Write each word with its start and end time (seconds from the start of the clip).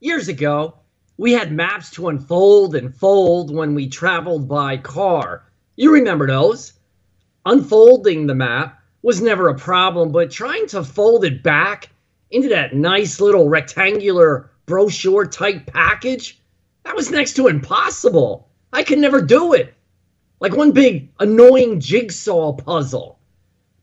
Years 0.00 0.28
ago, 0.28 0.74
we 1.16 1.32
had 1.32 1.50
maps 1.50 1.90
to 1.90 2.06
unfold 2.06 2.76
and 2.76 2.94
fold 2.94 3.52
when 3.52 3.74
we 3.74 3.88
traveled 3.88 4.48
by 4.48 4.76
car. 4.76 5.42
You 5.74 5.92
remember 5.92 6.28
those? 6.28 6.74
Unfolding 7.44 8.28
the 8.28 8.34
map 8.36 8.80
was 9.02 9.20
never 9.20 9.48
a 9.48 9.58
problem, 9.58 10.12
but 10.12 10.30
trying 10.30 10.68
to 10.68 10.84
fold 10.84 11.24
it 11.24 11.42
back 11.42 11.90
into 12.30 12.48
that 12.50 12.76
nice 12.76 13.20
little 13.20 13.48
rectangular 13.48 14.52
brochure 14.66 15.26
type 15.26 15.66
package, 15.66 16.40
that 16.84 16.94
was 16.94 17.10
next 17.10 17.34
to 17.34 17.48
impossible. 17.48 18.48
I 18.72 18.84
could 18.84 19.00
never 19.00 19.20
do 19.20 19.52
it. 19.54 19.74
Like 20.38 20.54
one 20.54 20.70
big 20.70 21.10
annoying 21.18 21.80
jigsaw 21.80 22.52
puzzle. 22.52 23.18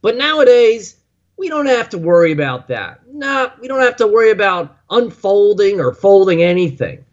But 0.01 0.15
nowadays, 0.15 0.95
we 1.37 1.49
don't 1.49 1.65
have 1.65 1.89
to 1.89 1.97
worry 1.97 2.31
about 2.31 2.67
that. 2.69 3.01
Nah, 3.11 3.51
we 3.59 3.67
don't 3.67 3.81
have 3.81 3.97
to 3.97 4.07
worry 4.07 4.31
about 4.31 4.77
unfolding 4.89 5.79
or 5.79 5.93
folding 5.93 6.41
anything. 6.41 7.05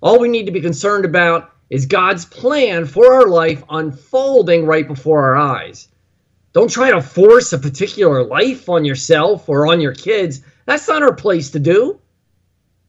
All 0.00 0.18
we 0.18 0.28
need 0.28 0.46
to 0.46 0.52
be 0.52 0.60
concerned 0.60 1.04
about 1.04 1.52
is 1.70 1.86
God's 1.86 2.24
plan 2.24 2.86
for 2.86 3.14
our 3.14 3.28
life 3.28 3.62
unfolding 3.70 4.66
right 4.66 4.86
before 4.86 5.22
our 5.22 5.36
eyes. 5.36 5.88
Don't 6.52 6.70
try 6.70 6.90
to 6.90 7.00
force 7.00 7.52
a 7.52 7.58
particular 7.58 8.22
life 8.24 8.68
on 8.68 8.84
yourself 8.84 9.48
or 9.48 9.66
on 9.66 9.80
your 9.80 9.94
kids. 9.94 10.42
That's 10.66 10.86
not 10.86 11.02
our 11.02 11.14
place 11.14 11.50
to 11.52 11.58
do. 11.58 11.98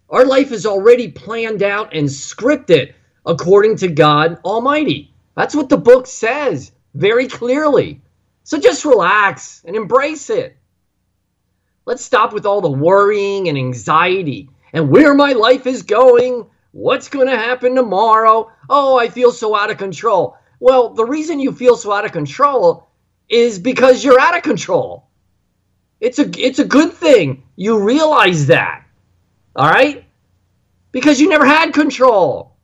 Our 0.09 0.25
life 0.25 0.51
is 0.51 0.65
already 0.65 1.09
planned 1.09 1.63
out 1.63 1.93
and 1.93 2.07
scripted 2.07 2.93
according 3.25 3.77
to 3.77 3.87
God 3.87 4.39
Almighty. 4.43 5.13
That's 5.35 5.55
what 5.55 5.69
the 5.69 5.77
book 5.77 6.05
says 6.07 6.71
very 6.93 7.27
clearly. 7.27 8.01
So 8.43 8.59
just 8.59 8.85
relax 8.85 9.63
and 9.65 9.75
embrace 9.75 10.29
it. 10.29 10.57
Let's 11.85 12.03
stop 12.03 12.31
with 12.31 12.45
all 12.45 12.61
the 12.61 12.71
worrying 12.71 13.49
and 13.49 13.57
anxiety 13.57 14.49
and 14.71 14.89
where 14.89 15.13
my 15.13 15.33
life 15.33 15.67
is 15.67 15.83
going, 15.83 16.45
what's 16.71 17.09
going 17.09 17.27
to 17.27 17.37
happen 17.37 17.75
tomorrow. 17.75 18.49
Oh, 18.69 18.97
I 18.97 19.09
feel 19.09 19.31
so 19.31 19.55
out 19.55 19.69
of 19.69 19.77
control. 19.77 20.37
Well, 20.59 20.89
the 20.89 21.05
reason 21.05 21.39
you 21.39 21.51
feel 21.51 21.75
so 21.75 21.91
out 21.91 22.05
of 22.05 22.13
control 22.13 22.87
is 23.27 23.59
because 23.59 24.03
you're 24.03 24.19
out 24.19 24.37
of 24.37 24.43
control. 24.43 25.09
It's 25.99 26.19
a 26.19 26.29
it's 26.37 26.59
a 26.59 26.65
good 26.65 26.93
thing 26.93 27.43
you 27.55 27.83
realize 27.83 28.47
that. 28.47 28.85
All 29.55 29.69
right? 29.69 30.05
Because 30.91 31.19
you 31.19 31.27
never 31.27 31.45
had 31.45 31.73
control. 31.73 32.55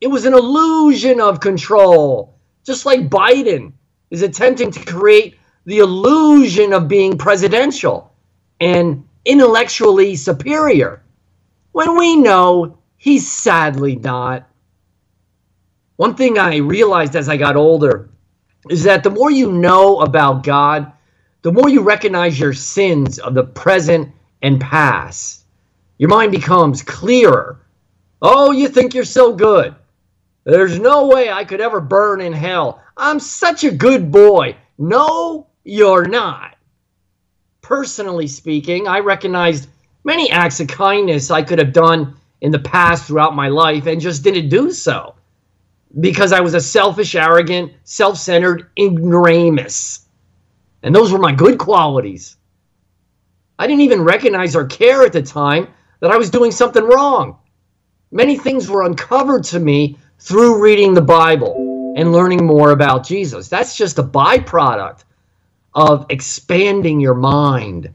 It 0.00 0.06
was 0.06 0.24
an 0.24 0.34
illusion 0.34 1.20
of 1.20 1.40
control. 1.40 2.38
Just 2.64 2.86
like 2.86 3.08
Biden 3.08 3.72
is 4.10 4.22
attempting 4.22 4.70
to 4.70 4.84
create 4.84 5.36
the 5.64 5.78
illusion 5.78 6.72
of 6.72 6.86
being 6.86 7.18
presidential 7.18 8.11
and 8.62 9.04
intellectually 9.24 10.14
superior 10.14 11.02
when 11.72 11.98
we 11.98 12.16
know 12.16 12.78
he's 12.96 13.30
sadly 13.30 13.96
not. 13.96 14.48
One 15.96 16.14
thing 16.14 16.38
I 16.38 16.58
realized 16.58 17.16
as 17.16 17.28
I 17.28 17.36
got 17.36 17.56
older 17.56 18.08
is 18.70 18.84
that 18.84 19.02
the 19.02 19.10
more 19.10 19.32
you 19.32 19.50
know 19.50 20.00
about 20.00 20.44
God, 20.44 20.92
the 21.42 21.52
more 21.52 21.68
you 21.68 21.82
recognize 21.82 22.38
your 22.38 22.52
sins 22.52 23.18
of 23.18 23.34
the 23.34 23.42
present 23.42 24.12
and 24.42 24.60
past. 24.60 25.44
Your 25.98 26.08
mind 26.10 26.30
becomes 26.30 26.82
clearer. 26.82 27.60
Oh, 28.22 28.52
you 28.52 28.68
think 28.68 28.94
you're 28.94 29.04
so 29.04 29.32
good. 29.34 29.74
There's 30.44 30.78
no 30.78 31.08
way 31.08 31.30
I 31.30 31.44
could 31.44 31.60
ever 31.60 31.80
burn 31.80 32.20
in 32.20 32.32
hell. 32.32 32.80
I'm 32.96 33.18
such 33.18 33.64
a 33.64 33.72
good 33.72 34.12
boy. 34.12 34.56
No, 34.78 35.48
you're 35.64 36.06
not. 36.06 36.51
Personally 37.72 38.26
speaking, 38.26 38.86
I 38.86 38.98
recognized 38.98 39.70
many 40.04 40.30
acts 40.30 40.60
of 40.60 40.68
kindness 40.68 41.30
I 41.30 41.40
could 41.40 41.58
have 41.58 41.72
done 41.72 42.14
in 42.42 42.52
the 42.52 42.58
past 42.58 43.06
throughout 43.06 43.34
my 43.34 43.48
life 43.48 43.86
and 43.86 43.98
just 43.98 44.22
didn't 44.22 44.50
do 44.50 44.70
so 44.72 45.14
because 45.98 46.34
I 46.34 46.40
was 46.40 46.52
a 46.52 46.60
selfish, 46.60 47.14
arrogant, 47.14 47.72
self 47.84 48.18
centered 48.18 48.68
ignoramus. 48.78 50.06
And 50.82 50.94
those 50.94 51.10
were 51.10 51.18
my 51.18 51.32
good 51.32 51.58
qualities. 51.58 52.36
I 53.58 53.66
didn't 53.66 53.80
even 53.80 54.02
recognize 54.02 54.54
or 54.54 54.66
care 54.66 55.06
at 55.06 55.14
the 55.14 55.22
time 55.22 55.66
that 56.00 56.10
I 56.10 56.18
was 56.18 56.28
doing 56.28 56.50
something 56.50 56.84
wrong. 56.84 57.38
Many 58.10 58.36
things 58.36 58.68
were 58.68 58.84
uncovered 58.84 59.44
to 59.44 59.58
me 59.58 59.96
through 60.18 60.62
reading 60.62 60.92
the 60.92 61.00
Bible 61.00 61.94
and 61.96 62.12
learning 62.12 62.44
more 62.44 62.72
about 62.72 63.06
Jesus. 63.06 63.48
That's 63.48 63.74
just 63.74 63.98
a 63.98 64.02
byproduct 64.02 65.04
of 65.74 66.06
expanding 66.10 67.00
your 67.00 67.14
mind. 67.14 67.90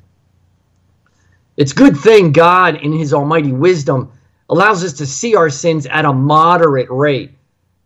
It's 1.57 1.73
good 1.73 1.97
thing 1.97 2.31
God 2.31 2.75
in 2.75 2.93
his 2.93 3.13
almighty 3.13 3.51
wisdom 3.51 4.11
allows 4.49 4.83
us 4.83 4.93
to 4.93 5.05
see 5.05 5.35
our 5.35 5.49
sins 5.49 5.85
at 5.88 6.05
a 6.05 6.13
moderate 6.13 6.89
rate 6.89 7.31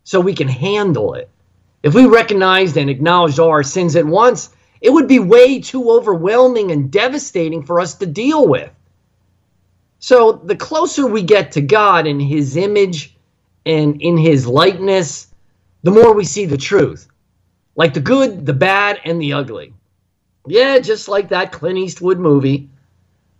so 0.03 0.19
we 0.19 0.33
can 0.33 0.47
handle 0.47 1.13
it. 1.13 1.29
If 1.83 1.93
we 1.93 2.05
recognized 2.05 2.77
and 2.77 2.89
acknowledged 2.89 3.39
all 3.39 3.49
our 3.49 3.63
sins 3.63 3.95
at 3.95 4.05
once, 4.05 4.49
it 4.81 4.91
would 4.91 5.07
be 5.07 5.19
way 5.19 5.59
too 5.59 5.89
overwhelming 5.91 6.71
and 6.71 6.91
devastating 6.91 7.63
for 7.63 7.79
us 7.79 7.95
to 7.95 8.05
deal 8.05 8.47
with. 8.47 8.69
So, 9.99 10.31
the 10.31 10.55
closer 10.55 11.05
we 11.05 11.21
get 11.21 11.51
to 11.51 11.61
God 11.61 12.07
in 12.07 12.19
His 12.19 12.57
image 12.57 13.15
and 13.65 14.01
in 14.01 14.17
His 14.17 14.47
likeness, 14.47 15.27
the 15.83 15.91
more 15.91 16.13
we 16.13 16.25
see 16.25 16.45
the 16.45 16.57
truth. 16.57 17.07
Like 17.75 17.93
the 17.93 17.99
good, 17.99 18.45
the 18.45 18.53
bad, 18.53 18.99
and 19.05 19.21
the 19.21 19.33
ugly. 19.33 19.73
Yeah, 20.51 20.79
just 20.79 21.07
like 21.07 21.29
that 21.29 21.53
Clint 21.53 21.77
Eastwood 21.79 22.19
movie. 22.19 22.69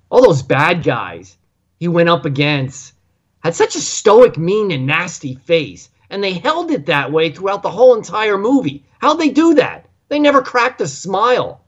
All 0.10 0.24
those 0.24 0.42
bad 0.42 0.82
guys 0.82 1.38
he 1.78 1.90
went 1.90 2.08
up 2.08 2.24
against 2.24 2.94
had 3.42 3.54
such 3.54 3.76
a 3.76 3.82
stoic, 3.82 4.38
mean, 4.38 4.72
and 4.72 4.86
nasty 4.86 5.36
face 5.36 5.90
and 6.10 6.24
they 6.24 6.34
held 6.34 6.72
it 6.72 6.86
that 6.86 7.12
way 7.12 7.32
throughout 7.32 7.64
the 7.64 7.70
whole 7.70 7.96
entire 7.96 8.38
movie. 8.38 8.86
How'd 9.00 9.20
they 9.20 9.30
do 9.30 9.56
that? 9.56 9.88
They 10.10 10.20
never 10.20 10.42
cracked 10.42 10.80
a 10.80 10.88
smile. 10.88 11.64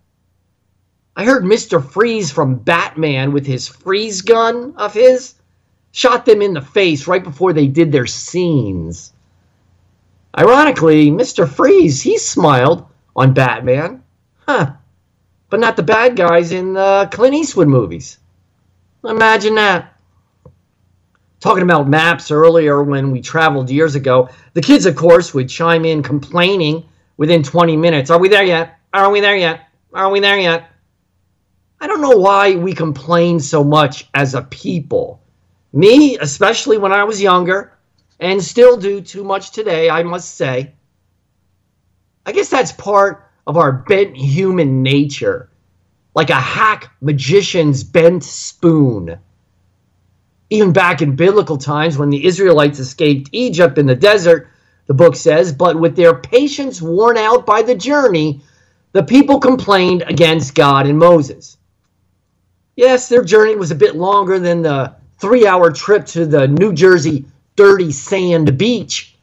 I 1.16 1.26
heard 1.26 1.44
Mr. 1.44 1.84
Freeze 1.84 2.32
from 2.32 2.56
Batman 2.56 3.34
with 3.34 3.46
his 3.46 3.68
freeze 3.68 4.22
gun 4.22 4.74
of 4.78 4.94
his 4.94 5.36
shot 5.92 6.26
them 6.26 6.42
in 6.42 6.54
the 6.54 6.62
face 6.62 7.06
right 7.06 7.24
before 7.24 7.52
they 7.52 7.68
did 7.68 7.92
their 7.92 8.06
scenes. 8.06 9.12
Ironically, 10.38 11.12
Mr. 11.12 11.50
Freeze, 11.50 12.02
he 12.02 12.18
smiled 12.18 12.86
on 13.16 13.34
Batman. 13.34 14.04
Huh. 14.48 14.74
But 15.54 15.60
not 15.60 15.76
the 15.76 15.84
bad 15.84 16.16
guys 16.16 16.52
in 16.52 16.74
the 16.74 17.08
Clint 17.12 17.36
Eastwood 17.36 17.68
movies. 17.68 18.18
Imagine 19.06 19.54
that 19.54 19.94
talking 21.42 21.62
about 21.62 21.88
maps 21.88 22.32
earlier 22.32 22.82
when 22.82 23.12
we 23.12 23.22
traveled 23.22 23.70
years 23.70 23.94
ago. 23.94 24.30
The 24.56 24.64
kids, 24.64 24.88
of 24.88 24.96
course, 24.96 25.32
would 25.36 25.48
chime 25.48 25.86
in 25.86 26.02
complaining 26.02 26.90
within 27.18 27.44
20 27.44 27.78
minutes. 27.78 28.10
Are 28.10 28.18
we 28.18 28.30
there 28.30 28.44
yet? 28.44 28.80
Are 28.96 29.12
we 29.12 29.20
there 29.20 29.38
yet? 29.38 29.68
Are 29.94 30.10
we 30.10 30.20
there 30.20 30.40
yet? 30.40 30.72
I 31.80 31.86
don't 31.86 32.02
know 32.02 32.18
why 32.18 32.56
we 32.56 32.74
complain 32.74 33.40
so 33.40 33.64
much 33.64 34.10
as 34.16 34.34
a 34.34 34.42
people. 34.42 35.22
Me, 35.72 36.18
especially 36.18 36.80
when 36.80 36.94
I 36.94 37.04
was 37.04 37.22
younger, 37.22 37.78
and 38.20 38.44
still 38.44 38.76
do 38.76 39.02
too 39.02 39.24
much 39.24 39.52
today, 39.52 39.88
I 39.88 40.02
must 40.02 40.34
say. 40.34 40.74
I 42.26 42.32
guess 42.32 42.50
that's 42.50 42.72
part 42.72 43.30
of 43.48 43.58
our 43.58 43.72
bent 43.72 44.16
human 44.16 44.84
nature, 44.84 45.50
like 46.16 46.30
a 46.30 46.36
hack 46.36 46.92
magician's 47.02 47.84
bent 47.84 48.24
spoon 48.24 49.20
even 50.54 50.72
back 50.72 51.02
in 51.02 51.16
biblical 51.16 51.58
times 51.58 51.98
when 51.98 52.12
the 52.12 52.26
Israelites 52.26 52.78
escaped 52.78 53.28
Egypt 53.32 53.80
in 53.80 53.88
the 53.88 53.96
desert, 53.96 54.50
the 54.86 54.94
book 54.94 55.16
says, 55.16 55.52
but 55.52 55.80
with 55.80 55.96
their 55.96 56.14
patience 56.14 56.80
worn 56.80 57.18
out 57.18 57.44
by 57.44 57.64
the 57.64 57.74
journey, 57.74 58.40
the 58.92 59.02
people 59.02 59.40
complained 59.40 60.04
against 60.04 60.54
God 60.54 60.86
and 60.86 61.00
Moses. 61.00 61.58
Yes, 62.76 63.10
their 63.10 63.24
journey 63.24 63.56
was 63.56 63.72
a 63.72 63.76
bit 63.76 63.96
longer 63.96 64.38
than 64.38 64.62
the 64.62 64.94
three 65.18 65.48
hour 65.48 65.72
trip 65.72 66.06
to 66.08 66.28
the 66.28 66.48
New 66.48 66.72
Jersey 66.72 67.26
dirty 67.56 67.92
sand 67.92 68.56
beach, 68.56 69.16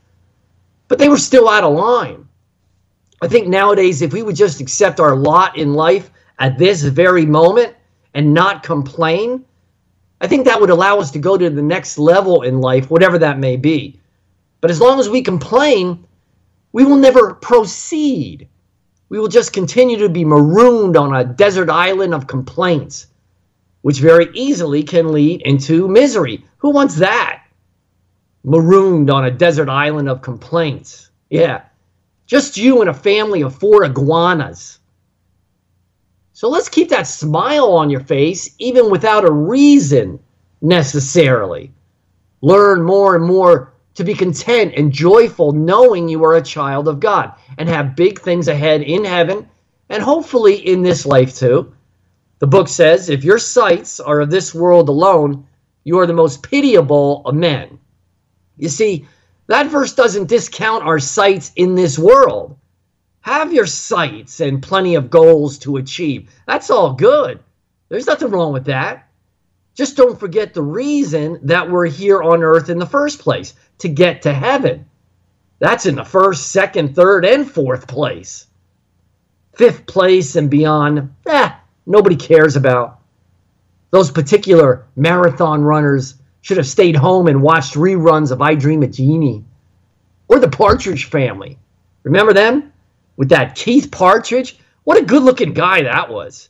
but 0.88 0.98
they 0.98 1.08
were 1.08 1.16
still 1.16 1.48
out 1.48 1.62
of 1.62 1.74
line. 1.74 2.26
I 3.22 3.28
think 3.28 3.48
nowadays, 3.48 4.00
if 4.02 4.12
we 4.12 4.22
would 4.22 4.36
just 4.36 4.60
accept 4.60 4.98
our 4.98 5.14
lot 5.14 5.58
in 5.58 5.74
life 5.74 6.10
at 6.38 6.56
this 6.56 6.82
very 6.82 7.26
moment 7.26 7.74
and 8.14 8.32
not 8.32 8.62
complain, 8.62 9.44
I 10.20 10.26
think 10.26 10.46
that 10.46 10.60
would 10.60 10.70
allow 10.70 10.98
us 10.98 11.10
to 11.12 11.18
go 11.18 11.36
to 11.36 11.50
the 11.50 11.62
next 11.62 11.98
level 11.98 12.42
in 12.42 12.60
life, 12.60 12.90
whatever 12.90 13.18
that 13.18 13.38
may 13.38 13.56
be. 13.56 14.00
But 14.60 14.70
as 14.70 14.80
long 14.80 15.00
as 15.00 15.08
we 15.08 15.22
complain, 15.22 16.06
we 16.72 16.84
will 16.84 16.96
never 16.96 17.34
proceed. 17.34 18.48
We 19.08 19.18
will 19.18 19.28
just 19.28 19.52
continue 19.52 19.98
to 19.98 20.08
be 20.08 20.24
marooned 20.24 20.96
on 20.96 21.14
a 21.14 21.24
desert 21.24 21.68
island 21.68 22.14
of 22.14 22.26
complaints, 22.26 23.06
which 23.82 23.98
very 23.98 24.28
easily 24.34 24.82
can 24.82 25.12
lead 25.12 25.42
into 25.42 25.88
misery. 25.88 26.44
Who 26.58 26.70
wants 26.70 26.96
that? 26.96 27.44
Marooned 28.44 29.10
on 29.10 29.24
a 29.24 29.30
desert 29.30 29.68
island 29.68 30.08
of 30.08 30.22
complaints. 30.22 31.10
Yeah. 31.28 31.62
Just 32.30 32.56
you 32.56 32.80
and 32.80 32.88
a 32.88 32.94
family 32.94 33.42
of 33.42 33.56
four 33.56 33.82
iguanas. 33.82 34.78
So 36.32 36.48
let's 36.48 36.68
keep 36.68 36.88
that 36.90 37.08
smile 37.08 37.72
on 37.72 37.90
your 37.90 37.98
face, 38.02 38.54
even 38.60 38.88
without 38.88 39.24
a 39.24 39.32
reason 39.32 40.20
necessarily. 40.62 41.72
learn 42.42 42.82
more 42.82 43.16
and 43.16 43.24
more 43.24 43.74
to 43.94 44.04
be 44.04 44.14
content 44.14 44.74
and 44.76 44.92
joyful 44.92 45.52
knowing 45.52 46.08
you 46.08 46.24
are 46.24 46.36
a 46.36 46.42
child 46.42 46.88
of 46.88 47.00
God 47.00 47.34
and 47.58 47.68
have 47.68 47.96
big 47.96 48.20
things 48.20 48.48
ahead 48.48 48.82
in 48.82 49.04
heaven 49.04 49.48
and 49.88 50.02
hopefully 50.02 50.54
in 50.54 50.82
this 50.82 51.04
life 51.04 51.34
too. 51.36 51.74
The 52.38 52.46
book 52.46 52.68
says, 52.68 53.10
if 53.10 53.24
your 53.24 53.38
sights 53.38 54.00
are 54.00 54.20
of 54.20 54.30
this 54.30 54.54
world 54.54 54.88
alone, 54.88 55.46
you 55.84 55.98
are 55.98 56.06
the 56.06 56.12
most 56.12 56.42
pitiable 56.42 57.22
of 57.26 57.34
men. 57.34 57.78
You 58.56 58.68
see, 58.68 59.06
that 59.50 59.66
verse 59.66 59.92
doesn't 59.94 60.28
discount 60.28 60.84
our 60.84 61.00
sights 61.00 61.50
in 61.56 61.74
this 61.74 61.98
world. 61.98 62.56
Have 63.22 63.52
your 63.52 63.66
sights 63.66 64.38
and 64.38 64.62
plenty 64.62 64.94
of 64.94 65.10
goals 65.10 65.58
to 65.58 65.76
achieve. 65.76 66.30
That's 66.46 66.70
all 66.70 66.92
good. 66.92 67.40
There's 67.88 68.06
nothing 68.06 68.30
wrong 68.30 68.52
with 68.52 68.66
that. 68.66 69.08
Just 69.74 69.96
don't 69.96 70.20
forget 70.20 70.54
the 70.54 70.62
reason 70.62 71.40
that 71.42 71.68
we're 71.68 71.86
here 71.86 72.22
on 72.22 72.44
earth 72.44 72.70
in 72.70 72.78
the 72.78 72.86
first 72.86 73.18
place 73.18 73.54
to 73.78 73.88
get 73.88 74.22
to 74.22 74.32
heaven. 74.32 74.86
That's 75.58 75.84
in 75.84 75.96
the 75.96 76.04
first, 76.04 76.52
second, 76.52 76.94
third, 76.94 77.24
and 77.24 77.50
fourth 77.50 77.88
place. 77.88 78.46
Fifth 79.56 79.84
place 79.84 80.36
and 80.36 80.48
beyond, 80.48 81.12
eh, 81.26 81.50
nobody 81.86 82.14
cares 82.14 82.54
about. 82.54 83.00
Those 83.90 84.12
particular 84.12 84.86
marathon 84.94 85.64
runners 85.64 86.14
should 86.42 86.56
have 86.56 86.66
stayed 86.66 86.96
home 86.96 87.26
and 87.26 87.42
watched 87.42 87.74
reruns 87.74 88.30
of 88.30 88.40
I 88.40 88.54
Dream 88.54 88.82
of 88.82 88.92
Jeannie 88.92 89.44
or 90.28 90.38
the 90.38 90.48
Partridge 90.48 91.06
Family. 91.06 91.58
Remember 92.02 92.32
them? 92.32 92.72
With 93.16 93.28
that 93.30 93.54
Keith 93.54 93.90
Partridge? 93.90 94.58
What 94.84 94.98
a 94.98 95.04
good 95.04 95.22
looking 95.22 95.52
guy 95.52 95.82
that 95.82 96.10
was. 96.10 96.48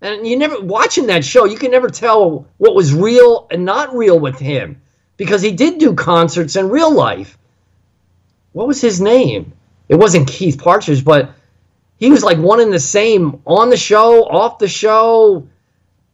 And 0.00 0.26
you 0.26 0.38
never 0.38 0.60
watching 0.60 1.06
that 1.06 1.24
show, 1.24 1.44
you 1.44 1.56
can 1.56 1.70
never 1.70 1.88
tell 1.88 2.46
what 2.58 2.74
was 2.74 2.94
real 2.94 3.46
and 3.50 3.64
not 3.64 3.94
real 3.94 4.18
with 4.18 4.38
him 4.38 4.80
because 5.16 5.42
he 5.42 5.52
did 5.52 5.78
do 5.78 5.94
concerts 5.94 6.56
in 6.56 6.68
real 6.68 6.92
life. 6.92 7.38
What 8.52 8.66
was 8.66 8.80
his 8.80 9.00
name? 9.00 9.52
It 9.88 9.96
wasn't 9.96 10.28
Keith 10.28 10.58
Partridge, 10.58 11.04
but 11.04 11.30
he 11.98 12.10
was 12.10 12.22
like 12.22 12.38
one 12.38 12.60
and 12.60 12.72
the 12.72 12.80
same 12.80 13.40
on 13.46 13.70
the 13.70 13.76
show, 13.76 14.24
off 14.24 14.58
the 14.58 14.68
show, 14.68 15.46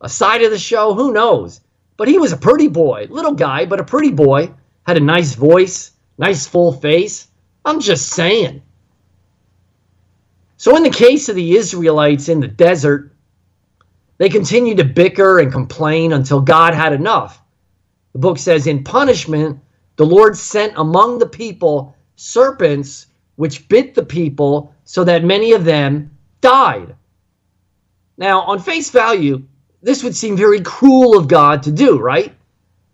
a 0.01 0.09
side 0.09 0.43
of 0.43 0.51
the 0.51 0.59
show, 0.59 0.95
who 0.95 1.13
knows? 1.13 1.61
But 2.03 2.09
he 2.09 2.19
was 2.19 2.33
a 2.33 2.37
pretty 2.37 2.67
boy, 2.67 3.07
little 3.11 3.33
guy, 3.33 3.65
but 3.65 3.79
a 3.79 3.85
pretty 3.85 4.11
boy, 4.11 4.51
had 4.89 4.97
a 4.97 5.01
nice 5.15 5.37
voice, 5.37 5.93
nice 6.19 6.49
full 6.49 6.73
face. 6.73 7.29
I'm 7.65 7.79
just 7.79 8.09
saying. 8.09 8.61
So, 10.57 10.77
in 10.77 10.83
the 10.83 10.91
case 10.91 11.29
of 11.29 11.37
the 11.37 11.55
Israelites 11.55 12.29
in 12.29 12.41
the 12.41 12.49
desert, 12.49 13.13
they 14.19 14.29
continued 14.29 14.79
to 14.79 14.85
bicker 14.85 15.39
and 15.39 15.53
complain 15.53 16.13
until 16.13 16.41
God 16.41 16.75
had 16.75 16.93
enough. 16.93 17.41
The 18.15 18.19
book 18.19 18.37
says, 18.37 18.67
In 18.67 18.83
punishment, 18.83 19.61
the 19.95 20.05
Lord 20.05 20.37
sent 20.37 20.73
among 20.75 21.21
the 21.21 21.29
people 21.29 21.95
serpents 22.17 23.07
which 23.37 23.69
bit 23.69 23.95
the 23.95 24.05
people 24.05 24.75
so 24.83 25.05
that 25.05 25.23
many 25.23 25.53
of 25.53 25.65
them 25.65 26.11
died. 26.41 26.97
Now, 28.19 28.41
on 28.41 28.59
face 28.59 28.91
value, 28.91 29.45
this 29.83 30.05
would 30.05 30.17
seem 30.17 30.37
very 30.37 30.61
cruel 30.61 31.19
of 31.19 31.29
God 31.29 31.65
to 31.65 31.73
do, 31.73 31.99
right? 31.99 32.35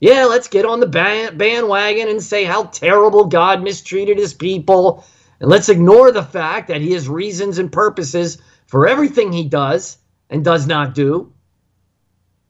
Yeah, 0.00 0.24
let's 0.24 0.48
get 0.48 0.64
on 0.64 0.80
the 0.80 0.86
bandwagon 0.86 2.08
and 2.08 2.22
say 2.22 2.44
how 2.44 2.64
terrible 2.64 3.26
God 3.26 3.62
mistreated 3.62 4.16
his 4.16 4.32
people. 4.32 5.04
And 5.40 5.50
let's 5.50 5.68
ignore 5.68 6.12
the 6.12 6.22
fact 6.22 6.68
that 6.68 6.80
he 6.80 6.92
has 6.92 7.08
reasons 7.08 7.58
and 7.58 7.70
purposes 7.70 8.38
for 8.66 8.86
everything 8.88 9.32
he 9.32 9.44
does 9.44 9.98
and 10.30 10.44
does 10.44 10.66
not 10.66 10.94
do. 10.94 11.32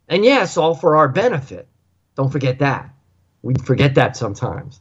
And 0.09 0.25
yes, 0.25 0.57
all 0.57 0.75
for 0.75 0.97
our 0.97 1.09
benefit. 1.09 1.69
Don't 2.17 2.31
forget 2.31 2.59
that. 2.61 2.91
We 3.43 3.55
forget 3.55 3.95
that 3.97 4.17
sometimes. 4.17 4.81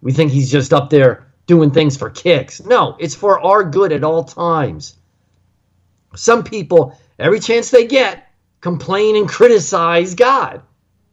We 0.00 0.12
think 0.12 0.32
he's 0.32 0.50
just 0.50 0.72
up 0.72 0.90
there 0.90 1.32
doing 1.46 1.70
things 1.70 1.96
for 1.96 2.10
kicks. 2.10 2.64
No, 2.64 2.96
it's 2.98 3.14
for 3.14 3.40
our 3.40 3.64
good 3.64 3.92
at 3.92 4.04
all 4.04 4.24
times. 4.24 4.96
Some 6.14 6.44
people, 6.44 6.98
every 7.18 7.40
chance 7.40 7.70
they 7.70 7.86
get, 7.86 8.25
complain 8.66 9.14
and 9.14 9.28
criticize 9.28 10.16
God. 10.16 10.60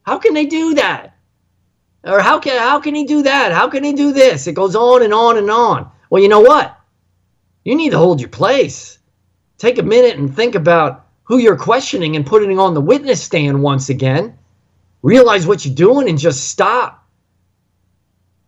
How 0.02 0.18
can 0.18 0.34
they 0.34 0.48
do 0.48 0.74
that? 0.74 1.16
Or 2.04 2.20
how 2.20 2.40
can 2.40 2.58
how 2.58 2.80
can 2.80 2.96
he 2.96 3.06
do 3.06 3.22
that? 3.22 3.52
How 3.52 3.70
can 3.70 3.84
he 3.84 3.94
do 3.94 4.12
this? 4.12 4.48
It 4.48 4.56
goes 4.56 4.76
on 4.76 5.04
and 5.04 5.14
on 5.14 5.38
and 5.38 5.52
on. 5.52 5.92
Well, 6.10 6.24
you 6.24 6.30
know 6.30 6.42
what? 6.42 6.76
You 7.64 7.76
need 7.76 7.92
to 7.92 8.00
hold 8.00 8.20
your 8.20 8.32
place. 8.32 8.98
Take 9.60 9.78
a 9.78 9.84
minute 9.84 10.18
and 10.18 10.36
think 10.36 10.56
about 10.56 11.06
who 11.26 11.38
you're 11.38 11.56
questioning 11.56 12.16
and 12.16 12.26
putting 12.26 12.58
on 12.58 12.74
the 12.74 12.82
witness 12.82 13.22
stand 13.22 13.62
once 13.62 13.90
again. 13.90 14.36
Realize 15.04 15.46
what 15.46 15.64
you're 15.64 15.76
doing 15.76 16.10
and 16.10 16.18
just 16.18 16.50
stop. 16.50 17.08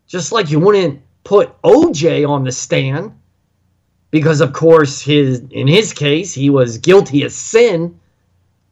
Just 0.08 0.32
like 0.32 0.50
you 0.50 0.60
wouldn't 0.60 1.04
put 1.24 1.62
OJ 1.62 2.28
on 2.28 2.44
the 2.44 2.52
stand 2.52 3.12
because 4.10 4.42
of 4.42 4.52
course 4.52 5.00
his 5.00 5.44
in 5.52 5.68
his 5.68 5.94
case 5.94 6.34
he 6.34 6.50
was 6.50 6.80
guilty 6.80 7.22
of 7.22 7.32
sin 7.32 8.00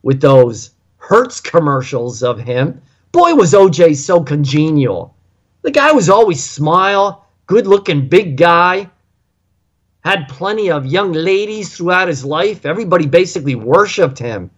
with 0.03 0.21
those 0.21 0.71
Hertz 0.97 1.41
commercials 1.41 2.21
of 2.21 2.39
him. 2.39 2.81
Boy 3.11 3.33
was 3.33 3.53
OJ 3.53 3.95
so 3.97 4.21
congenial. 4.23 5.15
The 5.63 5.71
guy 5.71 5.91
was 5.91 6.09
always 6.09 6.43
smile, 6.43 7.25
good-looking 7.47 8.09
big 8.09 8.37
guy. 8.37 8.89
Had 10.03 10.27
plenty 10.27 10.69
of 10.69 10.85
young 10.85 11.13
ladies 11.13 11.75
throughout 11.75 12.09
his 12.09 12.25
life. 12.25 12.65
Everybody 12.65 13.07
basically 13.07 13.55
worshiped 13.55 14.19
him. 14.19 14.51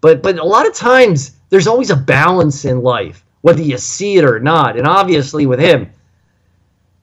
But 0.00 0.22
but 0.22 0.38
a 0.38 0.44
lot 0.44 0.66
of 0.66 0.74
times 0.74 1.36
there's 1.48 1.66
always 1.66 1.90
a 1.90 1.96
balance 1.96 2.64
in 2.64 2.82
life, 2.82 3.24
whether 3.40 3.62
you 3.62 3.78
see 3.78 4.16
it 4.18 4.24
or 4.24 4.38
not. 4.38 4.76
And 4.76 4.86
obviously 4.86 5.46
with 5.46 5.58
him, 5.58 5.90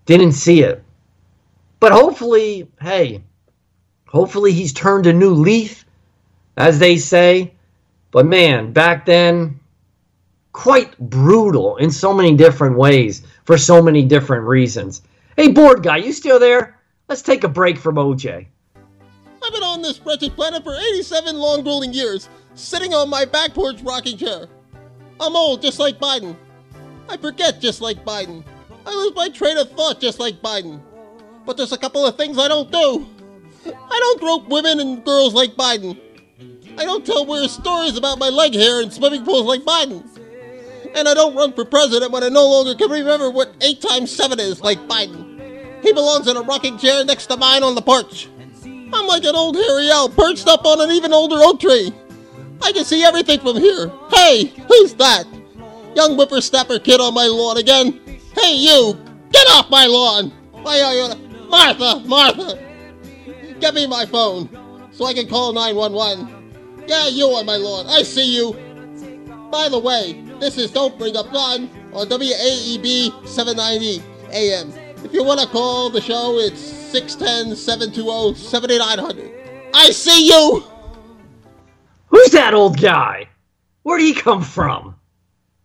didn't 0.05 0.33
see 0.33 0.61
it. 0.61 0.83
But 1.79 1.91
hopefully, 1.91 2.69
hey, 2.81 3.23
hopefully 4.07 4.51
he's 4.53 4.73
turned 4.73 5.05
a 5.07 5.13
new 5.13 5.33
leaf, 5.33 5.85
as 6.57 6.79
they 6.79 6.97
say. 6.97 7.53
But 8.11 8.25
man, 8.25 8.73
back 8.73 9.05
then, 9.05 9.59
quite 10.51 10.97
brutal 10.97 11.77
in 11.77 11.91
so 11.91 12.13
many 12.13 12.35
different 12.35 12.77
ways 12.77 13.23
for 13.45 13.57
so 13.57 13.81
many 13.81 14.03
different 14.03 14.45
reasons. 14.45 15.01
Hey, 15.37 15.49
bored 15.49 15.83
guy, 15.83 15.97
you 15.97 16.11
still 16.11 16.39
there? 16.39 16.79
Let's 17.07 17.21
take 17.21 17.43
a 17.43 17.47
break 17.47 17.77
from 17.77 17.95
OJ. 17.95 18.45
I've 19.41 19.53
been 19.53 19.63
on 19.63 19.81
this 19.81 19.99
wretched 20.05 20.35
planet 20.35 20.63
for 20.63 20.75
87 20.75 21.37
long 21.37 21.63
grueling 21.63 21.93
years, 21.93 22.29
sitting 22.55 22.93
on 22.93 23.09
my 23.09 23.25
back 23.25 23.53
porch 23.53 23.81
rocking 23.81 24.17
chair. 24.17 24.47
I'm 25.19 25.35
old 25.35 25.61
just 25.61 25.79
like 25.79 25.97
Biden. 25.99 26.35
I 27.07 27.17
forget 27.17 27.59
just 27.59 27.81
like 27.81 28.03
Biden. 28.05 28.43
I 28.85 28.93
lose 28.93 29.15
my 29.15 29.29
train 29.29 29.57
of 29.57 29.71
thought 29.71 29.99
just 29.99 30.19
like 30.19 30.41
Biden. 30.41 30.81
But 31.45 31.57
there's 31.57 31.71
a 31.71 31.77
couple 31.77 32.05
of 32.05 32.15
things 32.15 32.37
I 32.37 32.47
don't 32.47 32.71
do. 32.71 33.07
I 33.65 33.99
don't 33.99 34.19
grope 34.19 34.47
women 34.49 34.79
and 34.79 35.03
girls 35.03 35.33
like 35.33 35.55
Biden. 35.55 35.99
I 36.77 36.85
don't 36.85 37.05
tell 37.05 37.25
weird 37.25 37.49
stories 37.49 37.97
about 37.97 38.19
my 38.19 38.29
leg 38.29 38.53
hair 38.53 38.81
in 38.81 38.89
swimming 38.89 39.25
pools 39.25 39.45
like 39.45 39.61
Biden. 39.61 40.07
And 40.95 41.09
I 41.09 41.13
don't 41.13 41.35
run 41.35 41.51
for 41.51 41.65
president 41.65 42.11
when 42.11 42.23
I 42.23 42.29
no 42.29 42.47
longer 42.47 42.73
can 42.73 42.89
remember 42.89 43.29
what 43.29 43.53
8 43.59 43.81
times 43.81 44.11
7 44.15 44.39
is 44.39 44.61
like 44.61 44.79
Biden. 44.87 45.83
He 45.83 45.91
belongs 45.91 46.27
in 46.27 46.37
a 46.37 46.41
rocking 46.41 46.77
chair 46.77 47.03
next 47.03 47.27
to 47.27 47.37
mine 47.37 47.63
on 47.63 47.75
the 47.75 47.81
porch. 47.81 48.29
I'm 48.65 49.07
like 49.07 49.25
an 49.25 49.35
old 49.35 49.55
hairy 49.55 49.91
owl 49.91 50.07
perched 50.09 50.47
up 50.47 50.65
on 50.65 50.79
an 50.79 50.91
even 50.91 51.11
older 51.11 51.35
oak 51.39 51.59
tree. 51.59 51.91
I 52.61 52.71
can 52.71 52.85
see 52.85 53.03
everything 53.03 53.39
from 53.39 53.57
here. 53.57 53.91
Hey, 54.09 54.45
who's 54.67 54.93
that? 54.95 55.25
Young 55.95 56.15
whippersnapper 56.15 56.79
kid 56.79 57.01
on 57.01 57.13
my 57.13 57.25
lawn 57.25 57.57
again. 57.57 57.99
Hey, 58.33 58.55
you! 58.55 58.97
Get 59.31 59.47
off 59.49 59.69
my 59.69 59.85
lawn! 59.85 60.31
Why 60.51 60.81
are 60.81 60.93
you... 60.93 61.47
Martha! 61.49 61.99
Martha! 62.07 62.57
Get 63.59 63.73
me 63.73 63.85
my 63.85 64.05
phone 64.05 64.68
so 64.99 65.05
I 65.05 65.13
can 65.13 65.29
call 65.29 65.53
911. 65.53 66.85
Yeah, 66.85 67.07
you 67.07 67.27
are, 67.27 67.45
my 67.45 67.55
lord. 67.55 67.87
I 67.87 68.03
see 68.03 68.35
you. 68.35 68.51
By 69.49 69.69
the 69.69 69.79
way, 69.79 70.21
this 70.41 70.57
is 70.57 70.71
Don't 70.71 70.99
Bring 70.99 71.15
Up 71.15 71.31
God 71.31 71.61
on 71.93 72.09
WAEB 72.09 73.25
790 73.25 74.03
AM. 74.33 74.73
If 75.05 75.13
you 75.13 75.23
want 75.23 75.39
to 75.39 75.47
call 75.47 75.89
the 75.89 76.01
show, 76.01 76.37
it's 76.39 76.59
610 76.59 77.55
720 77.55 78.35
7900. 78.35 79.71
I 79.73 79.91
see 79.91 80.27
you! 80.27 80.65
Who's 82.07 82.31
that 82.31 82.53
old 82.53 82.81
guy? 82.81 83.29
Where'd 83.83 84.01
he 84.01 84.13
come 84.13 84.41
from? 84.41 84.97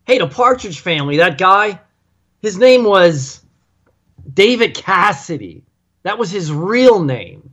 Hey, 0.07 0.19
the 0.19 0.29
Partridge 0.29 0.79
family, 0.79 1.17
that 1.17 1.39
guy, 1.39 1.81
his 2.41 2.57
name 2.57 2.85
was 2.85 3.45
David 4.33 4.77
Cassidy. 4.77 5.65
That 6.05 6.19
was 6.19 6.31
his 6.31 6.53
real 6.53 7.03
name. 7.03 7.51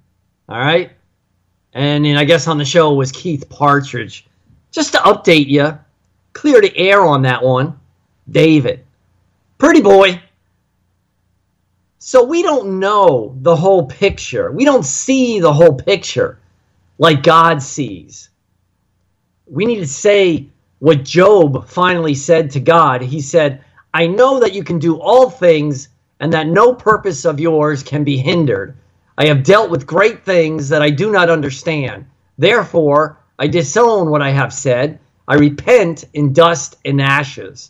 All 0.48 0.60
right. 0.60 0.92
And 1.74 2.06
then 2.06 2.18
I 2.18 2.26
guess 2.26 2.48
on 2.48 2.58
the 2.58 2.66
show 2.66 2.94
was 2.94 3.12
Keith 3.12 3.48
Partridge. 3.50 4.26
Just 4.72 4.94
to 4.94 5.00
update 5.00 5.48
you, 5.48 5.78
clear 6.34 6.62
the 6.62 6.76
air 6.78 7.02
on 7.02 7.22
that 7.24 7.42
one. 7.42 7.80
David. 8.30 8.86
Pretty 9.58 9.82
boy. 9.82 10.22
So 12.00 12.24
we 12.24 12.42
don't 12.42 12.80
know 12.80 13.36
the 13.42 13.56
whole 13.56 13.86
picture. 13.86 14.52
We 14.52 14.66
don't 14.66 14.86
see 14.86 15.40
the 15.40 15.54
whole 15.54 15.76
picture 15.76 16.40
like 16.98 17.24
God 17.24 17.62
sees. 17.62 18.30
We 19.46 19.66
need 19.66 19.80
to 19.80 19.88
say 19.88 20.48
what 20.80 21.04
Job 21.04 21.68
finally 21.68 22.16
said 22.16 22.50
to 22.52 22.60
God. 22.60 23.02
He 23.02 23.22
said, 23.22 23.64
I 23.94 24.08
know 24.08 24.40
that 24.40 24.54
you 24.54 24.64
can 24.64 24.80
do 24.80 25.00
all 25.00 25.30
things 25.30 25.90
and 26.20 26.34
that 26.34 26.48
no 26.48 26.74
purpose 26.74 27.26
of 27.26 27.40
yours 27.40 27.84
can 27.84 28.04
be 28.04 28.18
hindered. 28.18 28.76
I 29.22 29.28
have 29.28 29.44
dealt 29.44 29.70
with 29.70 29.86
great 29.86 30.26
things 30.26 30.68
that 30.70 30.82
I 30.82 30.90
do 30.90 31.12
not 31.12 31.30
understand. 31.30 32.08
Therefore, 32.40 33.20
I 33.38 33.46
disown 33.46 34.10
what 34.10 34.24
I 34.24 34.32
have 34.32 34.52
said. 34.52 34.98
I 35.28 35.36
repent 35.36 36.06
in 36.16 36.34
dust 36.34 36.78
and 36.86 37.00
ashes. 37.00 37.70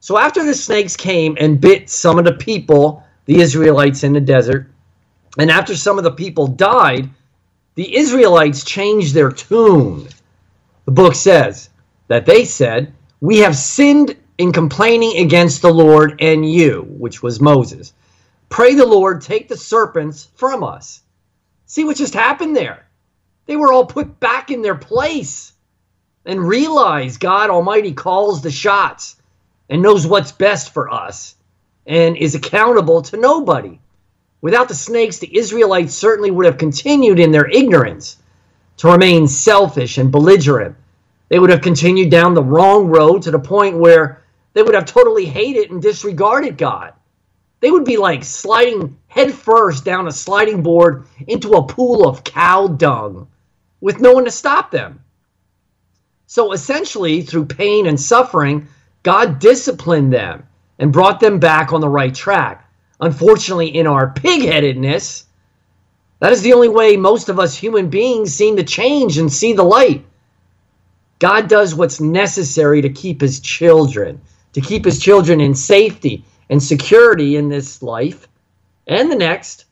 So 0.00 0.16
after 0.16 0.42
the 0.42 0.54
snakes 0.54 0.96
came 0.96 1.36
and 1.38 1.60
bit 1.60 1.90
some 1.90 2.18
of 2.18 2.24
the 2.24 2.32
people, 2.32 3.04
the 3.26 3.42
Israelites 3.42 4.04
in 4.04 4.14
the 4.14 4.22
desert, 4.22 4.70
and 5.36 5.50
after 5.50 5.76
some 5.76 5.98
of 5.98 6.04
the 6.04 6.10
people 6.12 6.46
died, 6.46 7.10
the 7.74 7.94
Israelites 7.94 8.64
changed 8.64 9.12
their 9.12 9.30
tune. 9.30 10.08
The 10.86 10.92
book 10.92 11.14
says 11.14 11.68
that 12.08 12.24
they 12.24 12.46
said, 12.46 12.90
We 13.20 13.36
have 13.40 13.54
sinned 13.54 14.16
in 14.38 14.50
complaining 14.50 15.18
against 15.18 15.60
the 15.60 15.74
Lord 15.74 16.16
and 16.22 16.50
you, 16.50 16.86
which 16.88 17.22
was 17.22 17.38
Moses. 17.38 17.92
Pray 18.54 18.76
the 18.76 18.86
Lord 18.86 19.20
take 19.20 19.48
the 19.48 19.56
serpents 19.56 20.28
from 20.36 20.62
us. 20.62 21.02
See 21.66 21.82
what 21.82 21.96
just 21.96 22.14
happened 22.14 22.54
there? 22.54 22.86
They 23.46 23.56
were 23.56 23.72
all 23.72 23.84
put 23.84 24.20
back 24.20 24.52
in 24.52 24.62
their 24.62 24.76
place 24.76 25.54
and 26.24 26.38
realize 26.38 27.16
God 27.16 27.50
Almighty 27.50 27.92
calls 27.92 28.42
the 28.42 28.52
shots 28.52 29.16
and 29.68 29.82
knows 29.82 30.06
what's 30.06 30.30
best 30.30 30.72
for 30.72 30.88
us 30.88 31.34
and 31.88 32.16
is 32.16 32.36
accountable 32.36 33.02
to 33.02 33.16
nobody. 33.16 33.80
Without 34.40 34.68
the 34.68 34.74
snakes, 34.76 35.18
the 35.18 35.36
Israelites 35.36 35.92
certainly 35.92 36.30
would 36.30 36.46
have 36.46 36.56
continued 36.56 37.18
in 37.18 37.32
their 37.32 37.50
ignorance 37.50 38.18
to 38.76 38.86
remain 38.86 39.26
selfish 39.26 39.98
and 39.98 40.12
belligerent. 40.12 40.76
They 41.28 41.40
would 41.40 41.50
have 41.50 41.60
continued 41.60 42.12
down 42.12 42.34
the 42.34 42.44
wrong 42.44 42.86
road 42.86 43.22
to 43.22 43.32
the 43.32 43.38
point 43.40 43.76
where 43.76 44.22
they 44.52 44.62
would 44.62 44.76
have 44.76 44.86
totally 44.86 45.24
hated 45.26 45.72
and 45.72 45.82
disregarded 45.82 46.56
God. 46.56 46.92
They 47.64 47.70
would 47.70 47.86
be 47.86 47.96
like 47.96 48.24
sliding 48.24 48.94
headfirst 49.06 49.86
down 49.86 50.06
a 50.06 50.12
sliding 50.12 50.62
board 50.62 51.06
into 51.26 51.54
a 51.54 51.66
pool 51.66 52.06
of 52.06 52.22
cow 52.22 52.66
dung 52.66 53.26
with 53.80 54.00
no 54.00 54.12
one 54.12 54.26
to 54.26 54.30
stop 54.30 54.70
them. 54.70 55.02
So 56.26 56.52
essentially, 56.52 57.22
through 57.22 57.46
pain 57.46 57.86
and 57.86 57.98
suffering, 57.98 58.68
God 59.02 59.38
disciplined 59.38 60.12
them 60.12 60.46
and 60.78 60.92
brought 60.92 61.20
them 61.20 61.38
back 61.38 61.72
on 61.72 61.80
the 61.80 61.88
right 61.88 62.14
track. 62.14 62.70
Unfortunately, 63.00 63.74
in 63.74 63.86
our 63.86 64.12
pigheadedness, 64.12 65.24
that 66.20 66.32
is 66.32 66.42
the 66.42 66.52
only 66.52 66.68
way 66.68 66.98
most 66.98 67.30
of 67.30 67.40
us 67.40 67.56
human 67.56 67.88
beings 67.88 68.34
seem 68.34 68.58
to 68.58 68.62
change 68.62 69.16
and 69.16 69.32
see 69.32 69.54
the 69.54 69.62
light. 69.62 70.04
God 71.18 71.48
does 71.48 71.74
what's 71.74 71.98
necessary 71.98 72.82
to 72.82 72.90
keep 72.90 73.22
his 73.22 73.40
children 73.40 74.20
to 74.52 74.60
keep 74.60 74.84
his 74.84 75.00
children 75.00 75.40
in 75.40 75.54
safety 75.54 76.24
and 76.50 76.62
security 76.62 77.36
in 77.36 77.48
this 77.48 77.82
life 77.82 78.28
and 78.86 79.10
the 79.10 79.16
next, 79.16 79.64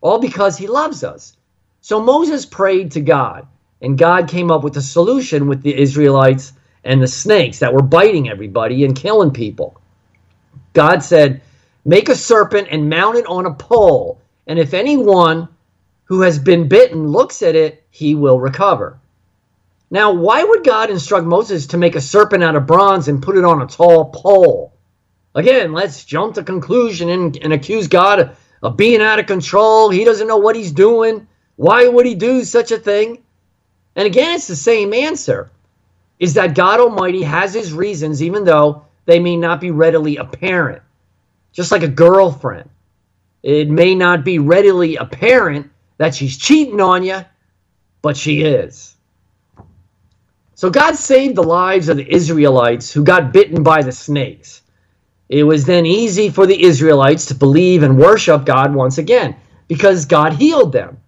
all 0.00 0.18
because 0.18 0.56
he 0.56 0.66
loves 0.66 1.02
us. 1.02 1.36
So 1.80 2.00
Moses 2.00 2.46
prayed 2.46 2.90
to 2.92 3.00
God, 3.00 3.46
and 3.80 3.98
God 3.98 4.28
came 4.28 4.50
up 4.50 4.62
with 4.62 4.76
a 4.76 4.82
solution 4.82 5.48
with 5.48 5.62
the 5.62 5.78
Israelites 5.78 6.52
and 6.84 7.02
the 7.02 7.06
snakes 7.06 7.58
that 7.58 7.72
were 7.72 7.82
biting 7.82 8.28
everybody 8.28 8.84
and 8.84 8.96
killing 8.96 9.30
people. 9.30 9.80
God 10.72 11.02
said, 11.02 11.40
Make 11.84 12.08
a 12.08 12.16
serpent 12.16 12.68
and 12.70 12.88
mount 12.88 13.16
it 13.16 13.26
on 13.26 13.46
a 13.46 13.54
pole, 13.54 14.20
and 14.46 14.58
if 14.58 14.74
anyone 14.74 15.48
who 16.04 16.22
has 16.22 16.38
been 16.38 16.68
bitten 16.68 17.08
looks 17.08 17.42
at 17.42 17.54
it, 17.54 17.82
he 17.90 18.14
will 18.14 18.40
recover. 18.40 18.98
Now, 19.90 20.12
why 20.12 20.42
would 20.42 20.64
God 20.64 20.90
instruct 20.90 21.26
Moses 21.26 21.66
to 21.68 21.78
make 21.78 21.94
a 21.94 22.00
serpent 22.00 22.42
out 22.42 22.56
of 22.56 22.66
bronze 22.66 23.08
and 23.08 23.22
put 23.22 23.36
it 23.36 23.44
on 23.44 23.62
a 23.62 23.66
tall 23.66 24.06
pole? 24.06 24.73
Again, 25.34 25.72
let's 25.72 26.04
jump 26.04 26.34
to 26.34 26.44
conclusion 26.44 27.08
and, 27.08 27.36
and 27.38 27.52
accuse 27.52 27.88
God 27.88 28.36
of 28.62 28.76
being 28.76 29.00
out 29.00 29.18
of 29.18 29.26
control. 29.26 29.90
He 29.90 30.04
doesn't 30.04 30.28
know 30.28 30.36
what 30.36 30.56
he's 30.56 30.72
doing. 30.72 31.26
Why 31.56 31.86
would 31.86 32.06
he 32.06 32.14
do 32.14 32.44
such 32.44 32.70
a 32.70 32.78
thing? 32.78 33.22
And 33.96 34.06
again, 34.06 34.34
it's 34.34 34.46
the 34.46 34.56
same 34.56 34.92
answer 34.92 35.50
is 36.18 36.34
that 36.34 36.54
God 36.54 36.80
Almighty 36.80 37.22
has 37.22 37.52
his 37.52 37.72
reasons, 37.72 38.22
even 38.22 38.44
though 38.44 38.84
they 39.04 39.18
may 39.18 39.36
not 39.36 39.60
be 39.60 39.70
readily 39.70 40.16
apparent. 40.16 40.82
Just 41.52 41.72
like 41.72 41.82
a 41.82 41.88
girlfriend, 41.88 42.70
it 43.42 43.68
may 43.68 43.94
not 43.94 44.24
be 44.24 44.38
readily 44.38 44.96
apparent 44.96 45.70
that 45.98 46.14
she's 46.14 46.36
cheating 46.36 46.80
on 46.80 47.04
you, 47.04 47.24
but 48.02 48.16
she 48.16 48.42
is. 48.42 48.96
So 50.54 50.70
God 50.70 50.96
saved 50.96 51.36
the 51.36 51.42
lives 51.42 51.88
of 51.88 51.96
the 51.96 52.12
Israelites 52.12 52.92
who 52.92 53.04
got 53.04 53.32
bitten 53.32 53.62
by 53.62 53.82
the 53.82 53.92
snakes. 53.92 54.62
It 55.28 55.44
was 55.44 55.64
then 55.64 55.86
easy 55.86 56.28
for 56.28 56.46
the 56.46 56.62
Israelites 56.62 57.26
to 57.26 57.34
believe 57.34 57.82
and 57.82 57.98
worship 57.98 58.44
God 58.44 58.74
once 58.74 58.98
again 58.98 59.36
because 59.68 60.04
God 60.04 60.34
healed 60.34 60.72
them, 60.72 60.98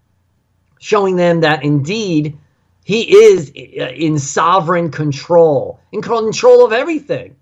showing 0.79 1.17
them 1.17 1.41
that 1.41 1.63
indeed 1.63 2.37
He 2.85 3.15
is 3.15 3.51
uh, 3.51 3.93
in 3.95 4.19
sovereign 4.19 4.91
control, 4.91 5.81
in 5.93 6.01
control 6.01 6.65
of 6.65 6.73
everything. 6.73 7.37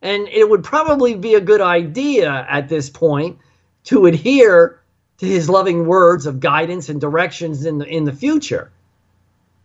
And 0.00 0.28
it 0.28 0.48
would 0.48 0.62
probably 0.62 1.16
be 1.16 1.34
a 1.34 1.40
good 1.40 1.60
idea 1.60 2.46
at 2.48 2.68
this 2.68 2.88
point 2.88 3.38
to 3.84 4.06
adhere 4.06 4.80
to 5.18 5.26
His 5.26 5.50
loving 5.50 5.86
words 5.86 6.26
of 6.26 6.38
guidance 6.38 6.88
and 6.88 7.00
directions 7.00 7.66
in 7.66 7.78
the, 7.78 7.86
in 7.86 8.04
the 8.04 8.12
future. 8.12 8.70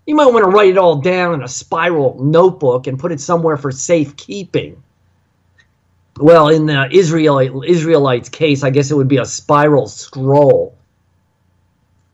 You 0.08 0.16
might 0.16 0.34
want 0.34 0.44
to 0.44 0.50
write 0.50 0.72
it 0.72 0.78
all 0.80 0.96
down 0.98 1.36
in 1.36 1.44
a 1.44 1.48
spiral 1.48 2.22
notebook 2.22 2.88
and 2.88 3.00
put 3.00 3.12
it 3.12 3.22
somewhere 3.22 3.56
for 3.56 3.72
safekeeping. 3.72 4.82
Well, 6.20 6.50
in 6.50 6.65
the 6.67 6.88
Israelite, 6.91 7.51
Israelites' 7.65 8.29
case, 8.29 8.63
I 8.63 8.70
guess 8.70 8.91
it 8.91 8.96
would 8.98 9.08
be 9.08 9.17
a 9.17 9.25
spiral 9.25 9.88
scroll. 9.88 10.77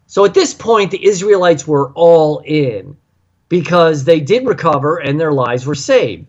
So 0.07 0.25
at 0.25 0.33
this 0.33 0.53
point, 0.53 0.91
the 0.91 1.05
Israelites 1.05 1.67
were 1.67 1.91
all 1.93 2.39
in 2.45 2.97
because 3.49 4.03
they 4.03 4.19
did 4.21 4.47
recover 4.47 4.97
and 4.97 5.19
their 5.19 5.33
lives 5.33 5.65
were 5.65 5.75
saved. 5.75 6.27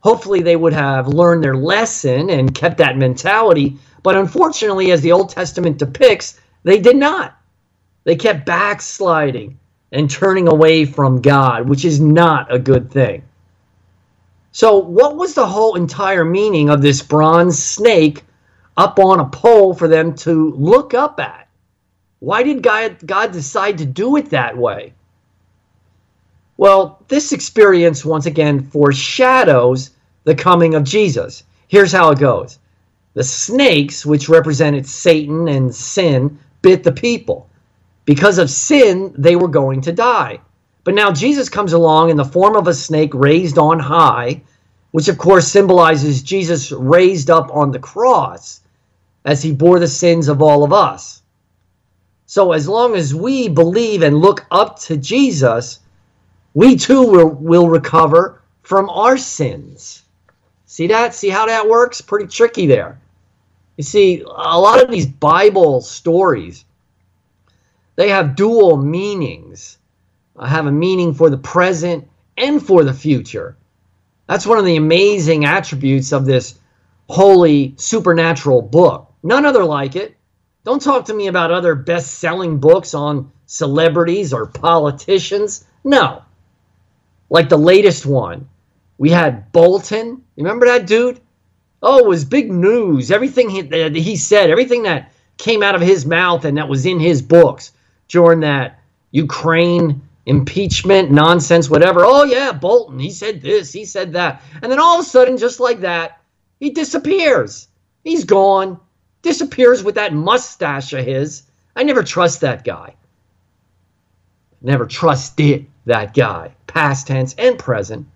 Hopefully, 0.00 0.42
they 0.42 0.56
would 0.56 0.72
have 0.72 1.08
learned 1.08 1.44
their 1.44 1.56
lesson 1.56 2.30
and 2.30 2.54
kept 2.54 2.78
that 2.78 2.98
mentality. 2.98 3.78
But 4.02 4.16
unfortunately, 4.16 4.92
as 4.92 5.00
the 5.00 5.12
Old 5.12 5.30
Testament 5.30 5.78
depicts, 5.78 6.40
they 6.64 6.78
did 6.80 6.96
not. 6.96 7.38
They 8.04 8.16
kept 8.16 8.46
backsliding 8.46 9.58
and 9.92 10.10
turning 10.10 10.48
away 10.48 10.84
from 10.84 11.22
God, 11.22 11.68
which 11.68 11.84
is 11.84 12.00
not 12.00 12.52
a 12.52 12.58
good 12.58 12.90
thing. 12.90 13.22
So, 14.54 14.78
what 14.78 15.16
was 15.16 15.34
the 15.34 15.48
whole 15.48 15.74
entire 15.74 16.24
meaning 16.24 16.70
of 16.70 16.80
this 16.80 17.02
bronze 17.02 17.60
snake 17.60 18.22
up 18.76 19.00
on 19.00 19.18
a 19.18 19.24
pole 19.24 19.74
for 19.74 19.88
them 19.88 20.14
to 20.18 20.52
look 20.52 20.94
up 20.94 21.18
at? 21.18 21.48
Why 22.20 22.44
did 22.44 22.62
God, 22.62 22.98
God 23.04 23.32
decide 23.32 23.78
to 23.78 23.84
do 23.84 24.16
it 24.16 24.30
that 24.30 24.56
way? 24.56 24.94
Well, 26.56 27.02
this 27.08 27.32
experience 27.32 28.04
once 28.04 28.26
again 28.26 28.62
foreshadows 28.62 29.90
the 30.22 30.36
coming 30.36 30.76
of 30.76 30.84
Jesus. 30.84 31.42
Here's 31.66 31.90
how 31.90 32.12
it 32.12 32.20
goes 32.20 32.60
the 33.14 33.24
snakes, 33.24 34.06
which 34.06 34.28
represented 34.28 34.86
Satan 34.86 35.48
and 35.48 35.74
sin, 35.74 36.38
bit 36.62 36.84
the 36.84 36.92
people. 36.92 37.50
Because 38.04 38.38
of 38.38 38.48
sin, 38.48 39.12
they 39.18 39.34
were 39.34 39.48
going 39.48 39.80
to 39.80 39.90
die. 39.90 40.38
But 40.84 40.94
now 40.94 41.10
Jesus 41.10 41.48
comes 41.48 41.72
along 41.72 42.10
in 42.10 42.16
the 42.16 42.24
form 42.24 42.56
of 42.56 42.68
a 42.68 42.74
snake 42.74 43.12
raised 43.14 43.58
on 43.58 43.78
high, 43.78 44.42
which 44.90 45.08
of 45.08 45.18
course 45.18 45.48
symbolizes 45.48 46.22
Jesus 46.22 46.70
raised 46.70 47.30
up 47.30 47.50
on 47.52 47.72
the 47.72 47.78
cross 47.78 48.60
as 49.24 49.42
he 49.42 49.52
bore 49.52 49.78
the 49.78 49.88
sins 49.88 50.28
of 50.28 50.42
all 50.42 50.62
of 50.62 50.72
us. 50.72 51.22
So 52.26 52.52
as 52.52 52.68
long 52.68 52.94
as 52.94 53.14
we 53.14 53.48
believe 53.48 54.02
and 54.02 54.18
look 54.18 54.46
up 54.50 54.78
to 54.80 54.96
Jesus, 54.96 55.80
we 56.52 56.76
too 56.76 57.02
will, 57.02 57.28
will 57.28 57.68
recover 57.68 58.42
from 58.62 58.88
our 58.90 59.16
sins. 59.16 60.02
See 60.66 60.86
that? 60.88 61.14
See 61.14 61.28
how 61.28 61.46
that 61.46 61.68
works? 61.68 62.00
Pretty 62.00 62.26
tricky 62.26 62.66
there. 62.66 62.98
You 63.76 63.84
see, 63.84 64.20
a 64.20 64.58
lot 64.58 64.82
of 64.82 64.90
these 64.90 65.06
Bible 65.06 65.80
stories 65.80 66.64
they 67.96 68.08
have 68.08 68.36
dual 68.36 68.76
meanings, 68.76 69.78
Uh, 70.36 70.46
have 70.46 70.66
a 70.66 70.72
meaning 70.72 71.14
for 71.14 71.30
the 71.30 71.38
present 71.38 72.08
and 72.36 72.64
for 72.64 72.84
the 72.84 72.92
future. 72.92 73.56
That's 74.26 74.46
one 74.46 74.58
of 74.58 74.64
the 74.64 74.76
amazing 74.76 75.44
attributes 75.44 76.12
of 76.12 76.24
this 76.24 76.58
holy 77.08 77.74
supernatural 77.76 78.62
book. 78.62 79.12
None 79.22 79.46
other 79.46 79.64
like 79.64 79.96
it. 79.96 80.16
Don't 80.64 80.80
talk 80.82 81.04
to 81.06 81.14
me 81.14 81.26
about 81.26 81.52
other 81.52 81.74
best 81.74 82.14
selling 82.14 82.58
books 82.58 82.94
on 82.94 83.30
celebrities 83.46 84.32
or 84.32 84.46
politicians. 84.46 85.64
No. 85.84 86.22
Like 87.28 87.48
the 87.48 87.58
latest 87.58 88.06
one, 88.06 88.48
we 88.96 89.10
had 89.10 89.52
Bolton. 89.52 90.22
Remember 90.36 90.66
that 90.66 90.86
dude? 90.86 91.20
Oh, 91.82 91.98
it 91.98 92.06
was 92.06 92.24
big 92.24 92.50
news. 92.50 93.10
Everything 93.10 93.50
he, 93.50 93.62
he 94.00 94.16
said, 94.16 94.50
everything 94.50 94.84
that 94.84 95.12
came 95.36 95.62
out 95.62 95.74
of 95.74 95.82
his 95.82 96.06
mouth 96.06 96.44
and 96.44 96.56
that 96.56 96.68
was 96.68 96.86
in 96.86 96.98
his 96.98 97.20
books 97.20 97.72
during 98.08 98.40
that 98.40 98.80
Ukraine 99.10 100.00
impeachment 100.26 101.10
nonsense, 101.10 101.68
whatever. 101.68 102.04
Oh, 102.04 102.24
yeah, 102.24 102.52
Bolton, 102.52 102.98
he 102.98 103.10
said 103.10 103.42
this, 103.42 103.72
he 103.72 103.84
said 103.84 104.12
that. 104.14 104.42
And 104.62 104.70
then 104.70 104.80
all 104.80 104.98
of 104.98 105.04
a 105.04 105.08
sudden, 105.08 105.36
just 105.36 105.60
like 105.60 105.80
that, 105.80 106.20
he 106.60 106.70
disappears. 106.70 107.68
He's 108.04 108.24
gone. 108.24 108.80
Disappears 109.22 109.82
with 109.82 109.94
that 109.96 110.12
mustache 110.12 110.92
of 110.92 111.04
his. 111.04 111.42
I 111.76 111.82
never 111.82 112.02
trust 112.02 112.40
that 112.42 112.64
guy. 112.64 112.94
Never 114.60 114.86
trusted 114.86 115.66
that 115.86 116.14
guy, 116.14 116.54
past 116.66 117.06
tense 117.06 117.34
and 117.36 117.58
present. 117.58 118.06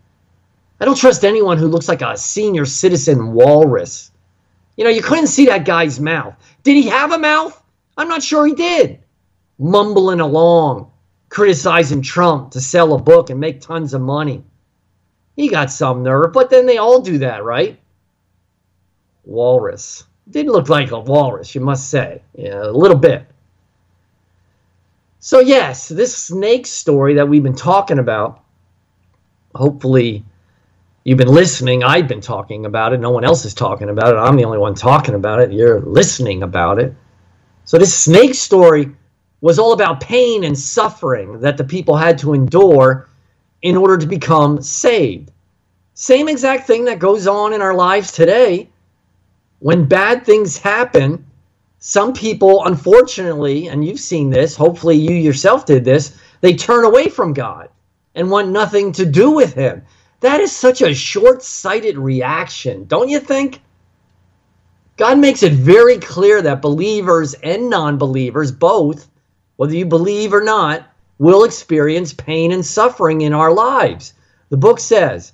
I 0.81 0.85
don't 0.85 0.97
trust 0.97 1.25
anyone 1.25 1.59
who 1.59 1.67
looks 1.67 1.89
like 1.89 2.03
a 2.03 2.17
senior 2.17 2.65
citizen 2.65 3.33
walrus. 3.33 4.11
You 4.77 4.85
know, 4.85 4.91
you 4.91 5.03
couldn't 5.03 5.27
see 5.27 5.47
that 5.47 5.65
guy's 5.65 5.99
mouth. 5.99 6.37
Did 6.63 6.77
he 6.77 6.89
have 6.89 7.13
a 7.13 7.19
mouth? 7.19 7.61
I'm 7.97 8.09
not 8.09 8.23
sure 8.23 8.47
he 8.47 8.55
did. 8.55 9.01
Mumbling 9.59 10.21
along, 10.21 10.91
criticizing 11.29 12.03
Trump 12.03 12.53
to 12.53 12.61
sell 12.61 12.95
a 12.95 12.99
book 12.99 13.31
and 13.31 13.39
make 13.39 13.61
tons 13.61 13.95
of 13.95 14.01
money. 14.01 14.43
He 15.37 15.49
got 15.49 15.71
some 15.71 16.03
nerve, 16.03 16.33
but 16.33 16.51
then 16.51 16.67
they 16.67 16.79
all 16.79 17.01
do 17.01 17.19
that, 17.19 17.45
right? 17.45 17.79
Walrus. 19.25 20.05
Didn't 20.31 20.53
look 20.53 20.69
like 20.69 20.91
a 20.91 20.99
walrus, 20.99 21.55
you 21.55 21.61
must 21.61 21.89
say. 21.89 22.23
Yeah, 22.35 22.65
a 22.65 22.73
little 22.73 22.97
bit. 22.97 23.27
So, 25.21 25.41
yes, 25.41 25.89
this 25.89 26.17
snake 26.17 26.67
story 26.67 27.15
that 27.15 27.29
we've 27.29 27.43
been 27.43 27.55
talking 27.55 27.99
about, 27.99 28.43
hopefully 29.55 30.25
you've 31.05 31.19
been 31.19 31.29
listening. 31.29 31.83
I've 31.83 32.09
been 32.09 32.21
talking 32.21 32.67
about 32.67 32.93
it. 32.93 33.01
No 33.01 33.11
one 33.11 33.25
else 33.25 33.45
is 33.45 33.55
talking 33.55 33.91
about 33.91 34.15
it. 34.15 34.19
I'm 34.19 34.37
the 34.37 34.45
only 34.45 34.59
one 34.59 34.75
talking 34.75 35.15
about 35.15 35.41
it. 35.41 35.53
You're 35.53 35.81
listening 35.81 36.43
about 36.43 36.79
it. 36.79 36.95
So, 37.65 37.79
this 37.79 37.97
snake 37.97 38.35
story 38.35 38.95
was 39.41 39.59
all 39.59 39.73
about 39.73 40.01
pain 40.01 40.45
and 40.45 40.59
suffering 40.59 41.41
that 41.41 41.57
the 41.57 41.65
people 41.65 41.97
had 41.97 42.19
to 42.19 42.35
endure 42.35 43.09
in 43.63 43.77
order 43.77 43.97
to 43.97 44.07
become 44.07 44.61
saved. 44.63 45.31
Same 45.95 46.29
exact 46.29 46.67
thing 46.67 46.85
that 46.85 46.99
goes 46.99 47.27
on 47.27 47.53
in 47.53 47.63
our 47.63 47.75
lives 47.75 48.13
today. 48.13 48.69
When 49.61 49.87
bad 49.87 50.25
things 50.25 50.59
happen, 50.59 51.27
some 51.81 52.13
people, 52.13 52.65
unfortunately, 52.65 53.69
and 53.69 53.85
you've 53.85 54.01
seen 54.01 54.31
this, 54.31 54.57
hopefully 54.57 54.97
you 54.97 55.15
yourself 55.15 55.67
did 55.67 55.85
this, 55.85 56.17
they 56.41 56.55
turn 56.55 56.85
away 56.85 57.09
from 57.09 57.33
God 57.33 57.69
and 58.15 58.31
want 58.31 58.49
nothing 58.49 58.93
to 58.93 59.07
do 59.07 59.31
with 59.31 59.55
Him. 59.55 59.83
That 60.21 60.41
is 60.41 60.51
such 60.51 60.83
a 60.83 60.95
short 60.95 61.43
sighted 61.43 61.97
reaction, 61.97 62.85
don't 62.87 63.09
you 63.09 63.21
think? 63.21 63.61
God 64.97 65.19
makes 65.19 65.45
it 65.45 65.53
very 65.53 65.99
clear 65.99 66.43
that 66.43 66.61
believers 66.61 67.35
and 67.35 67.71
non 67.71 67.99
believers, 67.99 68.51
both, 68.51 69.09
whether 69.59 69.75
you 69.75 69.85
believe 69.85 70.33
or 70.33 70.41
not, 70.41 70.87
will 71.19 71.43
experience 71.43 72.13
pain 72.13 72.53
and 72.53 72.65
suffering 72.65 73.23
in 73.23 73.33
our 73.33 73.53
lives. 73.53 74.15
The 74.51 74.57
book 74.57 74.79
says, 74.79 75.33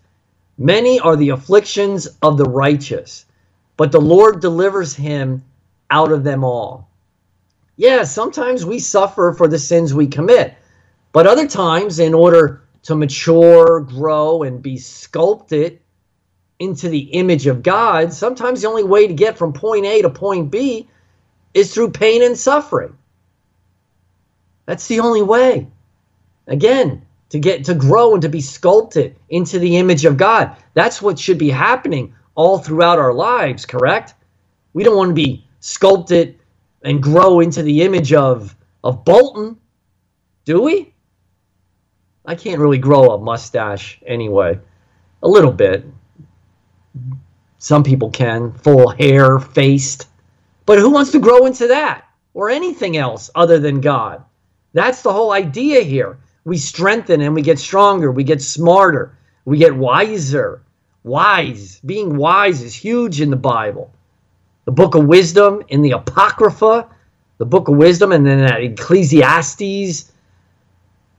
Many 0.56 0.98
are 0.98 1.14
the 1.14 1.28
afflictions 1.28 2.08
of 2.22 2.38
the 2.38 2.46
righteous, 2.46 3.26
but 3.76 3.92
the 3.92 4.00
Lord 4.00 4.40
delivers 4.40 4.94
him 4.94 5.44
out 5.90 6.10
of 6.10 6.24
them 6.24 6.42
all. 6.42 6.88
Yeah, 7.76 8.04
sometimes 8.04 8.64
we 8.64 8.78
suffer 8.78 9.34
for 9.36 9.46
the 9.46 9.58
sins 9.58 9.92
we 9.92 10.06
commit, 10.06 10.54
but 11.12 11.26
other 11.26 11.46
times, 11.46 11.98
in 11.98 12.14
order 12.14 12.62
to 12.84 12.94
mature, 12.94 13.80
grow, 13.80 14.42
and 14.42 14.62
be 14.62 14.78
sculpted 14.78 15.80
into 16.60 16.88
the 16.88 17.10
image 17.12 17.46
of 17.46 17.62
God, 17.62 18.10
sometimes 18.10 18.62
the 18.62 18.68
only 18.68 18.84
way 18.84 19.06
to 19.06 19.12
get 19.12 19.36
from 19.36 19.52
point 19.52 19.84
A 19.84 20.00
to 20.00 20.08
point 20.08 20.50
B 20.50 20.88
is 21.52 21.74
through 21.74 21.90
pain 21.90 22.22
and 22.22 22.38
suffering. 22.38 22.96
That's 24.66 24.86
the 24.86 25.00
only 25.00 25.22
way. 25.22 25.66
Again, 26.46 27.04
to 27.30 27.38
get 27.38 27.64
to 27.64 27.74
grow 27.74 28.12
and 28.12 28.22
to 28.22 28.28
be 28.28 28.40
sculpted 28.40 29.16
into 29.28 29.58
the 29.58 29.76
image 29.76 30.04
of 30.04 30.16
God. 30.16 30.56
That's 30.74 31.02
what 31.02 31.18
should 31.18 31.38
be 31.38 31.50
happening 31.50 32.14
all 32.34 32.58
throughout 32.58 32.98
our 32.98 33.12
lives, 33.12 33.66
correct? 33.66 34.14
We 34.72 34.84
don't 34.84 34.96
want 34.96 35.10
to 35.10 35.14
be 35.14 35.44
sculpted 35.60 36.38
and 36.82 37.02
grow 37.02 37.40
into 37.40 37.62
the 37.62 37.82
image 37.82 38.12
of 38.12 38.54
of 38.84 39.04
Bolton, 39.04 39.56
do 40.44 40.60
we? 40.60 40.92
I 42.26 42.34
can't 42.34 42.60
really 42.60 42.78
grow 42.78 43.12
a 43.12 43.18
mustache 43.18 43.98
anyway. 44.06 44.60
A 45.22 45.28
little 45.28 45.52
bit. 45.52 45.84
Some 47.58 47.82
people 47.82 48.10
can, 48.10 48.52
full 48.52 48.90
hair, 48.90 49.38
faced. 49.38 50.08
But 50.66 50.78
who 50.78 50.90
wants 50.90 51.12
to 51.12 51.18
grow 51.18 51.46
into 51.46 51.66
that 51.68 52.04
or 52.34 52.50
anything 52.50 52.96
else 52.96 53.30
other 53.34 53.58
than 53.58 53.80
God? 53.80 54.22
That's 54.74 55.00
the 55.00 55.12
whole 55.12 55.32
idea 55.32 55.80
here. 55.80 56.18
We 56.44 56.58
strengthen 56.58 57.22
and 57.22 57.34
we 57.34 57.40
get 57.40 57.58
stronger, 57.58 58.12
we 58.12 58.24
get 58.24 58.42
smarter, 58.42 59.16
we 59.46 59.56
get 59.56 59.74
wiser. 59.74 60.60
Wise, 61.04 61.80
being 61.80 62.16
wise 62.16 62.60
is 62.60 62.74
huge 62.74 63.20
in 63.22 63.30
the 63.30 63.36
Bible 63.36 63.90
the 64.64 64.72
book 64.72 64.94
of 64.94 65.06
wisdom 65.06 65.62
in 65.68 65.82
the 65.82 65.92
Apocrypha, 65.92 66.88
the 67.38 67.46
book 67.46 67.68
of 67.68 67.76
wisdom, 67.76 68.12
and 68.12 68.26
then 68.26 68.38
that 68.38 68.62
Ecclesiastes, 68.62 70.10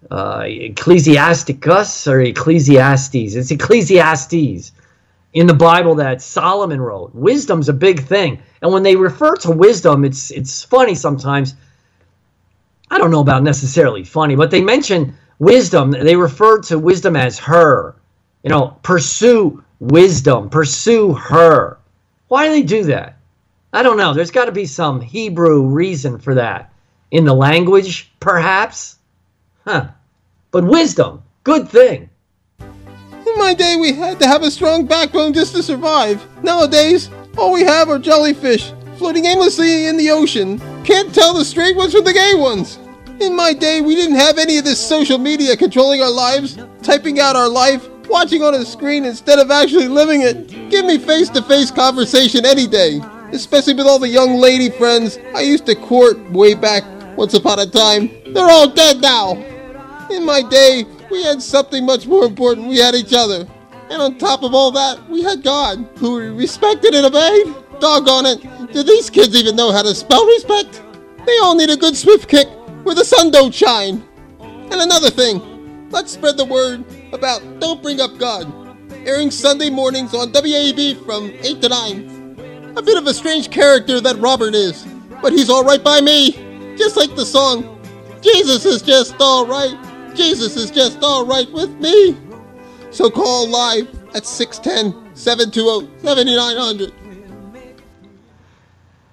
uh, 0.10 0.44
Ecclesiasticus 0.46 2.08
or 2.08 2.22
Ecclesiastes. 2.22 3.36
It's 3.36 3.52
Ecclesiastes 3.52 4.72
in 5.34 5.48
the 5.48 5.54
Bible 5.54 5.96
that 5.96 6.22
Solomon 6.22 6.82
wrote. 6.82 7.14
Wisdom's 7.14 7.70
a 7.70 7.74
big 7.74 8.02
thing, 8.02 8.40
and 8.62 8.72
when 8.72 8.84
they 8.84 8.96
refer 8.96 9.36
to 9.38 9.52
wisdom, 9.52 10.06
it's 10.06 10.32
it's 10.32 10.64
funny 10.64 10.96
sometimes. 10.96 11.56
I 12.90 12.98
don't 12.98 13.12
know 13.12 13.22
about 13.22 13.44
necessarily 13.44 14.04
funny, 14.04 14.36
but 14.36 14.52
they 14.52 14.62
mention 14.62 15.18
wisdom. 15.40 15.92
They 15.92 16.16
refer 16.16 16.60
to 16.62 16.80
wisdom 16.80 17.16
as 17.16 17.40
her. 17.40 17.96
You 18.44 18.50
know, 18.50 18.78
pursue 18.84 19.64
wisdom, 19.80 20.50
pursue 20.50 21.14
her. 21.14 21.78
Why 22.28 22.46
do 22.46 22.52
they 22.52 22.64
do 22.64 22.84
that? 22.86 23.18
I 23.74 23.84
don't 23.84 23.98
know. 23.98 24.14
There's 24.14 24.32
got 24.32 24.46
to 24.46 24.52
be 24.52 24.66
some 24.66 25.02
Hebrew 25.02 25.64
reason 25.68 26.20
for 26.20 26.36
that. 26.36 26.72
In 27.12 27.26
the 27.26 27.34
language, 27.34 28.12
perhaps? 28.20 28.98
Huh. 29.66 29.90
But 30.52 30.64
wisdom, 30.64 31.24
good 31.44 31.68
thing. 31.70 32.10
In 32.60 33.38
my 33.38 33.54
day, 33.54 33.76
we 33.76 33.94
had 33.94 34.20
to 34.20 34.28
have 34.28 34.44
a 34.44 34.52
strong 34.52 34.86
backbone 34.86 35.34
just 35.34 35.56
to 35.56 35.64
survive. 35.64 36.26
Nowadays, 36.44 37.10
all 37.38 37.52
we 37.52 37.64
have 37.64 37.90
are 37.90 38.00
jellyfish 38.00 38.72
floating 38.98 39.26
aimlessly 39.26 39.88
in 39.88 39.98
the 39.98 40.10
ocean. 40.10 40.62
Can't 40.86 41.14
tell 41.14 41.34
the 41.34 41.44
straight 41.44 41.76
ones 41.76 41.94
from 41.94 42.04
the 42.04 42.14
gay 42.14 42.36
ones. 42.36 42.80
In 43.20 43.36
my 43.36 43.54
day, 43.54 43.82
we 43.82 43.96
didn't 43.96 44.18
have 44.18 44.38
any 44.38 44.58
of 44.58 44.66
this 44.66 44.80
social 44.80 45.18
media 45.18 45.58
controlling 45.58 46.02
our 46.02 46.12
lives, 46.12 46.58
typing 46.82 47.20
out 47.20 47.36
our 47.36 47.50
life, 47.50 47.88
watching 48.08 48.44
on 48.44 48.54
a 48.54 48.66
screen 48.66 49.06
instead 49.06 49.40
of 49.40 49.52
actually 49.52 49.88
living 49.88 50.22
it. 50.22 50.70
Give 50.70 50.86
me 50.86 50.98
face 50.98 51.30
to 51.30 51.42
face 51.42 51.72
conversation 51.72 52.46
any 52.46 52.68
day 52.68 53.02
especially 53.32 53.74
with 53.74 53.86
all 53.86 54.00
the 54.00 54.08
young 54.08 54.38
lady 54.38 54.70
friends 54.70 55.20
I 55.34 55.42
used 55.42 55.66
to 55.68 55.76
court 55.76 56.18
way 56.32 56.54
back 56.54 56.84
once 57.18 57.34
upon 57.34 57.60
a 57.60 57.66
time. 57.66 58.10
They're 58.34 58.50
all 58.50 58.70
dead 58.70 59.02
now. 59.02 59.34
In 60.10 60.26
my 60.26 60.42
day, 60.42 60.86
we 61.10 61.24
had 61.24 61.42
something 61.42 61.86
much 61.86 62.08
more 62.08 62.26
important. 62.26 62.68
We 62.68 62.78
had 62.78 62.96
each 62.96 63.14
other. 63.14 63.48
And 63.90 64.02
on 64.02 64.18
top 64.18 64.44
of 64.44 64.54
all 64.54 64.72
that, 64.72 65.08
we 65.10 65.22
had 65.22 65.44
God, 65.44 65.88
who 65.98 66.16
we 66.16 66.28
respected 66.30 66.96
and 66.96 67.06
obeyed. 67.06 67.54
Doggone 67.80 68.26
it. 68.26 68.44
Do 68.72 68.84
these 68.84 69.10
kids 69.10 69.36
even 69.36 69.56
know 69.56 69.72
how 69.72 69.82
to 69.82 69.94
spell 69.94 70.26
respect? 70.26 70.82
They 71.26 71.38
all 71.40 71.56
need 71.56 71.70
a 71.70 71.78
good 71.78 71.96
swift 71.96 72.28
kick 72.28 72.48
where 72.84 72.96
the 72.96 73.06
sun 73.06 73.32
don't 73.32 73.54
shine. 73.54 74.04
And 74.40 74.74
another 74.74 75.10
thing, 75.10 75.90
let's 75.92 76.12
spread 76.12 76.38
the 76.38 76.46
word 76.46 76.84
about 77.14 77.42
Don't 77.60 77.82
Bring 77.82 78.02
Up 78.02 78.18
God, 78.18 78.52
airing 79.06 79.32
Sunday 79.32 79.70
mornings 79.70 80.14
on 80.14 80.32
WAEB 80.32 81.06
from 81.06 81.32
8 81.42 81.62
to 81.62 81.70
9. 81.70 82.74
A 82.78 82.82
bit 82.82 82.98
of 82.98 83.08
a 83.08 83.14
strange 83.14 83.50
character 83.50 84.02
that 84.02 84.18
Robert 84.18 84.54
is, 84.54 84.86
but 85.22 85.32
he's 85.32 85.50
alright 85.50 85.84
by 85.84 86.02
me. 86.02 86.32
Just 86.78 86.98
like 86.98 87.16
the 87.16 87.26
song, 87.26 87.80
Jesus 88.22 88.66
is 88.66 88.82
just 88.82 89.20
alright. 89.22 89.78
Jesus 90.16 90.58
is 90.58 90.72
just 90.72 91.02
alright 91.04 91.52
with 91.52 91.72
me. 91.80 92.18
So 92.92 93.10
call 93.10 93.48
live 93.48 93.88
at 94.16 94.26
610 94.26 95.16
720 95.16 96.02
7900. 96.02 97.05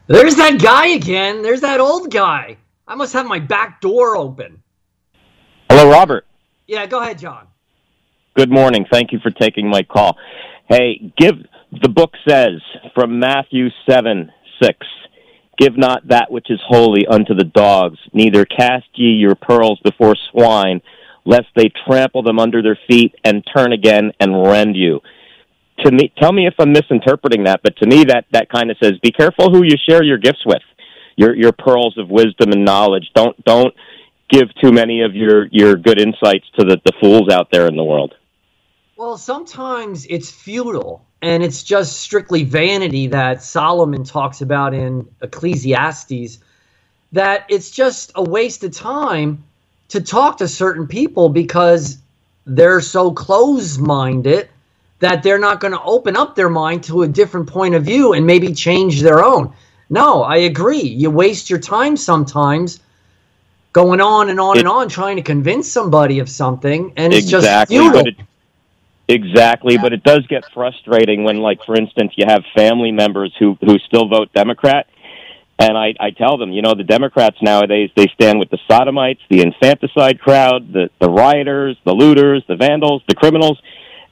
There's 0.06 0.34
that 0.36 0.60
guy 0.60 0.88
again. 0.88 1.42
There's 1.42 1.60
that 1.60 1.80
old 1.80 2.10
guy. 2.10 2.56
I 2.86 2.94
must 2.94 3.12
have 3.12 3.26
my 3.26 3.38
back 3.38 3.80
door 3.80 4.16
open. 4.16 4.62
Hello, 5.70 5.90
Robert. 5.90 6.26
Yeah, 6.66 6.86
go 6.86 7.00
ahead, 7.00 7.18
John. 7.18 7.46
Good 8.34 8.50
morning. 8.50 8.86
Thank 8.90 9.12
you 9.12 9.20
for 9.22 9.30
taking 9.30 9.68
my 9.68 9.82
call. 9.82 10.16
Hey, 10.68 11.12
give 11.16 11.34
the 11.82 11.88
book 11.88 12.12
says 12.28 12.60
from 12.94 13.18
Matthew 13.18 13.68
7 13.88 14.30
6, 14.62 14.78
Give 15.58 15.76
not 15.76 16.08
that 16.08 16.30
which 16.30 16.50
is 16.50 16.60
holy 16.66 17.06
unto 17.06 17.34
the 17.34 17.44
dogs, 17.44 17.98
neither 18.12 18.44
cast 18.44 18.86
ye 18.94 19.12
your 19.12 19.34
pearls 19.34 19.80
before 19.84 20.16
swine, 20.30 20.80
lest 21.24 21.46
they 21.54 21.70
trample 21.86 22.22
them 22.22 22.38
under 22.38 22.62
their 22.62 22.78
feet 22.88 23.14
and 23.24 23.44
turn 23.54 23.72
again 23.72 24.12
and 24.18 24.46
rend 24.46 24.76
you. 24.76 25.00
To 25.84 25.90
me, 25.90 26.12
tell 26.18 26.32
me 26.32 26.46
if 26.46 26.54
I'm 26.58 26.72
misinterpreting 26.72 27.44
that, 27.44 27.60
but 27.62 27.76
to 27.78 27.86
me 27.86 28.04
that, 28.04 28.26
that 28.32 28.48
kind 28.48 28.70
of 28.70 28.76
says, 28.82 28.92
be 29.02 29.10
careful 29.10 29.50
who 29.50 29.64
you 29.64 29.76
share 29.88 30.02
your 30.02 30.18
gifts 30.18 30.44
with, 30.46 30.62
your, 31.16 31.34
your 31.34 31.52
pearls 31.52 31.98
of 31.98 32.08
wisdom 32.08 32.52
and 32.52 32.64
knowledge. 32.64 33.10
Don't, 33.14 33.42
don't 33.44 33.74
give 34.28 34.48
too 34.62 34.72
many 34.72 35.02
of 35.02 35.14
your, 35.14 35.46
your 35.50 35.76
good 35.76 36.00
insights 36.00 36.46
to 36.58 36.64
the, 36.64 36.80
the 36.84 36.92
fools 37.00 37.28
out 37.30 37.48
there 37.50 37.66
in 37.66 37.76
the 37.76 37.84
world. 37.84 38.14
Well, 38.96 39.18
sometimes 39.18 40.06
it's 40.06 40.30
futile 40.30 41.04
and 41.22 41.42
it's 41.42 41.62
just 41.62 42.00
strictly 42.00 42.44
vanity 42.44 43.08
that 43.08 43.42
Solomon 43.42 44.04
talks 44.04 44.40
about 44.40 44.74
in 44.74 45.08
Ecclesiastes, 45.22 46.38
that 47.12 47.46
it's 47.48 47.70
just 47.70 48.12
a 48.14 48.22
waste 48.22 48.64
of 48.64 48.72
time 48.72 49.42
to 49.88 50.00
talk 50.00 50.38
to 50.38 50.48
certain 50.48 50.86
people 50.86 51.28
because 51.28 51.98
they're 52.46 52.80
so 52.80 53.12
close 53.12 53.78
minded 53.78 54.48
that 55.02 55.24
they're 55.24 55.38
not 55.38 55.58
going 55.58 55.72
to 55.72 55.82
open 55.82 56.16
up 56.16 56.36
their 56.36 56.48
mind 56.48 56.84
to 56.84 57.02
a 57.02 57.08
different 57.08 57.48
point 57.48 57.74
of 57.74 57.84
view 57.84 58.12
and 58.12 58.24
maybe 58.24 58.54
change 58.54 59.02
their 59.02 59.22
own. 59.22 59.52
No, 59.90 60.22
I 60.22 60.36
agree. 60.36 60.80
You 60.80 61.10
waste 61.10 61.50
your 61.50 61.58
time 61.58 61.96
sometimes 61.96 62.78
going 63.72 64.00
on 64.00 64.30
and 64.30 64.38
on 64.38 64.56
It- 64.56 64.60
and 64.60 64.68
on 64.68 64.88
trying 64.88 65.16
to 65.16 65.22
convince 65.22 65.70
somebody 65.70 66.20
of 66.20 66.28
something, 66.28 66.92
and 66.96 67.12
it's 67.12 67.26
exactly, 67.26 67.32
just 67.32 67.68
futile. 67.68 67.92
but 67.92 68.06
it, 68.06 68.16
exactly, 69.08 69.76
but 69.76 69.92
it 69.92 70.04
does 70.04 70.24
get 70.28 70.44
frustrating 70.54 71.24
when, 71.24 71.38
like, 71.38 71.64
for 71.64 71.74
instance, 71.74 72.12
you 72.16 72.24
have 72.28 72.44
family 72.54 72.92
members 72.92 73.34
who 73.40 73.58
who 73.60 73.78
still 73.80 74.06
vote 74.08 74.30
Democrat, 74.34 74.86
and 75.58 75.76
I 75.76 75.94
I 75.98 76.10
tell 76.10 76.38
them, 76.38 76.52
you 76.52 76.62
know, 76.62 76.74
the 76.74 76.84
Democrats 76.84 77.38
nowadays 77.42 77.90
they 77.96 78.06
stand 78.14 78.38
with 78.38 78.50
the 78.50 78.58
sodomites, 78.70 79.20
the 79.28 79.40
infanticide 79.42 80.20
crowd, 80.20 80.72
the 80.72 80.90
the 81.00 81.10
rioters, 81.10 81.76
the 81.84 81.92
looters, 81.92 82.44
the 82.46 82.56
vandals, 82.56 83.02
the 83.08 83.16
criminals, 83.16 83.60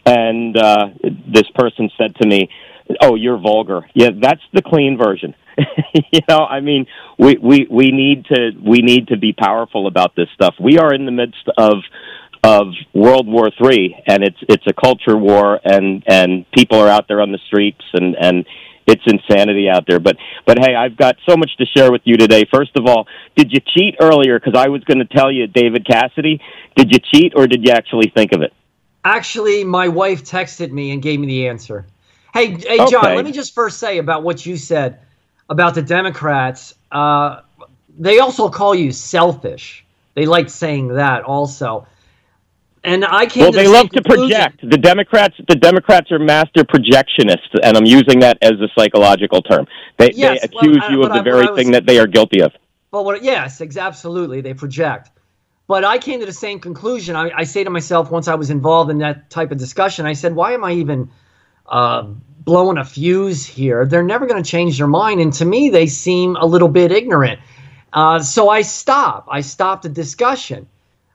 and 0.06 0.56
uh, 0.56 0.88
this 1.02 1.48
person 1.54 1.90
said 1.98 2.14
to 2.16 2.26
me, 2.26 2.48
"Oh, 3.00 3.14
you're 3.14 3.38
vulgar." 3.38 3.86
Yeah, 3.94 4.10
that's 4.20 4.42
the 4.52 4.62
clean 4.62 4.98
version. 4.98 5.34
you 6.12 6.20
know, 6.28 6.44
I 6.44 6.60
mean, 6.60 6.86
we, 7.18 7.36
we 7.36 7.66
we 7.70 7.90
need 7.90 8.26
to 8.26 8.52
we 8.62 8.78
need 8.78 9.08
to 9.08 9.16
be 9.16 9.32
powerful 9.32 9.86
about 9.86 10.14
this 10.16 10.28
stuff. 10.34 10.54
We 10.60 10.78
are 10.78 10.94
in 10.94 11.06
the 11.06 11.12
midst 11.12 11.48
of 11.56 11.74
of 12.42 12.68
World 12.94 13.26
War 13.26 13.50
Three, 13.56 13.96
and 14.06 14.22
it's 14.22 14.38
it's 14.48 14.66
a 14.66 14.72
culture 14.72 15.16
war, 15.16 15.60
and 15.64 16.02
and 16.06 16.50
people 16.52 16.78
are 16.78 16.88
out 16.88 17.06
there 17.08 17.20
on 17.20 17.32
the 17.32 17.40
streets, 17.46 17.84
and 17.92 18.16
and 18.18 18.46
it's 18.86 19.02
insanity 19.06 19.68
out 19.68 19.84
there. 19.86 20.00
But 20.00 20.16
but 20.46 20.58
hey, 20.58 20.74
I've 20.74 20.96
got 20.96 21.16
so 21.28 21.36
much 21.36 21.50
to 21.58 21.66
share 21.66 21.92
with 21.92 22.02
you 22.04 22.16
today. 22.16 22.44
First 22.52 22.72
of 22.76 22.86
all, 22.86 23.06
did 23.36 23.52
you 23.52 23.60
cheat 23.60 23.96
earlier? 24.00 24.38
Because 24.38 24.54
I 24.56 24.68
was 24.68 24.82
going 24.84 24.98
to 24.98 25.04
tell 25.04 25.30
you, 25.30 25.46
David 25.46 25.86
Cassidy, 25.86 26.40
did 26.76 26.90
you 26.92 26.98
cheat 27.12 27.32
or 27.36 27.46
did 27.46 27.64
you 27.64 27.72
actually 27.72 28.12
think 28.14 28.32
of 28.32 28.42
it? 28.42 28.52
Actually, 29.04 29.64
my 29.64 29.88
wife 29.88 30.24
texted 30.24 30.70
me 30.70 30.90
and 30.90 31.02
gave 31.02 31.18
me 31.20 31.26
the 31.26 31.48
answer. 31.48 31.86
Hey, 32.34 32.52
hey, 32.54 32.76
John, 32.78 32.96
Okay. 33.06 33.16
let 33.16 33.24
me 33.24 33.32
just 33.32 33.54
first 33.54 33.78
say 33.78 33.98
about 33.98 34.22
what 34.22 34.44
you 34.44 34.56
said 34.56 35.00
about 35.48 35.74
the 35.74 35.82
Democrats. 35.82 36.74
Uh, 36.92 37.40
they 37.98 38.18
also 38.18 38.48
call 38.48 38.74
you 38.74 38.92
selfish. 38.92 39.84
They 40.14 40.26
like 40.26 40.48
saying 40.50 40.88
that 40.94 41.22
also. 41.24 41.86
And 42.84 43.04
I 43.04 43.26
came 43.26 43.42
Well, 43.42 43.52
they 43.52 43.64
the 43.64 43.70
love 43.72 43.90
to 43.90 44.02
project. 44.02 44.60
The 44.68 44.78
Democrats, 44.78 45.34
the 45.48 45.54
Democrats 45.56 46.10
are 46.12 46.18
master 46.18 46.64
projectionists, 46.64 47.54
and 47.62 47.76
I'm 47.76 47.84
using 47.84 48.20
that 48.20 48.38
as 48.42 48.52
a 48.52 48.68
psychological 48.78 49.42
term. 49.42 49.66
They, 49.98 50.10
Yes, 50.14 50.40
they 50.42 50.48
well, 50.54 50.60
accuse 50.64 50.82
I- 50.86 50.92
you 50.92 51.02
of 51.02 51.12
the 51.12 51.20
I- 51.20 51.22
very 51.22 51.46
was- 51.46 51.56
thing 51.58 51.72
that 51.72 51.86
they 51.86 51.98
are 51.98 52.06
guilty 52.06 52.40
of. 52.40 52.52
But 52.90 53.04
what? 53.04 53.22
Yes, 53.22 53.60
ex- 53.60 53.76
absolutely. 53.76 54.40
They 54.40 54.54
project. 54.54 55.10
But 55.70 55.84
I 55.84 55.98
came 55.98 56.18
to 56.18 56.26
the 56.26 56.32
same 56.32 56.58
conclusion. 56.58 57.14
I, 57.14 57.30
I 57.32 57.44
say 57.44 57.62
to 57.62 57.70
myself 57.70 58.10
once 58.10 58.26
I 58.26 58.34
was 58.34 58.50
involved 58.50 58.90
in 58.90 58.98
that 58.98 59.30
type 59.30 59.52
of 59.52 59.58
discussion, 59.58 60.04
I 60.04 60.14
said, 60.14 60.34
"Why 60.34 60.50
am 60.50 60.64
I 60.64 60.72
even 60.72 61.08
uh, 61.68 62.08
blowing 62.40 62.76
a 62.76 62.84
fuse 62.84 63.46
here? 63.46 63.86
They're 63.86 64.02
never 64.02 64.26
going 64.26 64.42
to 64.42 64.50
change 64.50 64.78
their 64.78 64.88
mind." 64.88 65.20
And 65.20 65.32
to 65.34 65.44
me, 65.44 65.70
they 65.70 65.86
seem 65.86 66.34
a 66.34 66.44
little 66.44 66.66
bit 66.66 66.90
ignorant. 66.90 67.38
Uh, 67.92 68.18
so 68.18 68.48
I 68.48 68.62
stop. 68.62 69.28
I 69.30 69.42
stopped 69.42 69.84
the 69.84 69.90
discussion. 69.90 70.66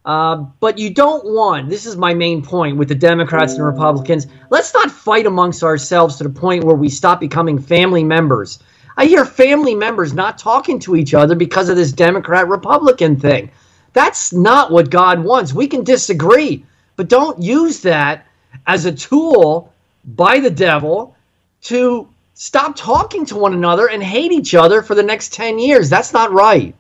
Uh, 0.05 0.37
but 0.61 0.77
you 0.77 0.89
don't 0.89 1.25
want. 1.25 1.67
This 1.67 1.85
is 1.85 1.97
my 1.97 2.13
main 2.13 2.41
point 2.41 2.77
with 2.77 2.87
the 2.87 2.95
Democrats 2.95 3.55
and 3.55 3.65
Republicans. 3.65 4.25
Let's 4.51 4.73
not 4.73 4.89
fight 4.89 5.25
amongst 5.25 5.63
ourselves 5.63 6.15
to 6.15 6.23
the 6.23 6.29
point 6.29 6.63
where 6.63 6.77
we 6.77 6.87
stop 6.87 7.19
becoming 7.19 7.59
family 7.59 8.05
members. 8.05 8.59
I 8.95 9.03
hear 9.03 9.25
family 9.25 9.75
members 9.75 10.13
not 10.13 10.37
talking 10.37 10.79
to 10.79 10.95
each 10.95 11.13
other 11.13 11.35
because 11.35 11.67
of 11.67 11.75
this 11.75 11.91
Democrat 11.91 12.47
Republican 12.47 13.19
thing. 13.19 13.51
That's 13.95 14.33
not 14.33 14.71
what 14.71 14.89
God 14.89 15.23
wants. 15.23 15.53
We 15.53 15.67
can 15.67 15.85
disagree, 15.85 16.65
but 16.97 17.07
don't 17.07 17.41
use 17.41 17.79
that 17.81 18.27
as 18.67 18.83
a 18.85 18.91
tool 18.91 19.73
by 20.03 20.41
the 20.41 20.49
devil 20.49 21.15
to 21.61 22.09
stop 22.33 22.75
talking 22.75 23.25
to 23.27 23.37
one 23.37 23.53
another 23.53 23.87
and 23.87 24.03
hate 24.03 24.33
each 24.33 24.53
other 24.53 24.81
for 24.81 24.95
the 24.95 25.01
next 25.01 25.31
10 25.31 25.57
years. 25.59 25.89
That's 25.89 26.11
not 26.11 26.33
right. 26.33 26.75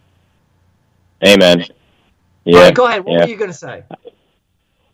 Amen. 1.25 1.65
Yeah. 2.43 2.59
right, 2.59 2.75
go 2.75 2.85
ahead. 2.85 3.05
What 3.05 3.13
yeah. 3.13 3.19
were 3.21 3.29
you 3.29 3.37
going 3.37 3.51
to 3.51 3.57
say? 3.57 3.83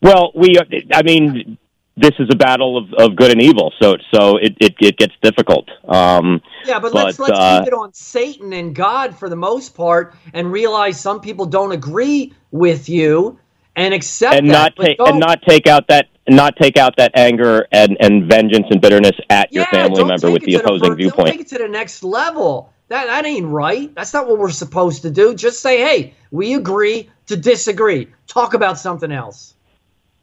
Well, 0.00 0.30
we. 0.36 0.56
I 0.92 1.02
mean, 1.02 1.58
this 1.96 2.12
is 2.18 2.28
a 2.32 2.36
battle 2.36 2.78
of, 2.78 2.92
of 2.94 3.16
good 3.16 3.30
and 3.30 3.42
evil, 3.42 3.72
so 3.80 3.96
so 4.12 4.36
it, 4.36 4.56
it, 4.60 4.74
it 4.80 4.96
gets 4.96 5.14
difficult. 5.22 5.68
Um, 5.86 6.40
Yeah, 6.64 6.78
but, 6.78 6.94
let's 6.94 7.18
let's 7.18 7.38
uh, 7.38 7.60
keep 7.60 7.68
it 7.68 7.74
on 7.74 7.92
Satan 7.92 8.52
and 8.52 8.74
God 8.74 9.16
for 9.16 9.28
the 9.28 9.36
most 9.36 9.74
part, 9.74 10.14
and 10.32 10.50
realize 10.50 10.98
some 11.00 11.20
people 11.20 11.46
don't 11.46 11.72
agree 11.72 12.32
with 12.50 12.88
you, 12.88 13.38
and 13.76 13.92
accept 13.92 14.34
and 14.36 14.48
that. 14.48 14.52
not 14.52 14.72
but 14.76 14.86
take 14.86 15.00
and 15.00 15.20
not 15.20 15.42
take 15.46 15.66
out 15.66 15.86
that 15.88 16.08
not 16.28 16.56
take 16.56 16.76
out 16.76 16.96
that 16.96 17.10
anger 17.14 17.66
and, 17.72 17.96
and 18.00 18.28
vengeance 18.28 18.66
and 18.70 18.80
bitterness 18.80 19.18
at 19.28 19.52
your 19.52 19.66
family 19.66 20.04
member 20.04 20.30
with 20.30 20.44
the 20.44 20.54
opposing 20.54 20.90
fir- 20.90 20.94
viewpoint. 20.94 21.26
Don't 21.26 21.36
take 21.36 21.40
it 21.40 21.48
to 21.48 21.58
the 21.58 21.68
next 21.68 22.04
level. 22.04 22.72
That 22.88 23.06
that 23.06 23.26
ain't 23.26 23.46
right. 23.46 23.94
That's 23.94 24.14
not 24.14 24.28
what 24.28 24.38
we're 24.38 24.50
supposed 24.50 25.02
to 25.02 25.10
do. 25.10 25.34
Just 25.34 25.60
say, 25.60 25.78
hey, 25.80 26.14
we 26.30 26.54
agree 26.54 27.10
to 27.26 27.36
disagree. 27.36 28.08
Talk 28.26 28.54
about 28.54 28.78
something 28.78 29.10
else, 29.10 29.54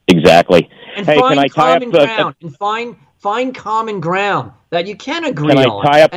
Exactly. 0.08 0.70
And 1.00 1.08
Hey, 1.08 1.20
find 1.20 1.36
can 1.36 1.40
I 1.40 1.48
tie 1.48 1.76
up 1.76 1.82
common 1.82 1.92
the- 1.92 2.06
ground. 2.06 2.36
and 2.42 2.56
find 2.58 2.96
find 3.18 3.54
common 3.56 4.00
ground 4.00 4.52
that 4.70 4.88
you 4.88 4.96
can 4.96 5.26
agree 5.26 5.50
Can 5.50 5.58
I 5.60 5.66
on. 5.66 5.84
tie 5.86 6.02
up 6.04 6.12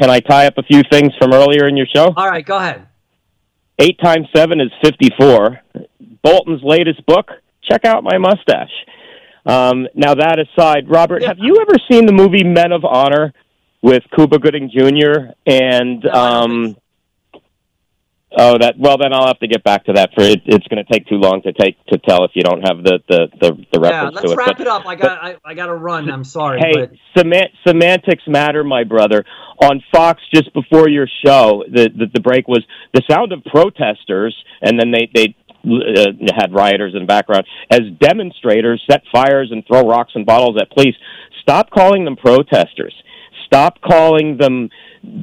can 0.00 0.08
I 0.10 0.20
tie 0.20 0.46
up 0.46 0.54
a 0.56 0.62
few 0.62 0.82
things 0.90 1.12
from 1.18 1.32
earlier 1.34 1.68
in 1.68 1.76
your 1.76 1.86
show? 1.94 2.12
All 2.16 2.28
right, 2.28 2.44
go 2.44 2.56
ahead. 2.56 2.86
Eight 3.78 3.98
times 4.02 4.26
seven 4.34 4.60
is 4.60 4.70
fifty-four. 4.82 5.60
Bolton's 6.22 6.62
latest 6.62 7.04
book. 7.06 7.30
Check 7.68 7.84
out 7.84 8.02
my 8.02 8.16
mustache. 8.18 8.70
Um, 9.44 9.86
now 9.94 10.14
that 10.14 10.38
aside, 10.38 10.88
Robert, 10.88 11.22
Yeah. 11.22 11.28
have 11.28 11.38
you 11.38 11.56
ever 11.60 11.74
seen 11.90 12.06
the 12.06 12.12
movie 12.12 12.44
Men 12.44 12.72
of 12.72 12.84
Honor 12.84 13.32
with 13.82 14.02
Cuba 14.14 14.38
Gooding 14.38 14.70
Jr. 14.70 15.32
and 15.46 16.04
No, 16.04 16.12
um, 16.12 16.76
oh 18.38 18.58
that 18.58 18.74
well 18.78 18.96
then 18.98 19.12
I'll 19.12 19.26
have 19.26 19.38
to 19.40 19.46
get 19.48 19.62
back 19.64 19.84
to 19.86 19.92
that 19.94 20.10
for 20.14 20.22
it, 20.22 20.40
it's 20.46 20.66
going 20.68 20.84
to 20.84 20.92
take 20.92 21.06
too 21.06 21.16
long 21.16 21.42
to 21.42 21.52
take 21.52 21.76
to 21.86 21.98
tell 21.98 22.24
if 22.24 22.32
you 22.34 22.42
don't 22.42 22.62
have 22.62 22.82
the 22.84 23.00
the 23.08 23.28
the, 23.40 23.66
the 23.72 23.80
reference. 23.80 24.14
Yeah, 24.14 24.20
let's 24.20 24.26
to 24.26 24.32
it. 24.32 24.36
wrap 24.36 24.46
But- 24.58 24.60
it 24.60 24.66
up. 24.68 24.86
I 24.86 24.94
got 24.94 25.22
I, 25.24 25.36
I 25.44 25.54
got 25.54 25.66
to 25.66 25.74
run. 25.74 26.10
I'm 26.10 26.24
sorry, 26.24 26.60
Hey, 26.60 26.72
but 26.74 26.92
semant- 27.16 27.52
semantics 27.66 28.22
matter, 28.26 28.64
my 28.64 28.84
brother. 28.84 29.24
On 29.62 29.82
Fox, 29.92 30.20
just 30.34 30.52
before 30.54 30.88
your 30.88 31.06
show, 31.24 31.64
the, 31.70 31.88
the 31.88 32.06
the 32.14 32.20
break 32.20 32.48
was 32.48 32.64
the 32.92 33.02
sound 33.10 33.32
of 33.32 33.44
protesters, 33.44 34.36
and 34.60 34.78
then 34.78 34.90
they 34.90 35.08
they 35.14 35.36
uh, 35.64 36.10
had 36.36 36.52
rioters 36.52 36.94
in 36.94 37.00
the 37.02 37.06
background 37.06 37.44
as 37.70 37.80
demonstrators 38.00 38.82
set 38.90 39.02
fires 39.12 39.50
and 39.52 39.64
throw 39.66 39.86
rocks 39.88 40.12
and 40.14 40.26
bottles 40.26 40.56
at 40.60 40.70
police. 40.72 40.96
Stop 41.42 41.70
calling 41.70 42.04
them 42.04 42.16
protesters. 42.16 42.94
Stop 43.46 43.80
calling 43.80 44.38
them 44.38 44.70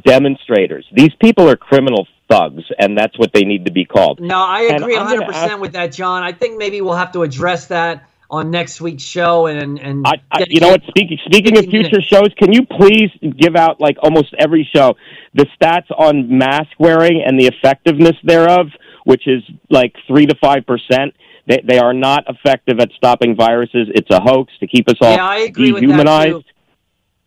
demonstrators. 0.05 0.85
These 0.95 1.11
people 1.21 1.49
are 1.49 1.55
criminal 1.57 2.07
thugs, 2.29 2.63
and 2.77 2.97
that's 2.97 3.17
what 3.17 3.31
they 3.33 3.43
need 3.43 3.65
to 3.65 3.71
be 3.71 3.85
called. 3.85 4.19
No, 4.19 4.37
I 4.39 4.61
agree 4.61 4.95
100 4.95 5.25
percent 5.25 5.59
with 5.59 5.73
that, 5.73 5.91
John. 5.91 6.23
I 6.23 6.31
think 6.31 6.57
maybe 6.57 6.81
we'll 6.81 6.95
have 6.95 7.11
to 7.13 7.23
address 7.23 7.67
that 7.67 8.09
on 8.29 8.51
next 8.51 8.79
week's 8.79 9.03
show. 9.03 9.47
And 9.47 9.79
and 9.79 10.05
I, 10.05 10.13
I, 10.31 10.45
you 10.47 10.59
know 10.59 10.69
what? 10.69 10.81
Speaking 10.87 11.17
speaking 11.25 11.57
of 11.57 11.65
future 11.65 11.97
minutes. 11.97 12.07
shows, 12.07 12.29
can 12.37 12.53
you 12.53 12.65
please 12.65 13.09
give 13.21 13.55
out 13.55 13.81
like 13.81 13.97
almost 14.01 14.33
every 14.37 14.69
show 14.73 14.95
the 15.33 15.45
stats 15.59 15.89
on 15.97 16.37
mask 16.37 16.69
wearing 16.77 17.23
and 17.25 17.39
the 17.39 17.47
effectiveness 17.47 18.15
thereof, 18.23 18.67
which 19.03 19.27
is 19.27 19.43
like 19.69 19.95
three 20.07 20.25
to 20.25 20.35
five 20.41 20.65
percent. 20.65 21.15
They 21.47 21.63
they 21.67 21.79
are 21.79 21.93
not 21.93 22.25
effective 22.27 22.79
at 22.79 22.91
stopping 22.95 23.35
viruses. 23.35 23.87
It's 23.93 24.09
a 24.11 24.19
hoax 24.19 24.53
to 24.59 24.67
keep 24.67 24.87
us 24.87 24.95
all 25.01 25.11
Yeah, 25.11 25.25
I 25.25 25.37
agree 25.39 25.71
with 25.71 25.81
that, 25.81 25.87
dehumanized. 25.87 26.31
too. 26.31 26.43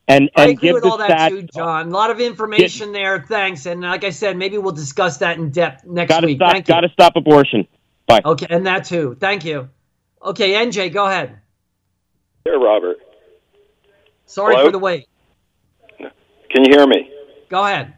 And 0.09 0.31
I 0.37 0.43
and 0.43 0.51
agree 0.53 0.69
give 0.69 0.75
with 0.75 0.85
all 0.85 0.99
that 0.99 1.11
stats. 1.11 1.29
too, 1.31 1.43
John. 1.55 1.89
A 1.89 1.91
lot 1.91 2.11
of 2.11 2.21
information 2.21 2.93
there. 2.93 3.21
Thanks. 3.23 3.67
And 3.67 3.83
like 3.83 4.05
I 4.05 4.11
said, 4.11 4.37
maybe 4.37 4.59
we'll 4.59 4.73
discuss 4.73 5.19
that 5.19 5.39
in 5.39 5.51
depth 5.51 5.85
next 5.85 6.09
Got 6.11 6.21
to 6.21 6.27
week. 6.27 6.39
stop. 6.39 6.53
Thank 6.53 6.69
you. 6.69 6.75
Got 6.75 6.81
to 6.81 6.89
stop 6.91 7.17
abortion. 7.17 7.67
Bye. 8.07 8.21
Okay, 8.25 8.47
and 8.51 8.67
that 8.67 8.85
too. 8.85 9.17
Thank 9.21 9.45
you. 9.45 9.69
Okay, 10.23 10.53
NJ, 10.53 10.93
go 10.93 11.07
ahead. 11.07 11.39
Here, 12.45 12.59
Robert. 12.59 12.97
Sorry 14.27 14.55
Hello? 14.55 14.67
for 14.67 14.73
the 14.73 14.79
wait. 14.79 15.07
Can 15.99 16.65
you 16.65 16.71
hear 16.77 16.87
me? 16.87 17.11
Go 17.49 17.65
ahead. 17.65 17.95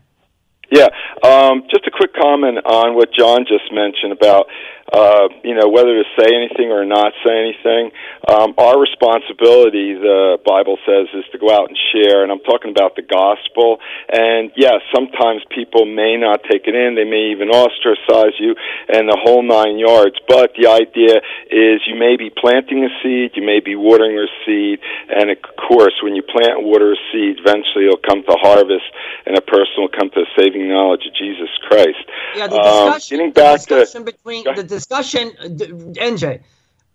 Yeah. 0.71 0.89
Um, 1.23 1.63
just 1.71 1.87
a 1.87 1.91
quick 1.91 2.13
comment 2.15 2.59
on 2.65 2.95
what 2.95 3.09
John 3.17 3.45
just 3.49 3.73
mentioned 3.73 4.13
about 4.13 4.47
uh, 4.93 5.29
you 5.43 5.55
know, 5.55 5.69
whether 5.69 5.97
to 5.97 6.05
say 6.19 6.29
anything 6.29 6.71
or 6.71 6.85
not 6.85 7.13
say 7.25 7.33
anything. 7.33 7.91
Um, 8.29 8.55
our 8.59 8.79
responsibility, 8.79 9.95
the 9.95 10.39
Bible 10.45 10.77
says, 10.85 11.09
is 11.15 11.25
to 11.33 11.39
go 11.39 11.49
out 11.49 11.69
and 11.69 11.79
share. 11.93 12.23
And 12.23 12.31
I'm 12.31 12.45
talking 12.45 12.71
about 12.71 12.97
the 12.97 13.03
gospel. 13.03 13.81
And 14.13 14.53
yes, 14.57 14.85
sometimes 14.95 15.43
people 15.49 15.87
may 15.87 16.17
not 16.17 16.45
take 16.45 16.69
it 16.69 16.75
in. 16.75 16.95
They 16.95 17.09
may 17.09 17.33
even 17.33 17.49
ostracize 17.49 18.37
you 18.39 18.55
and 18.89 19.09
the 19.09 19.17
whole 19.17 19.43
nine 19.43 19.79
yards. 19.79 20.17
But 20.29 20.53
the 20.59 20.69
idea 20.69 21.25
is 21.49 21.81
you 21.89 21.97
may 21.97 22.17
be 22.17 22.31
planting 22.31 22.85
a 22.85 22.93
seed, 23.03 23.33
you 23.35 23.45
may 23.45 23.61
be 23.61 23.77
watering 23.77 24.19
a 24.19 24.29
seed, 24.45 24.81
and 25.09 25.31
of 25.31 25.39
course, 25.57 25.95
when 26.03 26.15
you 26.15 26.23
plant 26.23 26.61
and 26.61 26.67
water 26.67 26.93
a 26.93 27.01
seed, 27.13 27.41
eventually 27.41 27.87
it'll 27.87 28.05
come 28.05 28.23
to 28.25 28.37
harvest, 28.41 28.85
and 29.27 29.37
a 29.37 29.41
person 29.41 29.79
will 29.79 29.93
come 29.93 30.11
to 30.11 30.25
the 30.25 30.31
saving 30.37 30.69
knowledge 30.69 31.07
of 31.07 31.15
Jesus 31.15 31.49
Christ. 31.69 32.05
Yeah, 32.37 32.49
the 32.49 32.59
discussion, 32.59 33.21
um, 33.21 33.33
getting 33.33 33.33
back 33.33 33.61
the 33.61 33.81
discussion 33.81 34.05
to 34.05 34.13
between 34.13 34.45
the 34.45 34.63
discussion, 34.75 35.33
uh, 35.41 35.49
NJ. 35.49 36.41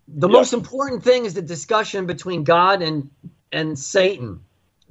The 0.08 0.28
Yeah. 0.28 0.34
most 0.40 0.54
important 0.54 1.04
thing 1.04 1.26
is 1.26 1.34
the 1.34 1.42
discussion 1.42 2.06
between 2.06 2.44
God 2.44 2.82
and 2.82 3.10
and 3.52 3.80
Satan, 3.80 4.42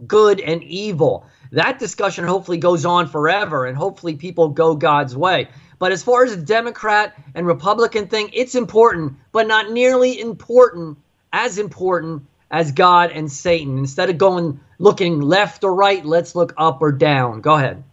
good 0.06 0.40
and 0.40 0.62
evil. 0.64 1.24
That 1.52 1.78
discussion 1.78 2.24
hopefully 2.24 2.58
goes 2.58 2.84
on 2.84 3.06
forever, 3.06 3.66
and 3.66 3.76
hopefully 3.76 4.14
people 4.16 4.48
go 4.48 4.74
God's 4.74 5.16
way. 5.16 5.48
But 5.78 5.92
as 5.92 6.02
far 6.02 6.24
as 6.24 6.34
the 6.34 6.42
Democrat 6.42 7.14
and 7.34 7.46
Republican 7.46 8.08
thing, 8.08 8.30
it's 8.32 8.54
important, 8.54 9.14
but 9.32 9.46
not 9.46 9.70
nearly 9.70 10.20
important 10.20 10.98
as 11.32 11.58
important 11.58 12.24
as 12.50 12.72
God 12.72 13.12
and 13.12 13.30
Satan. 13.30 13.78
Instead 13.78 14.10
of 14.10 14.18
going 14.18 14.60
looking 14.78 15.20
left 15.20 15.62
or 15.64 15.74
right, 15.74 16.04
let's 16.04 16.34
look 16.34 16.52
up 16.56 16.82
or 16.82 16.92
down. 16.92 17.40
Go 17.40 17.54
ahead. 17.54 17.84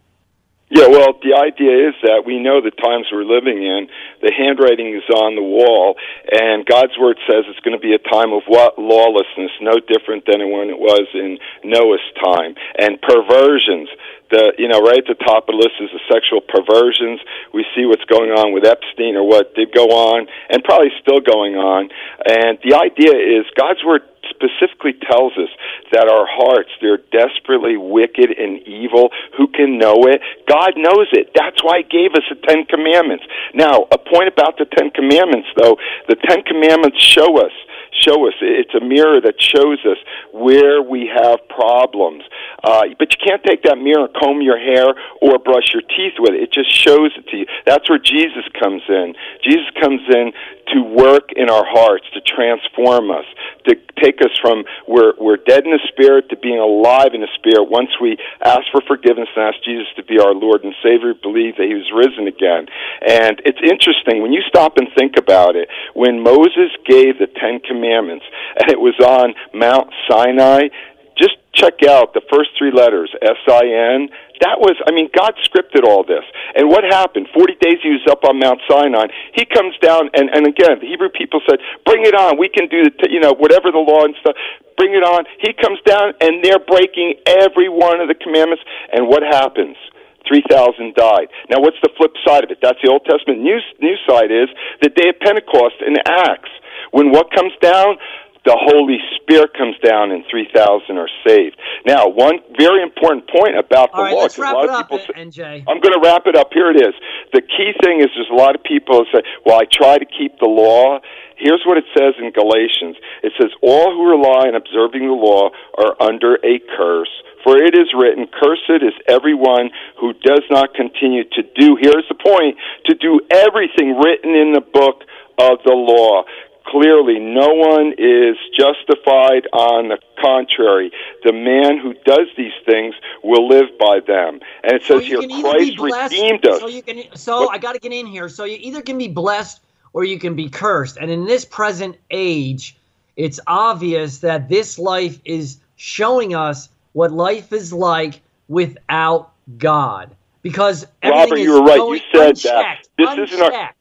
Yeah, 0.71 0.88
well, 0.88 1.13
the 1.21 1.36
idea 1.38 1.89
is 1.89 1.93
that 2.01 2.23
we 2.25 2.39
know 2.39 2.60
the 2.60 2.71
times 2.71 3.05
we're 3.12 3.23
living 3.23 3.62
in. 3.62 3.88
The 4.25 4.33
handwriting 4.33 4.89
is 4.97 5.05
on 5.13 5.38
the 5.38 5.45
wall, 5.45 6.01
and 6.33 6.65
God's 6.65 6.97
word 6.97 7.21
says 7.29 7.45
it's 7.45 7.61
going 7.61 7.77
to 7.77 7.79
be 7.79 7.93
a 7.93 8.01
time 8.01 8.33
of 8.33 8.41
what 8.49 8.73
lawlessness, 8.73 9.53
no 9.61 9.77
different 9.77 10.25
than 10.25 10.41
when 10.49 10.73
it 10.73 10.81
was 10.81 11.05
in 11.13 11.38
Noah's 11.61 12.01
time, 12.17 12.57
and 12.73 12.97
perversions. 13.05 13.85
The 14.33 14.57
you 14.57 14.65
know 14.65 14.81
right 14.81 14.97
at 14.97 15.05
the 15.05 15.21
top 15.21 15.45
of 15.45 15.53
the 15.53 15.61
list 15.61 15.77
is 15.77 15.93
the 15.93 16.01
sexual 16.09 16.41
perversions. 16.41 17.21
We 17.53 17.69
see 17.77 17.85
what's 17.85 18.09
going 18.09 18.33
on 18.33 18.49
with 18.49 18.65
Epstein 18.65 19.13
or 19.13 19.21
what 19.21 19.53
did 19.53 19.69
go 19.69 19.93
on, 19.93 20.25
and 20.49 20.65
probably 20.65 20.89
still 20.97 21.21
going 21.21 21.53
on. 21.53 21.93
And 22.25 22.57
the 22.65 22.73
idea 22.81 23.13
is 23.13 23.45
God's 23.53 23.85
word 23.85 24.01
specifically 24.36 24.93
tells 24.93 25.34
us 25.39 25.50
that 25.91 26.12
our 26.12 26.28
hearts 26.28 26.69
they're 26.82 27.02
desperately 27.12 27.78
wicked 27.78 28.32
and 28.36 28.60
evil. 28.67 29.10
Who 29.38 29.48
can 29.48 29.80
know 29.80 30.06
it? 30.08 30.21
God 30.48 30.76
knows 30.76 31.08
it. 31.15 31.32
That's 31.34 31.63
why 31.63 31.82
he 31.82 31.88
gave 31.88 32.12
us 32.13 32.28
the 32.30 32.38
ten 32.43 32.65
commandments. 32.65 33.24
Now 33.54 33.88
a 33.91 33.98
point 33.98 34.28
about 34.28 34.58
the 34.60 34.65
ten 34.65 34.91
commandments 34.91 35.48
though. 35.56 35.78
The 36.08 36.19
ten 36.28 36.43
commandments 36.43 37.00
show 37.00 37.39
us 37.39 37.56
show 38.02 38.28
us. 38.28 38.34
It's 38.41 38.74
a 38.76 38.84
mirror 38.84 39.21
that 39.21 39.39
shows 39.39 39.80
us 39.86 39.98
where 40.32 40.82
we 40.82 41.08
have 41.08 41.39
problems. 41.48 42.24
Uh, 42.63 42.91
but 43.00 43.13
you 43.13 43.19
can't 43.24 43.43
take 43.43 43.63
that 43.63 43.78
mirror 43.78 44.08
comb 44.08 44.41
your 44.41 44.60
hair 44.60 44.93
or 45.21 45.39
brush 45.39 45.74
your 45.74 45.82
teeth 45.82 46.19
with 46.19 46.34
it. 46.34 46.43
It 46.43 46.52
just 46.52 46.71
shows 46.71 47.12
it 47.17 47.28
to 47.30 47.38
you. 47.38 47.45
That's 47.65 47.89
where 47.89 48.00
jesus 48.00 48.43
comes 48.60 48.84
in. 48.89 49.15
Jesus 49.43 49.69
comes 49.80 50.02
in 50.10 50.34
to 50.73 50.82
work 50.82 51.30
in 51.36 51.49
our 51.49 51.65
hearts 51.65 52.06
to 52.13 52.21
transform 52.21 53.12
us 53.12 53.25
to 53.67 53.75
take 54.01 54.21
us 54.21 54.32
from 54.41 54.63
we're 54.88 55.13
we're 55.19 55.38
dead 55.38 55.65
in 55.65 55.71
the 55.71 55.84
spirit 55.88 56.30
to 56.30 56.38
being 56.38 56.60
alive 56.60 57.13
in 57.13 57.21
the 57.21 57.32
spirit 57.36 57.69
once 57.69 57.89
we 58.01 58.17
ask 58.43 58.63
for 58.71 58.82
forgiveness 58.88 59.30
and 59.36 59.45
ask 59.45 59.63
Jesus 59.63 59.88
to 59.95 60.04
be 60.04 60.19
our 60.19 60.34
Lord 60.34 60.63
and 60.63 60.75
Savior, 60.84 61.13
believe 61.13 61.58
that 61.58 61.67
He 61.67 61.75
was 61.75 61.89
risen 61.93 62.28
again. 62.28 62.67
And 63.01 63.41
it's 63.45 63.62
interesting 63.63 64.21
when 64.21 64.34
you 64.34 64.41
stop 64.47 64.78
and 64.78 64.88
think 64.97 65.17
about 65.17 65.56
it. 65.56 65.69
When 65.93 66.21
Moses 66.21 66.71
gave 66.86 67.19
the 67.19 67.28
Ten 67.28 67.60
Commandments, 67.60 68.25
and 68.60 68.71
it 68.71 68.80
was 68.80 68.95
on 68.99 69.34
Mount 69.54 69.89
Sinai, 70.10 70.69
just 71.17 71.36
check 71.56 71.84
out 71.88 72.13
the 72.13 72.21
first 72.32 72.51
three 72.58 72.71
letters 72.71 73.12
S 73.21 73.39
I 73.47 73.63
N. 73.95 74.12
That 74.43 74.60
was, 74.60 74.75
I 74.84 74.91
mean, 74.91 75.08
God 75.15 75.39
scripted 75.47 75.88
all 75.88 76.04
this. 76.04 76.23
And 76.56 76.67
what 76.67 76.84
happened? 76.84 77.32
40 77.32 77.56
days 77.63 77.80
he 77.80 77.95
was 77.95 78.04
up 78.12 78.28
on 78.28 78.36
Mount 78.39 78.60
Sinai. 78.67 79.08
He 79.32 79.47
comes 79.47 79.71
down, 79.80 80.12
and, 80.12 80.28
and 80.28 80.43
again, 80.43 80.84
the 80.84 80.88
Hebrew 80.91 81.08
people 81.08 81.39
said, 81.47 81.63
bring 81.88 82.04
it 82.04 82.12
on. 82.12 82.36
We 82.36 82.51
can 82.51 82.67
do 82.67 82.84
the, 82.84 82.91
t- 82.91 83.15
you 83.15 83.23
know, 83.23 83.32
whatever 83.32 83.71
the 83.71 83.80
law 83.80 84.04
and 84.04 84.15
stuff. 84.19 84.36
Bring 84.75 84.91
it 84.91 85.08
on. 85.08 85.23
He 85.39 85.56
comes 85.56 85.80
down, 85.88 86.19
and 86.19 86.43
they're 86.43 86.60
breaking 86.60 87.15
every 87.23 87.71
one 87.71 88.04
of 88.04 88.12
the 88.12 88.17
commandments. 88.19 88.63
And 88.91 89.08
what 89.08 89.23
happens? 89.23 89.80
3,000 90.28 90.51
died. 90.95 91.32
Now, 91.49 91.63
what's 91.63 91.80
the 91.80 91.93
flip 91.95 92.12
side 92.28 92.43
of 92.43 92.51
it? 92.51 92.60
That's 92.62 92.82
the 92.84 92.91
Old 92.91 93.06
Testament. 93.08 93.39
New, 93.39 93.60
new 93.80 93.95
side 94.04 94.34
is 94.34 94.49
the 94.82 94.89
day 94.89 95.15
of 95.15 95.19
Pentecost 95.23 95.80
in 95.86 95.95
Acts. 96.04 96.51
When 96.91 97.12
what 97.12 97.32
comes 97.32 97.54
down? 97.62 97.97
The 98.45 98.55
Holy 98.55 98.97
Spirit 99.17 99.51
comes 99.58 99.75
down 99.84 100.12
and 100.12 100.23
3,000 100.29 100.97
are 100.97 101.10
saved. 101.27 101.58
Now, 101.86 102.08
one 102.08 102.39
very 102.58 102.81
important 102.84 103.27
point 103.29 103.58
about 103.58 103.91
the 103.91 103.97
All 103.97 104.03
right, 104.03 104.13
law. 104.13 104.21
let's 104.21 104.36
'cause 104.36 104.39
a 104.39 104.41
wrap 104.43 104.53
lot 104.55 104.63
it 104.65 104.69
of 104.69 104.75
up, 104.75 104.89
people 104.89 104.99
say- 104.99 105.13
NJ. 105.19 105.63
I'm 105.67 105.79
going 105.79 105.93
to 105.93 105.99
wrap 106.03 106.27
it 106.27 106.36
up. 106.36 106.53
Here 106.53 106.69
it 106.69 106.77
is. 106.77 106.93
The 107.34 107.41
key 107.41 107.73
thing 107.84 108.01
is 108.01 108.08
there's 108.15 108.29
a 108.29 108.36
lot 108.36 108.55
of 108.55 108.63
people 108.63 108.97
who 109.03 109.05
say, 109.17 109.23
well, 109.45 109.60
I 109.60 109.65
try 109.65 109.97
to 109.97 110.05
keep 110.05 110.38
the 110.39 110.47
law. 110.47 110.99
Here's 111.38 111.63
what 111.65 111.77
it 111.77 111.86
says 111.97 112.13
in 112.19 112.31
Galatians. 112.31 112.95
It 113.23 113.34
says, 113.41 113.51
all 113.62 113.91
who 113.91 114.08
rely 114.10 114.47
on 114.47 114.55
observing 114.55 115.05
the 115.08 115.13
law 115.13 115.49
are 115.77 115.95
under 115.99 116.36
a 116.45 116.60
curse. 116.77 117.12
For 117.43 117.58
it 117.58 117.75
is 117.77 117.93
written, 117.93 118.25
Cursed 118.27 118.81
is 118.81 118.93
everyone 119.08 119.69
who 119.97 120.13
does 120.13 120.41
not 120.49 120.73
continue 120.73 121.23
to 121.25 121.43
do, 121.55 121.75
here's 121.79 122.05
the 122.10 122.15
point, 122.15 122.58
to 122.86 122.95
do 122.95 123.19
everything 123.29 123.99
written 123.99 124.34
in 124.34 124.53
the 124.53 124.62
book 124.62 125.03
of 125.38 125.60
the 125.65 125.73
law. 125.73 126.23
Clearly, 126.67 127.19
no 127.19 127.54
one 127.54 127.93
is 127.97 128.36
justified 128.58 129.47
on 129.54 129.89
the 129.89 129.99
contrary. 130.19 130.91
The 131.23 131.32
man 131.32 131.78
who 131.78 131.93
does 132.06 132.28
these 132.36 132.54
things 132.65 132.95
will 133.23 133.47
live 133.47 133.78
by 133.80 133.99
them. 134.06 134.39
And 134.63 134.73
it 134.73 134.84
So 134.84 134.99
says 134.99 135.08
you 135.08 135.19
here, 135.21 135.28
can 135.30 135.32
either 135.32 135.60
be 135.60 135.75
Christ 135.75 135.78
blessed. 135.78 136.13
redeemed 136.13 136.45
us. 136.47 136.60
So 136.60 136.67
you 136.67 136.82
can. 136.82 137.04
So 137.15 137.49
I 137.49 137.60
got 137.60 137.73
to 137.73 137.80
get 137.80 137.91
in 137.93 138.08
here. 138.08 138.30
So 138.30 138.45
you 138.45 138.58
either 138.60 138.82
can 138.82 138.97
be 138.97 139.08
blessed 139.08 139.62
or 139.93 140.04
you 140.06 140.17
can 140.17 140.36
be 140.36 140.49
cursed. 140.49 140.97
And 140.97 141.12
in 141.12 141.25
this 141.25 141.45
present 141.45 141.97
age, 142.10 142.75
it's 143.15 143.39
obvious 143.47 144.17
that 144.19 144.49
this 144.49 144.80
life 144.80 145.19
is 145.23 145.58
showing 145.78 146.34
us 146.34 146.69
what 146.93 147.12
life 147.12 147.54
is 147.54 147.71
like 147.71 148.21
without 148.49 149.32
God. 149.58 150.15
Because 150.41 150.86
Robert, 151.04 151.38
you 151.39 151.54
were 151.54 151.62
right. 151.63 151.78
You 151.78 151.99
said 152.12 152.36
that. 152.38 152.80
unchecked, 152.88 152.89
This 152.97 153.10
isn't 153.32 153.41
our- 153.41 153.47
unchecked. 153.51 153.78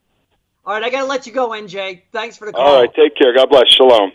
All 0.65 0.73
right, 0.73 0.83
I 0.83 0.89
got 0.89 1.01
to 1.01 1.05
let 1.05 1.27
you 1.27 1.33
go, 1.33 1.49
NJ. 1.49 2.01
Thanks 2.11 2.37
for 2.37 2.45
the 2.45 2.53
call. 2.53 2.65
All 2.65 2.79
right, 2.81 2.89
take 2.95 3.15
care. 3.15 3.35
God 3.35 3.49
bless. 3.49 3.67
Shalom. 3.69 4.11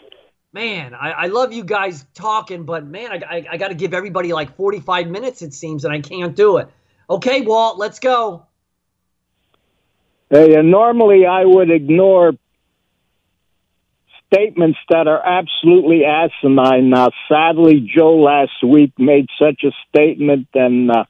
Man, 0.53 0.95
I, 0.95 1.13
I 1.13 1.27
love 1.27 1.53
you 1.53 1.63
guys 1.63 2.05
talking, 2.13 2.65
but 2.65 2.85
man, 2.85 3.13
I, 3.13 3.37
I, 3.37 3.47
I 3.53 3.57
got 3.57 3.69
to 3.69 3.75
give 3.75 3.95
everybody 3.95 4.33
like 4.33 4.57
45 4.57 5.07
minutes, 5.07 5.43
it 5.43 5.55
seems, 5.55 5.85
and 5.85 5.95
I 5.95 6.01
can't 6.01 6.35
do 6.35 6.57
it. 6.57 6.69
Okay, 7.09 7.43
Walt, 7.43 7.79
let's 7.79 8.01
go. 8.01 8.47
Hey, 10.29 10.55
and 10.55 10.73
normally 10.73 11.25
I 11.25 11.45
would 11.45 11.71
ignore 11.71 12.33
statements 14.33 14.79
that 14.89 15.07
are 15.07 15.25
absolutely 15.25 16.05
asinine. 16.05 16.91
Now, 16.91 17.11
sadly, 17.29 17.89
Joe 17.97 18.17
last 18.17 18.65
week 18.65 18.93
made 18.99 19.27
such 19.39 19.63
a 19.63 19.71
statement, 19.89 20.49
and 20.55 20.91
uh, 20.91 21.05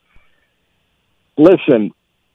listen, 1.38 1.92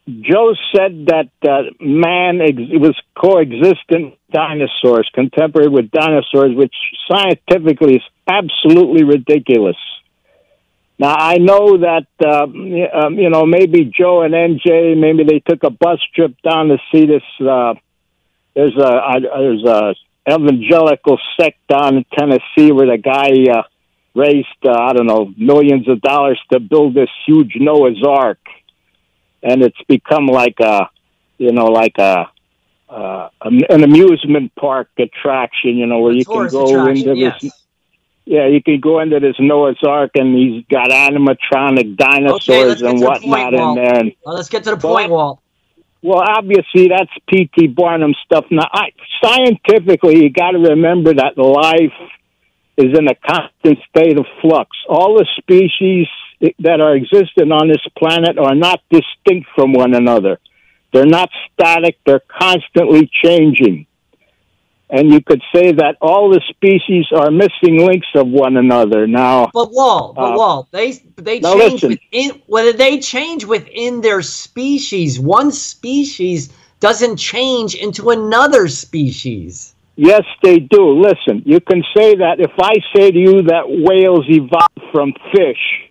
Joe 0.08 0.54
said 0.76 1.08
that 1.08 1.32
uh, 1.42 1.64
man 1.80 2.40
ex- 2.40 2.60
was 2.74 2.96
coexistent 3.18 4.14
dinosaurs, 4.32 5.10
contemporary 5.14 5.70
with 5.70 5.90
dinosaurs, 5.90 6.56
which 6.56 6.76
scientifically 7.10 7.96
is 7.96 8.04
absolutely 8.28 9.04
ridiculous. 9.04 9.78
Now 11.00 11.16
I 11.18 11.38
know 11.38 11.78
that 11.78 12.08
uh, 12.24 12.44
um, 12.44 13.16
you 13.16 13.30
know 13.30 13.46
maybe 13.46 13.86
Joe 13.86 14.22
and 14.22 14.34
NJ 14.34 14.98
maybe 14.98 15.24
they 15.24 15.40
took 15.40 15.64
a 15.64 15.72
bus 15.72 16.00
trip 16.14 16.36
down 16.42 16.68
to 16.70 16.78
see 16.92 17.06
this. 17.06 17.24
Uh, 17.40 17.74
there's 18.56 18.78
a 18.78 19.02
there's 19.38 19.66
a 19.66 19.96
evangelical 20.30 21.20
sect 21.40 21.58
down 21.68 21.98
in 21.98 22.06
Tennessee 22.18 22.72
where 22.72 22.88
the 22.88 22.98
guy 22.98 23.52
uh, 23.52 23.64
raised 24.16 24.48
uh, 24.66 24.72
I 24.72 24.94
don't 24.94 25.08
know 25.08 25.34
millions 25.38 25.90
of 25.90 26.02
dollars 26.02 26.40
to 26.54 26.60
build 26.60 26.94
this 26.94 27.10
huge 27.26 27.54
Noah's 27.60 28.02
Ark, 28.08 28.40
and 29.46 29.62
it's 29.62 29.82
become 29.88 30.26
like 30.26 30.60
a 30.60 30.90
you 31.38 31.54
know 31.54 31.68
like 31.68 31.98
a 31.98 32.30
uh, 32.90 33.30
an 33.42 33.84
amusement 33.84 34.54
park 34.56 34.90
attraction. 34.98 35.78
You 35.78 35.86
know 35.86 36.00
where 36.00 36.12
you 36.12 36.26
can 36.26 36.48
go 36.50 36.88
into 36.88 37.16
yes. 37.16 37.42
this 37.42 37.54
yeah, 38.26 38.48
you 38.48 38.62
can 38.62 38.80
go 38.80 39.00
into 39.00 39.20
this 39.20 39.36
Noah's 39.40 39.78
Ark 39.88 40.12
and 40.16 40.36
he's 40.36 40.66
got 40.66 40.90
animatronic 40.90 41.96
dinosaurs 41.96 42.82
let's 42.82 42.82
and 42.82 42.98
to 42.98 43.00
the 43.00 43.06
whatnot 43.06 43.54
point, 43.54 43.54
in 43.54 43.76
there. 43.76 44.00
And, 44.00 44.12
Uh, 44.26 44.34
let's 44.34 44.50
get 44.50 44.64
to 44.64 44.72
the 44.72 44.76
Well, 44.78 44.96
point, 44.96 45.12
Walt. 45.12 45.40
well, 46.02 46.24
obviously 46.28 46.88
that's 46.88 47.12
P.T. 47.28 47.68
Barnum 47.68 48.16
stuff. 48.26 48.46
Now, 48.50 48.68
I, 48.74 48.90
scientifically, 49.24 50.24
you 50.24 50.32
got 50.32 50.52
to 50.52 50.58
remember 50.58 51.14
that 51.14 51.38
life 51.38 51.94
is 52.78 52.98
in 52.98 53.08
a 53.08 53.16
constant 53.16 53.78
state 53.90 54.18
of 54.18 54.26
flux. 54.42 54.76
All 54.90 55.20
the 55.20 55.28
species 55.38 56.08
that 56.60 56.82
are 56.82 56.96
existing 56.96 57.52
on 57.52 57.68
this 57.68 57.82
planet 57.98 58.38
are 58.38 58.56
not 58.56 58.82
distinct 58.90 59.48
from 59.56 59.74
one 59.74 59.94
another. 59.94 60.40
They're 60.94 61.06
not 61.06 61.30
static, 61.54 61.98
they're 62.06 62.22
constantly 62.40 63.10
changing. 63.24 63.88
And 64.90 65.12
you 65.12 65.20
could 65.20 65.42
say 65.54 65.72
that 65.74 65.98
all 66.00 66.30
the 66.30 66.42
species 66.50 67.08
are 67.12 67.32
missing 67.32 67.86
links 67.86 68.08
of 68.14 68.28
one 68.28 68.56
another. 68.56 69.08
Now, 69.08 69.50
but 69.52 69.72
Walt, 69.72 70.16
but 70.16 70.34
uh, 70.34 70.38
Walt, 70.38 70.68
they 70.72 70.92
they 71.16 71.42
change 71.42 71.84
within 71.84 72.42
whether 72.46 72.72
they 72.72 73.00
change 73.00 73.46
within 73.46 74.02
their 74.02 74.22
species. 74.22 75.20
One 75.20 75.52
species 75.52 76.54
doesn't 76.80 77.18
change 77.18 77.74
into 77.74 78.12
another 78.12 78.68
species. 78.68 79.74
Yes, 79.96 80.24
they 80.44 80.60
do. 80.60 81.02
Listen, 81.02 81.42
you 81.46 81.60
can 81.62 81.82
say 81.96 82.16
that 82.16 82.40
if 82.40 82.52
I 82.60 82.74
say 82.96 83.12
to 83.12 83.18
you 83.18 83.42
that 83.44 83.64
whales 83.68 84.26
evolved 84.30 84.92
from 84.92 85.14
fish, 85.34 85.85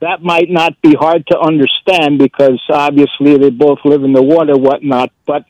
that 0.00 0.22
might 0.22 0.50
not 0.50 0.80
be 0.82 0.94
hard 0.94 1.26
to 1.28 1.38
understand 1.38 2.18
because 2.18 2.60
obviously 2.68 3.38
they 3.38 3.50
both 3.50 3.78
live 3.84 4.04
in 4.04 4.12
the 4.12 4.22
water, 4.22 4.56
whatnot. 4.56 5.10
But 5.26 5.46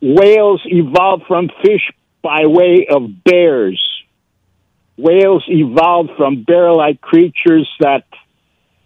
whales 0.00 0.62
evolved 0.64 1.24
from 1.26 1.50
fish 1.62 1.90
by 2.22 2.46
way 2.46 2.86
of 2.90 3.24
bears. 3.24 3.82
Whales 4.96 5.44
evolved 5.48 6.10
from 6.16 6.42
bear-like 6.42 7.00
creatures 7.00 7.68
that 7.80 8.04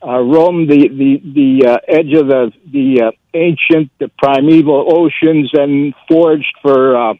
uh, 0.04 0.18
roam 0.18 0.66
the 0.66 0.88
the 0.88 1.22
the 1.32 1.68
uh, 1.68 1.78
edge 1.86 2.12
of 2.12 2.26
the 2.26 2.52
the 2.70 3.02
uh, 3.02 3.10
ancient, 3.34 3.90
the 3.98 4.08
primeval 4.18 4.84
oceans, 4.88 5.50
and 5.54 5.94
foraged 6.08 6.54
for 6.60 6.96
uh, 6.96 7.14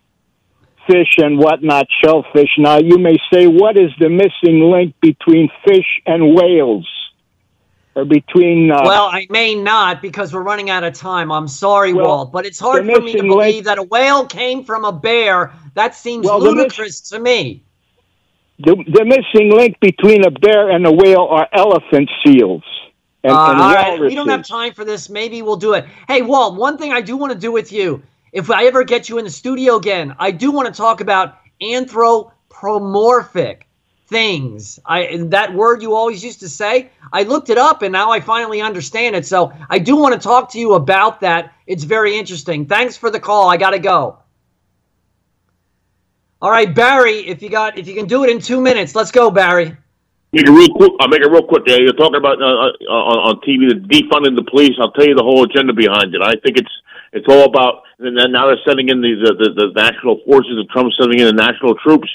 fish 0.87 1.19
and 1.19 1.39
whatnot, 1.39 1.87
shellfish. 2.03 2.51
Now, 2.59 2.79
you 2.79 2.99
may 2.99 3.17
say, 3.33 3.47
what 3.47 3.77
is 3.77 3.91
the 3.99 4.09
missing 4.09 4.61
link 4.71 4.95
between 5.01 5.51
fish 5.67 6.01
and 6.07 6.35
whales? 6.35 6.89
Or 7.95 8.07
between. 8.07 8.71
Uh, 8.71 8.81
well, 8.85 9.05
I 9.13 9.27
may 9.29 9.55
not 9.55 10.01
because 10.01 10.33
we're 10.33 10.43
running 10.43 10.71
out 10.71 10.83
of 10.83 10.95
time. 10.95 11.31
I'm 11.31 11.47
sorry, 11.47 11.93
well, 11.93 12.07
Walt, 12.07 12.33
but 12.33 12.47
it's 12.47 12.59
hard 12.59 12.87
for 12.87 13.01
me 13.01 13.13
to 13.13 13.19
believe 13.19 13.55
link, 13.55 13.65
that 13.67 13.79
a 13.79 13.83
whale 13.83 14.25
came 14.27 14.65
from 14.65 14.87
a 14.87 14.93
bear. 14.93 15.53
That 15.75 15.95
seems 15.95 16.25
well, 16.25 16.41
ludicrous 16.41 17.03
miss, 17.03 17.11
to 17.11 17.19
me. 17.19 17.63
The, 18.61 18.77
the 18.77 19.05
missing 19.05 19.51
link 19.51 19.79
between 19.81 20.25
a 20.25 20.31
bear 20.31 20.71
and 20.71 20.87
a 20.87 20.93
whale 20.93 21.27
are 21.31 21.47
elephant 21.53 22.11
seals. 22.25 22.63
And, 23.25 23.33
uh, 23.33 23.51
and 23.51 23.61
all 23.61 23.75
right, 23.75 24.01
we 24.01 24.15
don't 24.15 24.29
have 24.29 24.47
time 24.47 24.73
for 24.73 24.87
this. 24.87 25.11
Maybe 25.11 25.43
we'll 25.43 25.57
do 25.57 25.75
it. 25.75 25.85
Hey, 26.09 26.23
Walt, 26.23 26.57
one 26.57 26.79
thing 26.79 26.93
I 26.93 27.03
do 27.03 27.19
want 27.19 27.33
to 27.35 27.39
do 27.39 27.53
with 27.53 27.73
you 27.73 28.03
if 28.33 28.51
I 28.51 28.65
ever 28.65 28.83
get 28.83 29.09
you 29.09 29.19
in 29.19 29.25
the 29.25 29.31
studio 29.31 29.77
again, 29.77 30.17
I 30.19 30.31
do 30.31 30.51
want 30.51 30.67
to 30.67 30.75
talk 30.75 31.01
about 31.01 31.39
anthropomorphic 31.61 33.69
things. 34.07 34.81
I 34.85 35.19
that 35.29 35.55
word 35.55 35.83
you 35.83 35.95
always 35.95 36.25
used 36.25 36.41
to 36.41 36.49
say. 36.49 36.91
I 37.13 37.23
looked 37.25 37.51
it 37.51 37.59
up 37.59 37.83
and 37.83 37.93
now 37.93 38.11
I 38.11 38.21
finally 38.21 38.63
understand 38.63 39.17
it. 39.17 39.27
So 39.27 39.53
I 39.69 39.79
do 39.79 39.97
want 39.97 40.15
to 40.15 40.21
talk 40.21 40.53
to 40.53 40.59
you 40.59 40.75
about 40.75 41.21
that. 41.21 41.53
It's 41.67 41.85
very 41.85 42.19
interesting. 42.19 42.67
Thanks 42.67 42.97
for 42.97 43.11
the 43.11 43.21
call. 43.21 43.51
I 43.51 43.59
got 43.59 43.71
to 43.71 43.79
go. 43.79 44.19
All 46.41 46.51
right, 46.51 46.75
Barry, 46.75 47.19
if 47.19 47.43
you 47.43 47.51
got 47.51 47.79
if 47.79 47.87
you 47.87 47.95
can 47.95 48.07
do 48.07 48.25
it 48.25 48.31
in 48.31 48.41
2 48.41 48.61
minutes, 48.61 48.95
let's 48.95 49.13
go, 49.13 49.31
Barry. 49.31 49.77
Make 50.33 50.49
it 50.49 50.51
real 50.51 50.75
quick. 50.75 50.93
I'll 50.99 51.09
make 51.09 51.21
it 51.21 51.31
real 51.31 51.47
quick. 51.47 51.65
You're 51.67 51.93
talking 51.93 52.17
about 52.17 52.41
uh, 52.41 52.47
uh 52.47 52.73
on, 52.89 53.19
on 53.29 53.41
TV 53.47 53.69
defunding 53.87 54.35
the 54.35 54.47
police. 54.51 54.73
I'll 54.81 54.91
tell 54.93 55.07
you 55.07 55.15
the 55.15 55.23
whole 55.23 55.45
agenda 55.45 55.75
behind 55.75 56.15
it. 56.15 56.23
I 56.23 56.33
think 56.43 56.57
it's 56.57 56.73
it's 57.13 57.27
all 57.29 57.45
about, 57.45 57.83
and 57.99 58.17
then 58.17 58.33
now 58.33 58.47
they're 58.47 58.65
sending 58.67 58.89
in 58.89 59.01
the, 59.01 59.13
the, 59.21 59.33
the, 59.37 59.49
the 59.53 59.69
national 59.77 60.21
forces, 60.25 60.57
and 60.57 60.69
Trump's 60.71 60.97
sending 60.99 61.21
in 61.21 61.27
the 61.27 61.33
national 61.33 61.75
troops. 61.77 62.09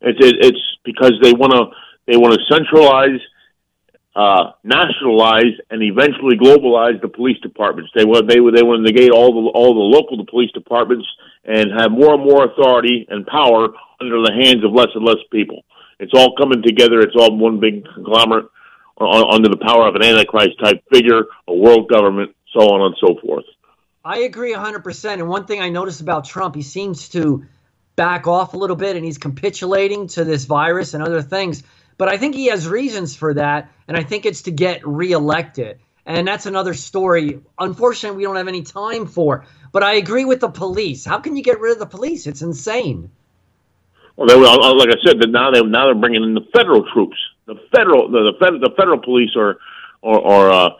It's, 0.00 0.20
it, 0.20 0.36
it's 0.40 0.64
because 0.84 1.12
they 1.22 1.32
want 1.32 1.52
to, 1.52 1.72
they 2.06 2.16
want 2.16 2.34
to 2.34 2.40
centralize, 2.52 3.20
uh, 4.14 4.52
nationalize, 4.62 5.56
and 5.70 5.82
eventually 5.82 6.36
globalize 6.36 7.00
the 7.00 7.08
police 7.08 7.38
departments. 7.40 7.90
They 7.94 8.04
want, 8.04 8.28
they, 8.28 8.36
they 8.36 8.62
want 8.62 8.84
to 8.84 8.92
negate 8.92 9.10
all 9.10 9.32
the, 9.32 9.50
all 9.56 9.72
the 9.72 9.88
local 9.88 10.24
police 10.26 10.50
departments 10.52 11.06
and 11.44 11.72
have 11.78 11.90
more 11.90 12.14
and 12.14 12.22
more 12.22 12.44
authority 12.44 13.06
and 13.08 13.26
power 13.26 13.68
under 14.00 14.20
the 14.20 14.32
hands 14.32 14.64
of 14.64 14.72
less 14.72 14.92
and 14.94 15.04
less 15.04 15.22
people. 15.30 15.64
It's 15.98 16.12
all 16.14 16.34
coming 16.36 16.62
together. 16.62 17.00
It's 17.00 17.16
all 17.16 17.36
one 17.36 17.60
big 17.60 17.86
conglomerate 17.94 18.46
under 19.00 19.48
the 19.48 19.56
power 19.56 19.88
of 19.88 19.94
an 19.94 20.02
antichrist 20.02 20.58
type 20.62 20.84
figure, 20.92 21.24
a 21.48 21.54
world 21.54 21.88
government, 21.88 22.34
so 22.52 22.60
on 22.60 22.82
and 22.82 22.96
so 23.00 23.18
forth. 23.22 23.44
I 24.04 24.20
agree 24.20 24.54
100%. 24.54 25.12
And 25.12 25.28
one 25.28 25.46
thing 25.46 25.60
I 25.60 25.68
noticed 25.68 26.00
about 26.00 26.24
Trump, 26.24 26.54
he 26.54 26.62
seems 26.62 27.08
to 27.10 27.44
back 27.94 28.26
off 28.26 28.54
a 28.54 28.56
little 28.56 28.76
bit 28.76 28.96
and 28.96 29.04
he's 29.04 29.18
capitulating 29.18 30.08
to 30.08 30.24
this 30.24 30.44
virus 30.44 30.94
and 30.94 31.02
other 31.02 31.22
things. 31.22 31.62
But 31.98 32.08
I 32.08 32.16
think 32.16 32.34
he 32.34 32.46
has 32.46 32.66
reasons 32.66 33.14
for 33.14 33.34
that. 33.34 33.70
And 33.86 33.96
I 33.96 34.02
think 34.02 34.26
it's 34.26 34.42
to 34.42 34.50
get 34.50 34.86
reelected. 34.86 35.78
And 36.04 36.26
that's 36.26 36.46
another 36.46 36.74
story. 36.74 37.40
Unfortunately, 37.58 38.16
we 38.16 38.24
don't 38.24 38.36
have 38.36 38.48
any 38.48 38.62
time 38.62 39.06
for. 39.06 39.44
But 39.70 39.84
I 39.84 39.94
agree 39.94 40.24
with 40.24 40.40
the 40.40 40.48
police. 40.48 41.04
How 41.04 41.18
can 41.18 41.36
you 41.36 41.42
get 41.42 41.60
rid 41.60 41.72
of 41.72 41.78
the 41.78 41.86
police? 41.86 42.26
It's 42.26 42.42
insane. 42.42 43.10
Well, 44.16 44.26
they, 44.26 44.34
like 44.34 44.88
I 44.90 45.00
said, 45.06 45.18
now 45.30 45.50
they 45.50 45.62
now 45.62 45.86
they're 45.86 45.94
bringing 45.94 46.22
in 46.22 46.34
the 46.34 46.46
federal 46.52 46.84
troops. 46.92 47.16
The 47.46 47.54
federal 47.74 48.10
the 48.10 48.32
the, 48.32 48.44
fed, 48.44 48.60
the 48.60 48.70
federal 48.76 48.98
police 49.00 49.30
are 49.36 49.56
are, 50.02 50.20
are 50.20 50.50
uh, 50.50 50.70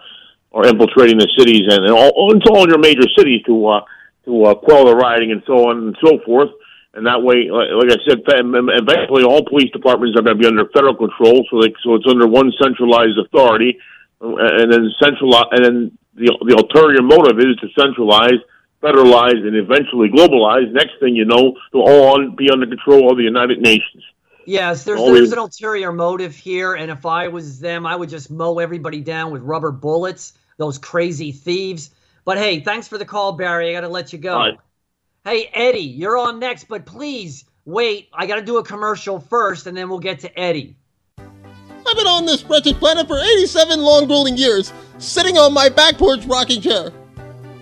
are 0.55 0.67
infiltrating 0.67 1.19
the 1.19 1.29
cities 1.39 1.65
and, 1.69 1.85
and 1.85 1.93
all, 1.93 2.13
it's 2.37 2.47
all 2.49 2.65
in 2.65 2.69
your 2.69 2.79
major 2.79 3.09
cities 3.17 3.43
to 3.47 3.67
uh, 3.67 3.81
to 4.25 4.45
uh, 4.45 4.55
quell 4.55 4.87
the 4.87 4.95
rioting 4.95 5.33
and 5.33 5.43
so 5.47 5.69
on 5.69 5.79
and 5.79 5.97
so 6.05 6.19
forth. 6.25 6.51
And 6.95 7.07
that 7.07 7.23
way, 7.25 7.49
like, 7.49 7.73
like 7.73 7.89
I 7.89 7.99
said, 8.05 8.21
eventually 8.29 9.25
all 9.25 9.43
police 9.49 9.73
departments 9.73 10.13
are 10.19 10.23
going 10.23 10.37
to 10.37 10.41
be 10.41 10.47
under 10.47 10.69
federal 10.77 10.95
control, 10.95 11.41
so 11.49 11.57
like 11.57 11.73
so 11.83 11.95
it's 11.95 12.05
under 12.07 12.29
one 12.29 12.53
centralized 12.61 13.17
authority, 13.17 13.79
and 14.21 14.71
then 14.71 14.93
centralize, 15.01 15.49
and 15.53 15.65
then 15.65 15.99
the 16.15 16.29
the 16.45 16.53
ulterior 16.53 17.01
motive 17.01 17.41
is 17.41 17.57
to 17.65 17.69
centralize, 17.81 18.37
federalize, 18.83 19.41
and 19.41 19.57
eventually 19.57 20.13
globalize. 20.13 20.71
Next 20.71 21.01
thing 21.01 21.17
you 21.17 21.25
know, 21.25 21.57
they'll 21.73 21.81
all 21.81 22.31
be 22.37 22.51
under 22.53 22.67
control 22.67 23.11
of 23.11 23.17
the 23.17 23.25
United 23.25 23.63
Nations. 23.63 24.05
Yes, 24.45 24.85
there's 24.85 25.01
Always. 25.01 25.19
there's 25.19 25.33
an 25.33 25.39
ulterior 25.39 25.93
motive 25.93 26.37
here, 26.37 26.75
and 26.75 26.91
if 26.91 27.07
I 27.07 27.29
was 27.29 27.59
them, 27.59 27.87
I 27.87 27.97
would 27.97 28.11
just 28.11 28.31
mow 28.31 28.59
everybody 28.59 29.01
down 29.01 29.33
with 29.33 29.41
rubber 29.41 29.73
bullets 29.73 30.35
those 30.59 30.79
crazy 30.79 31.33
thieves. 31.33 31.91
But 32.25 32.39
hey, 32.39 32.61
thanks 32.61 32.89
for 32.89 32.99
the 32.99 33.05
call, 33.05 33.33
Barry. 33.33 33.71
I 33.71 33.73
got 33.73 33.81
to 33.81 33.89
let 33.89 34.13
you 34.13 34.19
go. 34.19 34.57
Hey, 35.25 35.51
Eddie, 35.53 35.81
you're 35.81 36.19
on 36.19 36.39
next, 36.39 36.65
but 36.65 36.85
please 36.87 37.45
wait. 37.65 38.09
I 38.13 38.27
got 38.27 38.37
to 38.37 38.43
do 38.43 38.59
a 38.59 38.65
commercial 38.65 39.21
first, 39.21 39.67
and 39.67 39.77
then 39.77 39.89
we'll 39.89 39.99
get 39.99 40.21
to 40.21 40.39
Eddie. 40.39 40.77
I've 41.19 41.97
been 41.97 42.07
on 42.07 42.27
this 42.27 42.45
wretched 42.45 42.77
planet 42.77 43.07
for 43.07 43.19
87 43.19 43.81
long 43.81 44.07
grueling 44.07 44.37
years, 44.37 44.73
sitting 44.99 45.37
on 45.37 45.53
my 45.53 45.69
back 45.69 45.99
porch 45.99 46.25
rocking 46.27 46.61
chair. 46.61 46.91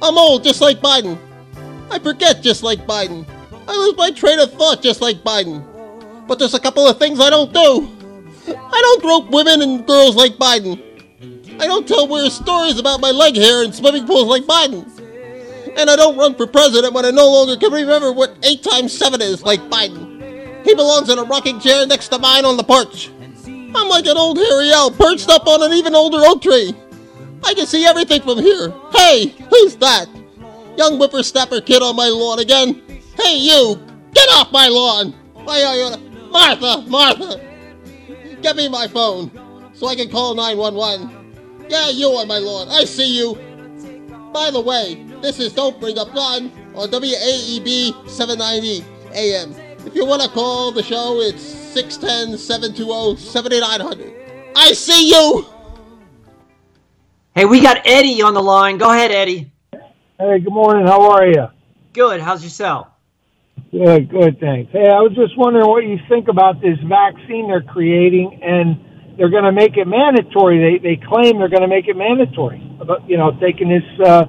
I'm 0.03 0.17
old, 0.17 0.45
just 0.45 0.61
like 0.61 0.81
Biden. 0.81 1.19
I 1.91 1.99
forget, 1.99 2.43
just 2.43 2.63
like 2.63 2.87
Biden. 2.87 3.27
I 3.67 3.77
lose 3.77 3.97
my 3.97 4.11
train 4.11 4.39
of 4.39 4.53
thought, 4.53 4.83
just 4.83 5.01
like 5.01 5.19
Biden. 5.19 5.67
But 6.27 6.39
there's 6.39 6.55
a 6.55 6.61
couple 6.61 6.87
of 6.87 6.99
things 6.99 7.21
I 7.21 7.29
don't 7.29 7.53
do. 7.53 7.89
I 8.49 8.81
don't 8.81 9.03
grope 9.03 9.31
women 9.31 9.63
and 9.63 9.87
girls 9.87 10.17
like 10.17 10.37
Biden. 10.37 10.81
I 11.61 11.67
don't 11.67 11.87
tell 11.87 12.09
weird 12.09 12.33
stories 12.33 12.79
about 12.79 13.03
my 13.03 13.11
leg 13.11 13.37
hair 13.37 13.63
and 13.63 13.75
swimming 13.75 14.07
pools 14.07 14.29
like 14.29 14.45
Biden. 14.45 14.89
And 15.77 15.91
I 15.91 15.95
don't 15.95 16.17
run 16.17 16.35
for 16.35 16.47
president 16.47 16.95
when 16.95 17.05
I 17.05 17.11
no 17.11 17.31
longer 17.31 17.55
can 17.57 17.71
remember 17.71 18.13
what 18.13 18.35
8 18.43 18.63
times 18.63 18.97
7 18.97 19.21
is 19.21 19.43
like 19.43 19.61
Biden. 19.69 20.65
He 20.65 20.75
belongs 20.75 21.11
in 21.11 21.19
a 21.19 21.23
rocking 21.23 21.61
chair 21.61 21.87
next 21.87 22.09
to 22.09 22.19
mine 22.19 22.47
on 22.47 22.57
the 22.57 22.65
porch. 22.65 23.11
I'm 23.47 23.89
like 23.89 24.07
an 24.07 24.17
old 24.17 24.39
hairy 24.39 24.73
owl 24.73 24.91
perched 24.91 25.29
up 25.29 25.47
on 25.47 25.63
an 25.63 25.73
even 25.75 25.95
older 25.95 26.25
oak 26.25 26.41
tree. 26.41 26.75
I 27.45 27.53
can 27.53 27.67
see 27.67 27.85
everything 27.85 28.23
from 28.23 28.39
here. 28.39 28.73
Hey, 28.93 29.29
who's 29.51 29.77
that? 29.77 30.07
Young 30.79 30.97
whippersnapper 30.97 31.61
kid 31.61 31.83
on 31.83 31.95
my 31.95 32.09
lawn 32.09 32.39
again. 32.39 32.83
Hey, 33.19 33.37
you! 33.37 33.79
Get 34.15 34.31
off 34.31 34.51
my 34.51 34.69
lawn! 34.69 35.13
Why 35.35 35.63
are 35.63 35.77
you... 35.77 36.31
Martha! 36.31 36.89
Martha! 36.89 37.39
Get 38.41 38.57
me 38.57 38.69
my 38.71 38.89
phone 38.89 39.31
so 39.75 39.89
I 39.89 39.95
can 39.95 40.11
call 40.11 40.35
911. 40.35 41.20
Yeah, 41.71 41.89
you 41.89 42.09
are 42.09 42.27
my 42.27 42.39
lord. 42.39 42.69
I 42.69 42.85
see 42.85 43.17
you. 43.17 43.37
By 44.33 44.51
the 44.51 44.61
way, 44.61 45.07
this 45.23 45.39
is 45.39 45.53
Don't 45.53 45.79
Bring 45.79 45.97
Up 45.99 46.13
God 46.13 46.43
on 46.75 46.89
WAEB 46.91 48.11
790 48.11 48.85
AM. 49.15 49.55
If 49.87 49.95
you 49.95 50.05
want 50.05 50.21
to 50.21 50.29
call 50.31 50.73
the 50.73 50.83
show, 50.83 51.21
it's 51.21 51.41
610 51.41 52.39
720 52.39 53.17
7900. 53.21 54.53
I 54.57 54.73
see 54.73 55.11
you! 55.11 55.47
Hey, 57.37 57.45
we 57.45 57.61
got 57.61 57.87
Eddie 57.87 58.21
on 58.21 58.35
the 58.35 58.43
line. 58.43 58.77
Go 58.77 58.91
ahead, 58.91 59.13
Eddie. 59.13 59.53
Hey, 60.19 60.41
good 60.41 60.53
morning. 60.53 60.89
How 60.89 61.13
are 61.13 61.25
you? 61.25 61.47
Good. 61.93 62.21
How's 62.21 62.43
yourself? 62.43 62.89
Good, 63.71 64.09
good, 64.09 64.41
thanks. 64.41 64.73
Hey, 64.73 64.89
I 64.89 64.99
was 65.03 65.13
just 65.15 65.39
wondering 65.39 65.69
what 65.69 65.85
you 65.85 66.01
think 66.09 66.27
about 66.27 66.61
this 66.61 66.81
vaccine 66.81 67.47
they're 67.47 67.63
creating 67.63 68.41
and 68.43 68.90
they're 69.17 69.31
going 69.31 69.45
to 69.45 69.53
make 69.53 69.77
it 69.77 69.87
mandatory. 69.87 70.59
They 70.59 70.97
they 70.97 70.97
claim 70.97 71.39
they're 71.39 71.49
going 71.49 71.63
to 71.63 71.69
make 71.69 71.89
it 71.89 71.97
mandatory. 71.97 72.63
About 72.81 73.09
you 73.09 73.17
know 73.17 73.33
taking 73.41 73.69
this 73.69 73.85
uh, 74.07 74.25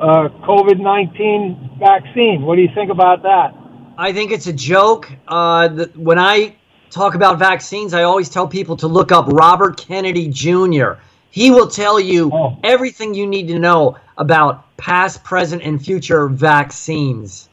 uh, 0.00 0.28
COVID 0.46 0.80
nineteen 0.80 1.76
vaccine. 1.78 2.42
What 2.42 2.56
do 2.56 2.62
you 2.62 2.70
think 2.74 2.90
about 2.90 3.22
that? 3.22 3.54
I 3.98 4.12
think 4.12 4.32
it's 4.32 4.46
a 4.46 4.52
joke. 4.52 5.10
Uh, 5.28 5.68
the, 5.68 5.90
when 5.94 6.18
I 6.18 6.56
talk 6.90 7.14
about 7.14 7.38
vaccines, 7.38 7.92
I 7.94 8.04
always 8.04 8.28
tell 8.28 8.48
people 8.48 8.76
to 8.78 8.88
look 8.88 9.12
up 9.12 9.26
Robert 9.28 9.76
Kennedy 9.76 10.28
Jr. 10.28 10.92
He 11.30 11.50
will 11.50 11.68
tell 11.68 12.00
you 12.00 12.30
oh. 12.32 12.58
everything 12.64 13.14
you 13.14 13.26
need 13.26 13.48
to 13.48 13.58
know 13.58 13.96
about 14.18 14.76
past, 14.76 15.22
present, 15.22 15.62
and 15.62 15.82
future 15.82 16.28
vaccines. 16.28 17.48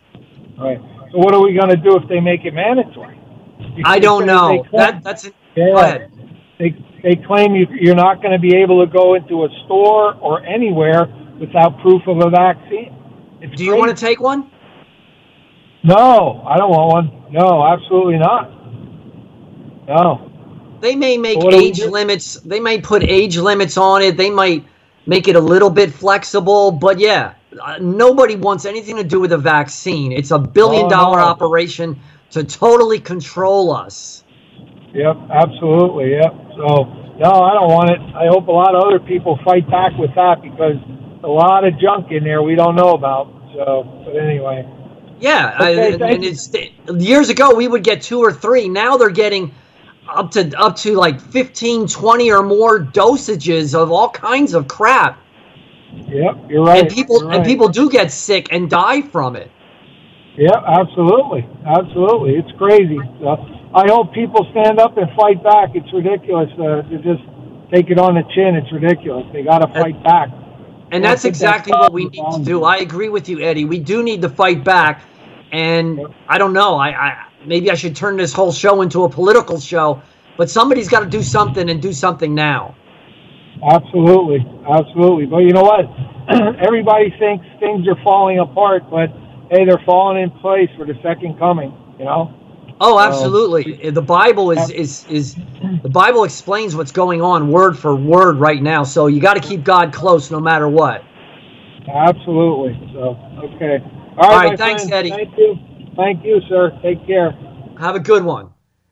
Right. 0.58 0.80
So 1.12 1.20
what 1.20 1.34
are 1.34 1.42
we 1.42 1.54
going 1.54 1.70
to 1.70 1.78
do 1.78 1.96
if 1.98 2.08
they 2.10 2.20
make 2.20 2.46
it 2.46 2.54
mandatory? 2.54 3.20
I 3.84 4.00
don't 4.00 4.26
know. 4.26 4.66
That 4.72 5.04
that's. 5.04 5.26
Yeah. 5.56 5.66
Go 5.72 5.78
ahead. 5.78 6.12
They 6.60 6.76
they 7.03 7.16
claim 7.16 7.55
you, 7.55 7.68
you're 7.72 7.95
not 7.95 8.22
going 8.22 8.34
to 8.34 8.39
be 8.39 8.55
able 8.55 8.86
to 8.86 8.91
go 8.91 9.14
into 9.14 9.45
a 9.45 9.49
store 9.66 10.16
or 10.16 10.43
anywhere 10.43 11.05
without 11.39 11.80
proof 11.82 12.01
of 12.08 12.18
a 12.18 12.30
vaccine. 12.30 12.95
It's 13.41 13.55
Do 13.55 13.64
you 13.64 13.76
want 13.76 13.95
to 13.95 14.05
take 14.05 14.20
one? 14.20 14.49
No, 15.84 16.43
I 16.45 16.58
don't 16.58 16.72
want 16.72 17.12
one. 17.12 17.32
No, 17.32 17.66
absolutely 17.66 18.18
not. 18.18 18.49
No. 19.88 20.32
They 20.82 20.95
may 20.95 21.18
make 21.18 21.38
What 21.38 21.51
do 21.51 21.58
we 21.58 21.68
age 21.68 21.80
limits. 21.80 22.36
They 22.36 22.60
may 22.60 22.82
put 22.82 23.03
age 23.03 23.38
limits 23.38 23.78
on 23.78 24.01
it. 24.01 24.18
They 24.18 24.30
might 24.30 24.66
make 25.05 25.28
it 25.28 25.36
a 25.36 25.39
little 25.39 25.70
bit 25.70 25.93
flexible. 25.93 26.72
But 26.72 26.99
yeah, 26.99 27.34
uh, 27.62 27.78
nobody 27.80 28.36
wants 28.36 28.66
anything 28.66 28.95
to 28.97 29.03
do 29.03 29.20
with 29.20 29.32
a 29.32 29.38
vaccine. 29.38 30.12
It's 30.12 30.32
a 30.32 30.39
billion 30.39 30.89
dollar 30.89 31.20
no. 31.20 31.26
operation 31.26 31.99
to 32.32 32.43
totally 32.43 32.99
control 32.99 33.72
us. 33.72 34.24
Yep, 34.94 35.16
absolutely. 35.30 36.12
Yep. 36.16 36.34
So 36.58 36.98
no, 37.20 37.32
I 37.32 37.54
don't 37.54 37.72
want 37.74 37.90
it. 37.90 38.02
I 38.16 38.28
hope 38.28 38.48
a 38.48 38.52
lot 38.52 38.76
of 38.76 38.84
other 38.84 39.00
people 39.00 39.40
fight 39.44 39.70
back 39.70 39.98
with 39.98 40.14
that 40.16 40.42
because 40.42 40.78
a 41.24 41.28
lot 41.28 41.66
of 41.66 41.80
junk 41.80 42.12
in 42.12 42.24
there 42.24 42.42
we 42.44 42.56
don't 42.56 42.76
know 42.76 42.92
about. 42.92 43.34
So, 43.54 44.04
but 44.06 44.16
anyway. 44.16 44.68
Yeah, 45.20 45.56
Okay, 45.56 45.94
I, 45.94 46.12
and 46.12 46.24
it's 46.24 46.52
years 46.94 47.30
ago 47.30 47.56
we 47.56 47.68
would 47.68 47.84
get 47.84 48.04
two 48.04 48.20
or 48.20 48.32
three. 48.32 48.70
Now 48.70 48.98
they're 48.98 49.10
getting 49.10 49.52
up 50.08 50.32
to 50.32 50.56
up 50.60 50.76
to 50.78 50.96
like 50.96 51.20
15, 51.20 51.88
20 51.88 52.32
or 52.32 52.44
more 52.44 52.80
dosages 52.80 53.74
of 53.74 53.92
all 53.92 54.10
kinds 54.10 54.54
of 54.54 54.68
crap. 54.68 55.20
Yep, 55.92 56.50
you're 56.50 56.64
right. 56.64 56.84
and 56.84 56.92
people 56.92 57.24
You're 57.24 57.34
and 57.34 57.46
people 57.46 57.70
do 57.70 57.90
get 57.90 58.12
sick 58.12 58.50
and 58.52 58.70
die 58.70 59.02
from 59.02 59.36
it. 59.36 59.50
Yeah, 60.38 60.62
absolutely, 60.68 61.48
absolutely. 61.66 62.36
It's 62.36 62.52
crazy. 62.60 63.00
I 63.76 63.88
hope 63.88 64.13
people 64.13 64.47
stand 64.51 64.80
up 64.80 64.97
and 64.97 65.07
fight 65.15 65.43
back. 65.43 65.76
It's 65.76 65.91
ridiculous 65.93 66.49
uh, 66.53 66.84
to 66.84 66.97
just 67.03 67.24
take 67.72 67.89
it 67.89 67.99
on 67.99 68.15
the 68.15 68.24
chin. 68.34 68.55
It's 68.55 68.72
ridiculous. 68.72 69.26
They 69.34 69.43
got 69.43 69.59
to 69.59 69.68
fight 69.68 70.01
back. 70.03 70.30
And 70.91 71.03
that's 71.03 71.26
exactly 71.26 71.72
that's 71.72 71.82
what 71.82 71.93
we 71.93 72.05
need 72.05 72.24
to 72.34 72.41
do. 72.43 72.63
I 72.63 72.78
agree 72.78 73.09
with 73.09 73.28
you, 73.28 73.41
Eddie. 73.41 73.65
We 73.65 73.80
do 73.80 74.03
need 74.03 74.22
to 74.22 74.30
fight 74.30 74.63
back. 74.63 75.03
And 75.51 75.99
I 76.28 76.38
don't 76.38 76.53
know. 76.53 76.76
I, 76.76 76.89
I 76.89 77.26
maybe 77.45 77.70
I 77.70 77.76
should 77.76 77.95
turn 77.95 78.15
this 78.18 78.34
whole 78.34 78.51
show 78.51 78.82
into 78.82 79.03
a 79.03 79.09
political 79.09 79.59
show, 79.59 80.01
but 80.38 80.49
somebody's 80.49 80.88
got 80.88 81.01
to 81.01 81.05
do 81.09 81.22
something 81.22 81.70
and 81.70 81.82
do 81.82 81.91
something 81.91 82.34
now. 82.34 82.76
Absolutely, 83.70 84.45
absolutely. 84.70 85.26
But 85.26 85.39
you 85.39 85.51
know 85.51 85.63
what? 85.63 85.86
Everybody 86.59 87.13
thinks 87.18 87.45
things 87.59 87.88
are 87.88 88.01
falling 88.03 88.39
apart, 88.39 88.84
but 88.89 89.09
hey, 89.51 89.65
they're 89.65 89.82
falling 89.86 90.22
in 90.22 90.32
place 90.39 90.70
for 90.78 90.86
the 90.86 90.95
second 91.03 91.38
coming. 91.38 91.74
You 91.99 92.05
know. 92.05 92.47
Oh, 92.80 92.98
um, 92.98 93.08
absolutely. 93.08 93.90
the 93.90 94.02
Bible 94.02 94.52
is 94.52 94.70
is 94.70 95.06
is 95.10 95.36
the 95.82 95.90
Bible 95.90 96.24
explains 96.24 96.76
what's 96.76 96.92
going 96.92 97.22
on 97.22 97.52
word 97.52 97.78
for 97.78 97.96
word 97.96 98.38
right 98.38 98.62
now. 98.62 98.84
So 98.84 99.08
you 99.08 99.20
got 99.20 99.34
to 99.34 99.40
keep 99.40 99.64
God 99.64 99.92
close 99.92 100.30
no 100.30 100.40
matter 100.40 100.68
what. 100.68 101.04
Absolutely. 101.88 102.78
So 102.94 103.18
okay. 103.44 103.80
All 104.18 104.30
All 104.30 104.36
right, 104.36 104.58
thanks, 104.58 104.84
friend. 104.84 104.94
Eddie. 104.94 105.10
Thank 105.10 105.38
you. 105.38 105.56
Thank 105.96 106.24
you, 106.24 106.42
sir. 106.48 106.78
Take 106.84 107.06
care. 107.08 107.32
Have 107.80 107.96
a 107.96 108.00
good 108.00 108.24
one. 108.24 108.50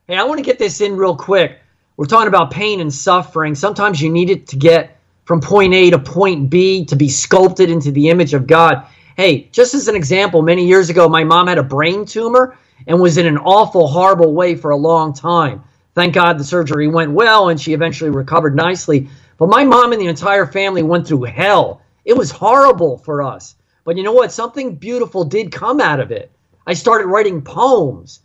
Hey, 0.07 0.17
I 0.17 0.23
want 0.23 0.39
to 0.39 0.43
get 0.43 0.59
this 0.59 0.81
in 0.81 0.95
real 0.95 1.15
quick. 1.15 1.59
We're 1.97 2.05
talking 2.05 2.27
about 2.27 2.51
pain 2.51 2.81
and 2.81 2.93
suffering. 2.93 3.55
Sometimes 3.55 4.01
you 4.01 4.09
need 4.09 4.29
it 4.29 4.47
to 4.47 4.55
get 4.55 4.99
from 5.25 5.41
point 5.41 5.73
A 5.73 5.89
to 5.91 5.99
point 5.99 6.49
B 6.49 6.85
to 6.85 6.95
be 6.95 7.09
sculpted 7.09 7.69
into 7.69 7.91
the 7.91 8.09
image 8.09 8.33
of 8.33 8.47
God. 8.47 8.85
Hey, 9.17 9.49
just 9.51 9.73
as 9.73 9.87
an 9.87 9.95
example, 9.95 10.41
many 10.41 10.67
years 10.67 10.89
ago, 10.89 11.07
my 11.07 11.23
mom 11.23 11.47
had 11.47 11.57
a 11.57 11.63
brain 11.63 12.05
tumor 12.05 12.57
and 12.87 12.99
was 12.99 13.17
in 13.17 13.25
an 13.25 13.37
awful, 13.37 13.87
horrible 13.87 14.33
way 14.33 14.55
for 14.55 14.71
a 14.71 14.77
long 14.77 15.13
time. 15.13 15.63
Thank 15.93 16.13
God 16.13 16.37
the 16.37 16.43
surgery 16.43 16.87
went 16.87 17.11
well 17.11 17.49
and 17.49 17.59
she 17.59 17.73
eventually 17.73 18.09
recovered 18.09 18.55
nicely. 18.55 19.09
But 19.37 19.49
my 19.49 19.63
mom 19.63 19.91
and 19.93 20.01
the 20.01 20.07
entire 20.07 20.45
family 20.45 20.83
went 20.83 21.07
through 21.07 21.23
hell. 21.23 21.81
It 22.05 22.17
was 22.17 22.31
horrible 22.31 22.97
for 22.97 23.23
us. 23.23 23.55
But 23.83 23.97
you 23.97 24.03
know 24.03 24.13
what? 24.13 24.31
Something 24.31 24.75
beautiful 24.75 25.23
did 25.23 25.51
come 25.51 25.79
out 25.79 25.99
of 25.99 26.11
it. 26.11 26.31
I 26.67 26.73
started 26.73 27.07
writing 27.07 27.41
poems 27.41 28.21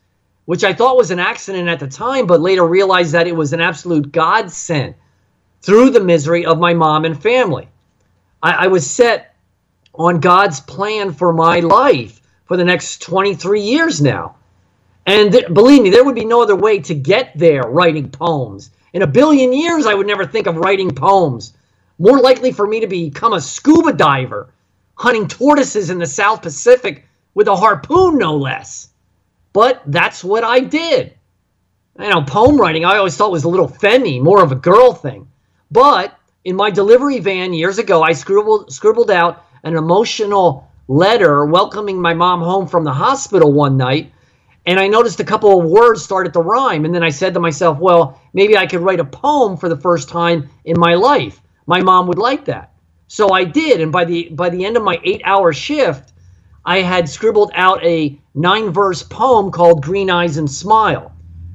which 0.50 0.64
I 0.64 0.72
thought 0.72 0.96
was 0.96 1.12
an 1.12 1.20
accident 1.20 1.68
at 1.68 1.78
the 1.78 1.86
time, 1.86 2.26
but 2.26 2.40
later 2.40 2.66
realized 2.66 3.12
that 3.12 3.28
it 3.28 3.36
was 3.36 3.52
an 3.52 3.60
absolute 3.60 4.10
godsend 4.10 4.96
through 5.62 5.90
the 5.90 6.02
misery 6.02 6.44
of 6.44 6.58
my 6.58 6.74
mom 6.74 7.04
and 7.04 7.22
family. 7.22 7.68
I, 8.42 8.64
I 8.64 8.66
was 8.66 8.90
set 8.90 9.36
on 9.94 10.18
God's 10.18 10.58
plan 10.58 11.12
for 11.12 11.32
my 11.32 11.60
life 11.60 12.20
for 12.46 12.56
the 12.56 12.64
next 12.64 13.00
23 13.02 13.60
years 13.60 14.00
now. 14.00 14.34
And 15.10 15.32
th- 15.32 15.52
believe 15.52 15.82
me, 15.82 15.90
there 15.90 16.04
would 16.04 16.14
be 16.14 16.24
no 16.24 16.40
other 16.40 16.54
way 16.54 16.78
to 16.78 16.94
get 16.94 17.32
there 17.34 17.62
writing 17.62 18.10
poems. 18.10 18.70
In 18.92 19.02
a 19.02 19.08
billion 19.08 19.52
years, 19.52 19.84
I 19.84 19.94
would 19.94 20.06
never 20.06 20.24
think 20.24 20.46
of 20.46 20.56
writing 20.56 20.92
poems. 20.94 21.54
More 21.98 22.20
likely 22.20 22.52
for 22.52 22.64
me 22.64 22.78
to 22.78 22.86
become 22.86 23.32
a 23.32 23.40
scuba 23.40 23.92
diver, 23.92 24.52
hunting 24.94 25.26
tortoises 25.26 25.90
in 25.90 25.98
the 25.98 26.06
South 26.06 26.42
Pacific 26.42 27.08
with 27.34 27.48
a 27.48 27.56
harpoon, 27.56 28.18
no 28.18 28.36
less. 28.36 28.90
But 29.52 29.82
that's 29.86 30.22
what 30.22 30.44
I 30.44 30.60
did. 30.60 31.14
You 31.98 32.08
know, 32.08 32.22
poem 32.22 32.56
writing 32.56 32.84
I 32.84 32.96
always 32.96 33.16
thought 33.16 33.32
was 33.32 33.42
a 33.42 33.48
little 33.48 33.66
femmy, 33.66 34.20
more 34.20 34.44
of 34.44 34.52
a 34.52 34.66
girl 34.70 34.92
thing. 34.94 35.26
But 35.72 36.16
in 36.44 36.54
my 36.54 36.70
delivery 36.70 37.18
van 37.18 37.52
years 37.52 37.78
ago, 37.78 38.00
I 38.04 38.12
scribbled 38.12 38.72
scribbled 38.72 39.10
out 39.10 39.44
an 39.64 39.76
emotional 39.76 40.68
letter 40.86 41.46
welcoming 41.46 42.00
my 42.00 42.14
mom 42.14 42.42
home 42.42 42.68
from 42.68 42.84
the 42.84 42.92
hospital 42.92 43.52
one 43.52 43.76
night, 43.76 44.12
and 44.70 44.78
I 44.78 44.86
noticed 44.86 45.18
a 45.18 45.24
couple 45.24 45.58
of 45.58 45.68
words 45.68 46.00
started 46.00 46.32
to 46.32 46.38
rhyme. 46.38 46.84
And 46.84 46.94
then 46.94 47.02
I 47.02 47.10
said 47.10 47.34
to 47.34 47.40
myself, 47.40 47.80
well, 47.80 48.20
maybe 48.32 48.56
I 48.56 48.66
could 48.66 48.82
write 48.82 49.00
a 49.00 49.04
poem 49.04 49.56
for 49.56 49.68
the 49.68 49.76
first 49.76 50.08
time 50.08 50.48
in 50.64 50.78
my 50.78 50.94
life. 50.94 51.42
My 51.66 51.82
mom 51.82 52.06
would 52.06 52.18
like 52.18 52.44
that. 52.44 52.72
So 53.08 53.32
I 53.32 53.42
did, 53.42 53.80
and 53.80 53.90
by 53.90 54.04
the 54.04 54.28
by 54.28 54.48
the 54.48 54.64
end 54.64 54.76
of 54.76 54.84
my 54.84 55.00
eight 55.02 55.22
hour 55.24 55.52
shift, 55.52 56.12
I 56.64 56.82
had 56.82 57.08
scribbled 57.08 57.50
out 57.54 57.84
a 57.84 58.16
nine 58.36 58.70
verse 58.70 59.02
poem 59.02 59.50
called 59.50 59.82
Green 59.82 60.08
Eyes 60.08 60.36
and 60.36 60.48
Smile 60.48 61.10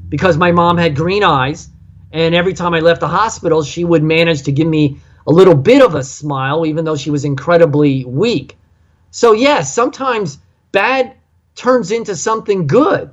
because 0.10 0.36
my 0.36 0.52
mom 0.52 0.78
had 0.78 0.94
green 0.94 1.24
eyes. 1.24 1.70
And 2.12 2.36
every 2.36 2.54
time 2.54 2.74
I 2.74 2.82
left 2.82 3.00
the 3.00 3.08
hospital, 3.08 3.64
she 3.64 3.86
would 3.86 4.04
manage 4.04 4.44
to 4.44 4.52
give 4.52 4.68
me 4.68 5.00
a 5.26 5.32
little 5.32 5.56
bit 5.56 5.82
of 5.82 5.96
a 5.96 6.04
smile, 6.04 6.66
even 6.66 6.84
though 6.84 6.98
she 6.98 7.12
was 7.12 7.24
incredibly 7.24 8.04
weak. 8.04 8.58
So, 9.12 9.32
yes, 9.32 9.74
sometimes 9.74 10.40
bad 10.74 11.15
turns 11.56 11.92
into 11.92 12.16
something 12.16 12.68
good. 12.68 13.12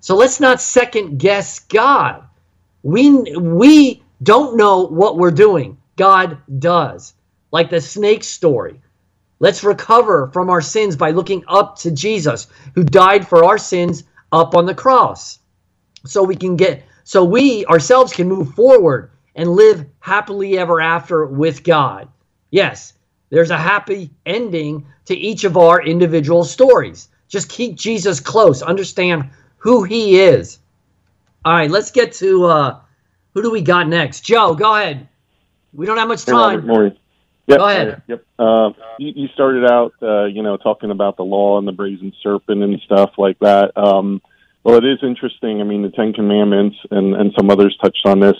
So 0.00 0.16
let's 0.16 0.40
not 0.40 0.60
second 0.60 1.18
guess 1.18 1.60
God. 1.60 2.24
We, 2.82 3.10
we 3.38 4.02
don't 4.22 4.56
know 4.56 4.86
what 4.86 5.16
we're 5.16 5.30
doing, 5.30 5.78
God 5.96 6.38
does. 6.58 7.14
Like 7.50 7.70
the 7.70 7.80
snake 7.80 8.24
story. 8.24 8.80
Let's 9.38 9.64
recover 9.64 10.30
from 10.32 10.50
our 10.50 10.60
sins 10.60 10.96
by 10.96 11.10
looking 11.10 11.44
up 11.48 11.78
to 11.78 11.90
Jesus, 11.90 12.46
who 12.74 12.84
died 12.84 13.26
for 13.26 13.44
our 13.44 13.58
sins 13.58 14.04
up 14.32 14.54
on 14.54 14.66
the 14.66 14.74
cross. 14.74 15.38
So 16.06 16.22
we 16.22 16.36
can 16.36 16.56
get, 16.56 16.84
so 17.04 17.24
we 17.24 17.64
ourselves 17.66 18.12
can 18.12 18.28
move 18.28 18.54
forward 18.54 19.10
and 19.34 19.48
live 19.50 19.86
happily 20.00 20.58
ever 20.58 20.80
after 20.80 21.26
with 21.26 21.64
God. 21.64 22.08
Yes, 22.50 22.92
there's 23.30 23.50
a 23.50 23.58
happy 23.58 24.10
ending 24.24 24.86
to 25.06 25.14
each 25.16 25.44
of 25.44 25.56
our 25.56 25.82
individual 25.82 26.44
stories. 26.44 27.08
Just 27.28 27.48
keep 27.48 27.76
Jesus 27.76 28.20
close, 28.20 28.62
understand 28.62 29.30
who 29.58 29.82
he 29.82 30.20
is. 30.20 30.58
All 31.44 31.52
right, 31.52 31.70
let's 31.70 31.90
get 31.90 32.12
to 32.14 32.44
uh, 32.44 32.80
who 33.34 33.42
do 33.42 33.50
we 33.50 33.62
got 33.62 33.88
next? 33.88 34.20
Joe, 34.20 34.54
go 34.54 34.74
ahead. 34.74 35.08
We 35.72 35.86
don't 35.86 35.98
have 35.98 36.08
much 36.08 36.24
Hey, 36.24 36.32
Robert, 36.32 36.66
time. 36.66 36.96
Yep, 37.46 37.58
Go 37.58 37.68
ahead. 37.68 38.02
Yep. 38.06 38.24
Uh, 38.38 38.70
you, 38.98 39.12
you 39.16 39.28
started 39.34 39.70
out, 39.70 39.92
uh, 40.02 40.24
you 40.24 40.42
know, 40.42 40.56
talking 40.56 40.90
about 40.90 41.16
the 41.16 41.24
law 41.24 41.58
and 41.58 41.68
the 41.68 41.72
brazen 41.72 42.12
serpent 42.22 42.62
and 42.62 42.80
stuff 42.86 43.10
like 43.18 43.38
that. 43.40 43.76
Um, 43.76 44.22
well, 44.62 44.76
it 44.78 44.84
is 44.84 44.98
interesting. 45.02 45.60
I 45.60 45.64
mean, 45.64 45.82
the 45.82 45.90
Ten 45.90 46.14
Commandments 46.14 46.76
and, 46.90 47.14
and 47.14 47.32
some 47.36 47.50
others 47.50 47.76
touched 47.82 48.06
on 48.06 48.20
this. 48.20 48.36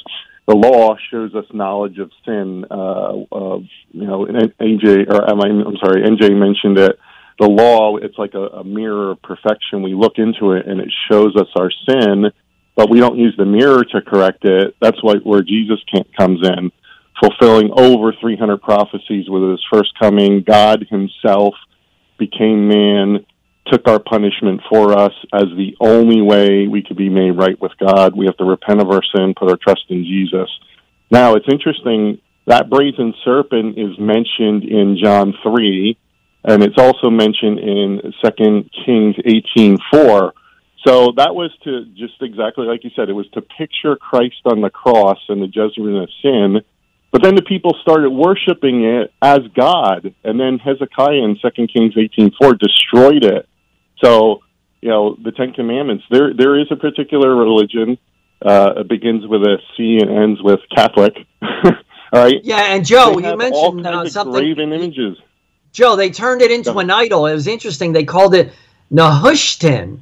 The 0.46 0.54
law 0.54 0.96
shows 1.10 1.34
us 1.34 1.44
knowledge 1.52 1.98
of 1.98 2.10
sin. 2.24 2.64
Uh, 2.70 3.24
uh, 3.30 3.58
you 3.90 4.06
know, 4.06 4.24
and 4.24 4.36
AJ, 4.58 5.10
or 5.10 5.30
am 5.30 5.40
I, 5.40 5.48
I'm 5.48 5.76
sorry, 5.76 6.02
NJ 6.02 6.34
mentioned 6.34 6.78
it. 6.78 6.98
The 7.38 7.48
law, 7.48 7.96
it's 7.96 8.16
like 8.18 8.34
a, 8.34 8.46
a 8.58 8.64
mirror 8.64 9.12
of 9.12 9.22
perfection. 9.22 9.82
We 9.82 9.94
look 9.94 10.14
into 10.16 10.52
it 10.52 10.66
and 10.66 10.80
it 10.80 10.92
shows 11.10 11.34
us 11.36 11.48
our 11.56 11.70
sin, 11.88 12.26
but 12.76 12.90
we 12.90 13.00
don't 13.00 13.18
use 13.18 13.34
the 13.36 13.44
mirror 13.44 13.84
to 13.84 14.02
correct 14.02 14.44
it. 14.44 14.76
That's 14.80 15.02
why 15.02 15.16
where 15.16 15.42
Jesus 15.42 15.80
can't, 15.92 16.06
comes 16.16 16.46
in 16.46 16.70
fulfilling 17.22 17.70
over 17.76 18.12
300 18.20 18.60
prophecies 18.60 19.28
with 19.28 19.50
his 19.50 19.64
first 19.72 19.92
coming. 19.98 20.42
God 20.46 20.86
himself 20.90 21.54
became 22.18 22.68
man, 22.68 23.24
took 23.66 23.86
our 23.88 23.98
punishment 23.98 24.60
for 24.68 24.92
us 24.92 25.12
as 25.32 25.44
the 25.56 25.76
only 25.80 26.20
way 26.20 26.66
we 26.66 26.82
could 26.82 26.96
be 26.96 27.08
made 27.08 27.32
right 27.32 27.60
with 27.60 27.72
God. 27.78 28.16
We 28.16 28.26
have 28.26 28.36
to 28.38 28.44
repent 28.44 28.80
of 28.80 28.90
our 28.90 29.02
sin, 29.14 29.34
put 29.38 29.50
our 29.50 29.56
trust 29.56 29.84
in 29.88 30.04
Jesus. 30.04 30.48
Now, 31.10 31.34
it's 31.34 31.46
interesting 31.50 32.20
that 32.46 32.68
brazen 32.68 33.14
serpent 33.24 33.78
is 33.78 33.98
mentioned 33.98 34.64
in 34.64 34.98
John 35.02 35.34
3, 35.42 35.96
and 36.44 36.62
it's 36.62 36.78
also 36.78 37.10
mentioned 37.10 37.58
in 37.58 38.12
Second 38.22 38.70
Kings 38.84 39.16
18:4. 39.24 40.32
So 40.86 41.12
that 41.16 41.34
was 41.34 41.50
to 41.64 41.86
just 41.96 42.20
exactly 42.20 42.66
like 42.66 42.84
you 42.84 42.90
said, 42.94 43.08
it 43.08 43.14
was 43.14 43.28
to 43.30 43.40
picture 43.40 43.96
Christ 43.96 44.42
on 44.44 44.60
the 44.60 44.70
cross 44.70 45.18
and 45.28 45.40
the 45.40 45.46
judgment 45.46 45.96
of 45.96 46.08
sin. 46.22 46.60
But 47.10 47.22
then 47.22 47.36
the 47.36 47.42
people 47.42 47.76
started 47.80 48.10
worshiping 48.10 48.84
it 48.84 49.12
as 49.22 49.38
God, 49.54 50.14
and 50.24 50.38
then 50.38 50.58
Hezekiah 50.58 51.12
in 51.12 51.38
Second 51.40 51.72
Kings 51.72 51.94
18:4 51.96 52.58
destroyed 52.58 53.24
it. 53.24 53.48
So, 54.02 54.40
you 54.82 54.90
know, 54.90 55.16
the 55.22 55.32
Ten 55.32 55.52
Commandments. 55.52 56.04
There, 56.10 56.34
there 56.34 56.58
is 56.58 56.66
a 56.70 56.76
particular 56.76 57.34
religion. 57.34 57.98
Uh, 58.44 58.74
it 58.78 58.88
begins 58.88 59.26
with 59.26 59.42
a 59.42 59.58
C 59.76 59.98
and 60.02 60.10
ends 60.10 60.42
with 60.42 60.60
Catholic. 60.74 61.14
All 61.42 61.72
right. 62.12 62.40
Yeah, 62.42 62.74
and 62.74 62.84
Joe, 62.84 63.18
you 63.18 63.36
mentioned 63.36 63.86
uh, 63.86 64.02
of 64.02 64.10
something. 64.10 64.32
graven 64.32 64.72
images. 64.72 65.16
Joe, 65.74 65.96
they 65.96 66.08
turned 66.08 66.40
it 66.40 66.52
into 66.52 66.78
an 66.78 66.88
idol. 66.88 67.26
It 67.26 67.34
was 67.34 67.48
interesting. 67.48 67.92
They 67.92 68.04
called 68.04 68.34
it 68.34 68.52
Nehushtan. 68.92 69.98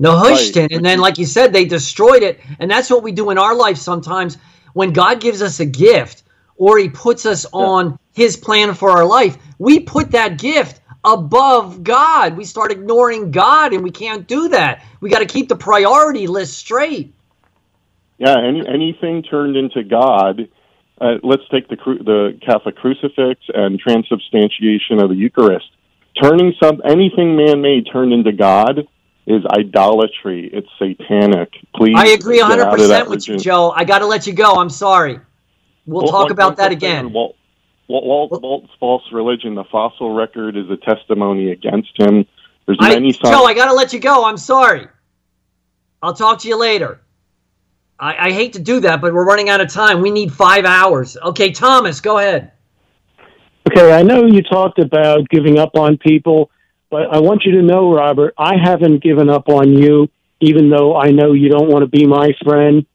Nehushtan. 0.00 0.62
Right. 0.62 0.72
And 0.72 0.84
then, 0.84 1.00
like 1.00 1.18
you 1.18 1.26
said, 1.26 1.52
they 1.52 1.64
destroyed 1.64 2.22
it. 2.22 2.40
And 2.60 2.70
that's 2.70 2.88
what 2.88 3.02
we 3.02 3.10
do 3.10 3.30
in 3.30 3.36
our 3.36 3.54
life 3.54 3.78
sometimes 3.78 4.38
when 4.74 4.92
God 4.92 5.20
gives 5.20 5.42
us 5.42 5.58
a 5.58 5.66
gift 5.66 6.22
or 6.56 6.78
he 6.78 6.88
puts 6.88 7.26
us 7.26 7.46
on 7.52 7.98
his 8.12 8.36
plan 8.36 8.74
for 8.74 8.90
our 8.90 9.04
life. 9.04 9.36
We 9.58 9.80
put 9.80 10.12
that 10.12 10.38
gift 10.38 10.80
above 11.04 11.82
God. 11.82 12.36
We 12.36 12.44
start 12.44 12.70
ignoring 12.70 13.32
God, 13.32 13.72
and 13.72 13.82
we 13.82 13.90
can't 13.90 14.26
do 14.26 14.48
that. 14.50 14.84
We 15.00 15.10
got 15.10 15.18
to 15.18 15.26
keep 15.26 15.48
the 15.48 15.56
priority 15.56 16.28
list 16.28 16.58
straight. 16.58 17.12
Yeah, 18.18 18.36
any, 18.38 18.66
anything 18.68 19.24
turned 19.24 19.56
into 19.56 19.82
God. 19.82 20.48
Uh, 21.00 21.14
let's 21.22 21.42
take 21.50 21.68
the 21.68 21.76
cru- 21.76 22.02
the 22.02 22.38
Catholic 22.44 22.76
crucifix 22.76 23.40
and 23.54 23.78
transubstantiation 23.78 25.00
of 25.00 25.10
the 25.10 25.14
Eucharist. 25.14 25.66
Turning 26.20 26.52
some 26.60 26.82
anything 26.84 27.36
man-made 27.36 27.86
turned 27.92 28.12
into 28.12 28.32
God 28.32 28.88
is 29.26 29.44
idolatry. 29.46 30.50
It's 30.52 30.68
satanic. 30.78 31.50
Please, 31.76 31.94
I 31.96 32.08
agree 32.08 32.38
get 32.38 32.58
out 32.58 32.78
100% 32.78 33.08
with 33.08 33.28
you. 33.28 33.38
Joe. 33.38 33.70
I 33.70 33.84
got 33.84 34.00
to 34.00 34.06
let 34.06 34.26
you 34.26 34.32
go. 34.32 34.56
I'm 34.56 34.70
sorry. 34.70 35.20
We'll 35.86 36.02
Well, 36.02 36.12
talk 36.12 36.30
about 36.30 36.56
that 36.56 36.72
again. 36.72 37.12
Walt, 37.12 37.36
Walt, 37.88 38.04
Walt, 38.04 38.42
Walt's 38.42 38.72
false 38.80 39.04
religion. 39.12 39.54
The 39.54 39.64
fossil 39.64 40.14
record 40.14 40.56
is 40.56 40.68
a 40.70 40.76
testimony 40.76 41.52
against 41.52 41.92
him. 41.98 42.26
There's 42.66 42.78
I, 42.80 42.94
many 42.94 43.12
signs. 43.12 43.34
Joe, 43.34 43.44
I 43.44 43.54
got 43.54 43.66
to 43.66 43.72
let 43.74 43.92
you 43.92 44.00
go. 44.00 44.24
I'm 44.24 44.36
sorry. 44.36 44.88
I'll 46.02 46.14
talk 46.14 46.40
to 46.40 46.48
you 46.48 46.56
later. 46.56 47.00
I, 48.00 48.28
I 48.28 48.32
hate 48.32 48.52
to 48.54 48.60
do 48.60 48.80
that, 48.80 49.00
but 49.00 49.12
we're 49.12 49.24
running 49.26 49.48
out 49.48 49.60
of 49.60 49.68
time. 49.72 50.00
We 50.00 50.10
need 50.10 50.32
five 50.32 50.64
hours. 50.64 51.16
Okay, 51.16 51.50
Thomas, 51.50 52.00
go 52.00 52.18
ahead. 52.18 52.52
Okay, 53.70 53.92
I 53.92 54.02
know 54.02 54.24
you 54.24 54.42
talked 54.42 54.78
about 54.78 55.28
giving 55.28 55.58
up 55.58 55.74
on 55.76 55.98
people, 55.98 56.50
but 56.90 57.12
I 57.12 57.18
want 57.18 57.44
you 57.44 57.52
to 57.52 57.62
know, 57.62 57.92
Robert, 57.92 58.34
I 58.38 58.56
haven't 58.56 59.02
given 59.02 59.28
up 59.28 59.48
on 59.48 59.72
you, 59.72 60.08
even 60.40 60.70
though 60.70 60.96
I 60.96 61.10
know 61.10 61.32
you 61.32 61.48
don't 61.48 61.68
want 61.68 61.82
to 61.82 61.86
be 61.88 62.06
my 62.06 62.32
friend. 62.44 62.86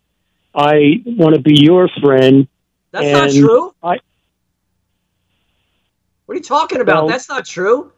I 0.56 1.01
want 1.06 1.36
to 1.36 1.41
be 1.41 1.56
your 1.62 1.89
friend. 2.01 2.47
That's 2.91 3.12
not 3.12 3.30
true. 3.32 3.76
I- 3.84 3.99
What 6.26 6.34
are 6.34 6.38
you 6.38 6.43
talking 6.43 6.80
about? 6.82 7.04
Well- 7.04 7.08
That's 7.10 7.28
not 7.30 7.45
true. 7.45 7.91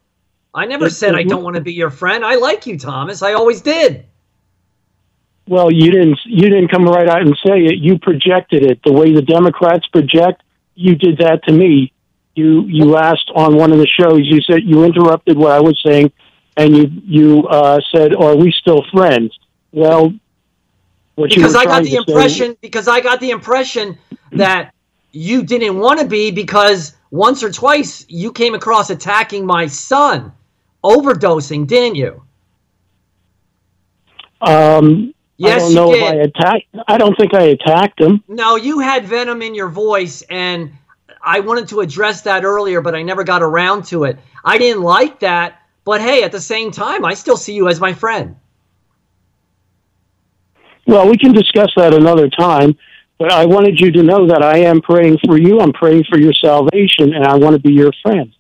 I 0.54 0.66
never 0.66 0.90
said 0.90 1.16
I 1.16 1.24
don't 1.24 1.44
want 1.44 1.58
to 1.58 1.62
be 1.62 1.74
your 1.74 1.90
friend. 1.90 2.24
I 2.26 2.36
like 2.36 2.66
you, 2.66 2.80
Thomas. 2.80 3.22
I 3.22 3.34
always 3.34 3.60
did. 3.62 4.06
Well, 5.48 5.72
you 5.72 5.92
didn't. 5.92 6.20
You 6.26 6.50
didn't 6.50 6.70
come 6.70 6.86
right 6.86 7.08
out 7.08 7.22
and 7.22 7.38
say 7.46 7.66
it. 7.66 7.78
You 7.78 8.00
projected 8.00 8.64
it 8.64 8.80
the 8.84 8.92
way 8.92 9.14
the 9.14 9.22
Democrats 9.22 9.86
project. 9.88 10.42
You 10.74 10.96
did 10.96 11.20
that 11.20 11.44
to 11.46 11.54
me. 11.54 11.94
You 12.34 12.64
you 12.68 12.98
asked 12.98 13.32
on 13.36 13.56
one 13.56 13.72
of 13.72 13.78
the 13.78 13.88
shows. 13.88 14.22
You 14.24 14.42
said 14.42 14.64
you 14.64 14.84
interrupted 14.84 15.38
what 15.38 15.52
I 15.52 15.60
was 15.60 15.80
saying, 15.86 16.12
and 16.58 16.76
you 16.76 16.92
you 17.06 17.48
uh, 17.48 17.80
said, 17.94 18.16
"Are 18.16 18.36
we 18.36 18.52
still 18.52 18.84
friends?" 18.92 19.38
Well, 19.72 20.14
what 21.16 21.30
because 21.30 21.56
I 21.56 21.66
got 21.66 21.84
the 21.84 21.92
to 21.92 21.92
say- 21.92 21.98
impression 21.98 22.58
because 22.62 22.88
I 22.88 23.00
got 23.02 23.20
the 23.20 23.30
impression 23.30 23.98
that 24.32 24.74
you 25.12 25.44
didn't 25.44 25.78
want 25.80 26.00
to 26.00 26.06
be 26.08 26.32
because 26.32 26.96
once 27.12 27.44
or 27.44 27.52
twice 27.52 28.06
you 28.10 28.34
came 28.34 28.56
across 28.56 28.90
attacking 28.90 29.46
my 29.46 29.68
son, 29.68 30.34
overdosing, 30.84 31.68
didn't 31.68 31.96
you? 31.96 32.22
Um, 34.42 35.15
Yes, 35.38 35.56
I 35.56 35.60
don't 35.60 35.70
you 35.70 35.76
know 35.76 35.92
did. 35.92 36.04
if 36.04 36.10
I 36.10 36.16
attacked. 36.16 36.76
I 36.88 36.98
don't 36.98 37.18
think 37.18 37.34
I 37.34 37.44
attacked 37.44 38.00
him. 38.00 38.24
No, 38.28 38.56
you 38.56 38.80
had 38.80 39.06
venom 39.06 39.42
in 39.42 39.54
your 39.54 39.70
voice, 39.70 40.24
and 40.30 40.72
I 41.22 41.42
wanted 41.42 41.68
to 41.70 41.82
address 41.82 42.22
that 42.22 42.46
earlier, 42.46 42.82
but 42.82 42.96
I 42.96 43.02
never 43.02 43.24
got 43.24 43.42
around 43.42 43.86
to 43.86 44.06
it. 44.06 44.18
I 44.44 44.58
didn't 44.58 44.84
like 44.84 45.20
that, 45.20 45.62
but 45.84 46.02
hey, 46.02 46.24
at 46.24 46.32
the 46.32 46.40
same 46.40 46.72
time, 46.72 47.04
I 47.04 47.14
still 47.14 47.38
see 47.38 47.54
you 47.54 47.68
as 47.68 47.80
my 47.80 47.94
friend. 47.94 48.36
Well, 50.88 51.10
we 51.10 51.18
can 51.18 51.34
discuss 51.34 51.72
that 51.76 51.94
another 51.94 52.30
time. 52.30 52.78
But 53.18 53.32
I 53.32 53.46
wanted 53.46 53.80
you 53.80 53.92
to 53.94 54.04
know 54.04 54.28
that 54.28 54.44
I 54.44 54.58
am 54.60 54.82
praying 54.82 55.20
for 55.26 55.38
you. 55.38 55.62
I'm 55.62 55.72
praying 55.72 56.04
for 56.10 56.20
your 56.20 56.34
salvation, 56.34 57.14
and 57.14 57.26
I 57.26 57.36
want 57.36 57.54
to 57.54 57.60
be 57.60 57.72
your 57.72 57.94
friend. 58.04 58.34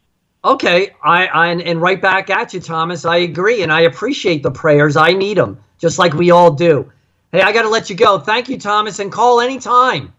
Okay, 0.43 0.89
I, 1.01 1.27
I 1.27 1.47
and 1.47 1.81
right 1.81 2.01
back 2.01 2.29
at 2.29 2.53
you, 2.53 2.59
Thomas. 2.59 3.05
I 3.05 3.17
agree, 3.17 3.63
and 3.63 3.71
I 3.71 3.81
appreciate 3.81 4.43
the 4.43 4.51
prayers. 4.51 4.97
I 4.97 5.13
need 5.13 5.37
them, 5.37 5.59
just 5.77 5.99
like 5.99 6.13
we 6.13 6.31
all 6.31 6.51
do. 6.51 6.91
Hey, 7.31 7.41
I 7.41 7.51
got 7.51 7.63
to 7.63 7.69
let 7.69 7.89
you 7.89 7.95
go. 7.95 8.19
Thank 8.19 8.49
you, 8.49 8.57
Thomas, 8.59 8.99
and 8.99 9.11
call 9.11 9.41
anytime. 9.41 10.13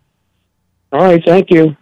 All 0.92 1.02
right, 1.04 1.22
thank 1.24 1.50
you. 1.50 1.76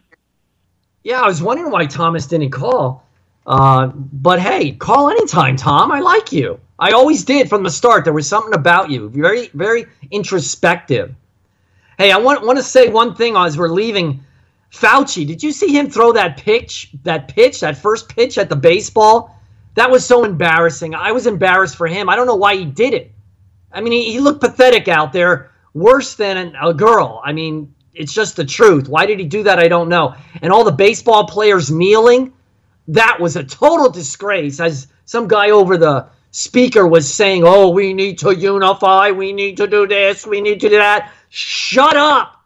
Yeah, 1.03 1.21
I 1.21 1.27
was 1.27 1.43
wondering 1.43 1.71
why 1.71 1.87
Thomas 1.87 2.27
didn't 2.27 2.51
call. 2.51 3.05
Uh, 3.47 3.89
but 3.89 4.41
hey, 4.41 4.73
call 4.73 5.11
anytime, 5.11 5.57
Tom. 5.57 5.93
I 5.93 6.01
like 6.01 6.33
you. 6.33 6.59
I 6.79 6.93
always 6.93 7.25
did 7.25 7.49
from 7.49 7.63
the 7.63 7.71
start. 7.71 8.05
There 8.05 8.13
was 8.13 8.29
something 8.29 8.55
about 8.55 8.91
you. 8.91 9.09
Very, 9.11 9.49
very 9.55 9.87
introspective. 10.11 11.15
Hey, 11.99 12.11
I 12.11 12.19
want 12.19 12.45
want 12.45 12.59
to 12.59 12.65
say 12.65 12.89
one 12.89 13.15
thing 13.15 13.37
as 13.37 13.57
we're 13.57 13.69
leaving. 13.69 14.25
Fauci, 14.73 15.27
did 15.27 15.43
you 15.43 15.53
see 15.53 15.73
him 15.77 15.89
throw 15.89 16.13
that 16.13 16.37
pitch, 16.37 16.91
that 17.05 17.29
pitch, 17.29 17.61
that 17.61 17.77
first 17.77 18.09
pitch 18.09 18.39
at 18.39 18.49
the 18.49 18.57
baseball? 18.57 19.39
That 19.75 19.91
was 19.91 20.05
so 20.05 20.25
embarrassing. 20.25 20.95
I 20.95 21.13
was 21.13 21.27
embarrassed 21.27 21.77
for 21.77 21.87
him. 21.87 22.09
I 22.09 22.17
don't 22.17 22.27
know 22.27 22.35
why 22.35 22.57
he 22.57 22.65
did 22.65 22.95
it. 22.95 23.14
I 23.75 23.81
mean, 23.81 23.93
he, 23.93 24.13
he 24.13 24.21
looked 24.21 24.41
pathetic 24.41 24.89
out 24.89 25.13
there, 25.13 25.51
worse 25.75 26.15
than 26.15 26.55
a 26.61 26.73
girl. 26.73 27.21
I 27.25 27.33
mean, 27.33 27.75
it's 27.95 28.13
just 28.13 28.37
the 28.37 28.45
truth. 28.45 28.89
Why 28.89 29.07
did 29.07 29.19
he 29.19 29.27
do 29.27 29.43
that? 29.43 29.59
I 29.59 29.69
don't 29.69 29.89
know. 29.89 30.15
And 30.43 30.53
all 30.53 30.65
the 30.65 30.73
baseball 30.73 31.27
players 31.27 31.71
kneeling, 31.71 32.33
that 32.89 33.19
was 33.21 33.37
a 33.37 33.45
total 33.45 33.91
disgrace. 33.91 34.61
As 34.61 34.89
some 35.05 35.29
guy 35.29 35.51
over 35.51 35.77
the 35.77 36.07
speaker 36.31 36.87
was 36.87 37.13
saying, 37.13 37.43
oh, 37.45 37.71
we 37.71 37.93
need 37.93 38.19
to 38.19 38.35
unify, 38.35 39.11
we 39.11 39.33
need 39.33 39.57
to 39.59 39.67
do 39.67 39.87
this, 39.87 40.27
we 40.27 40.41
need 40.41 40.61
to 40.61 40.69
do 40.69 40.77
that. 40.77 41.13
Shut 41.29 41.97
up. 41.97 42.43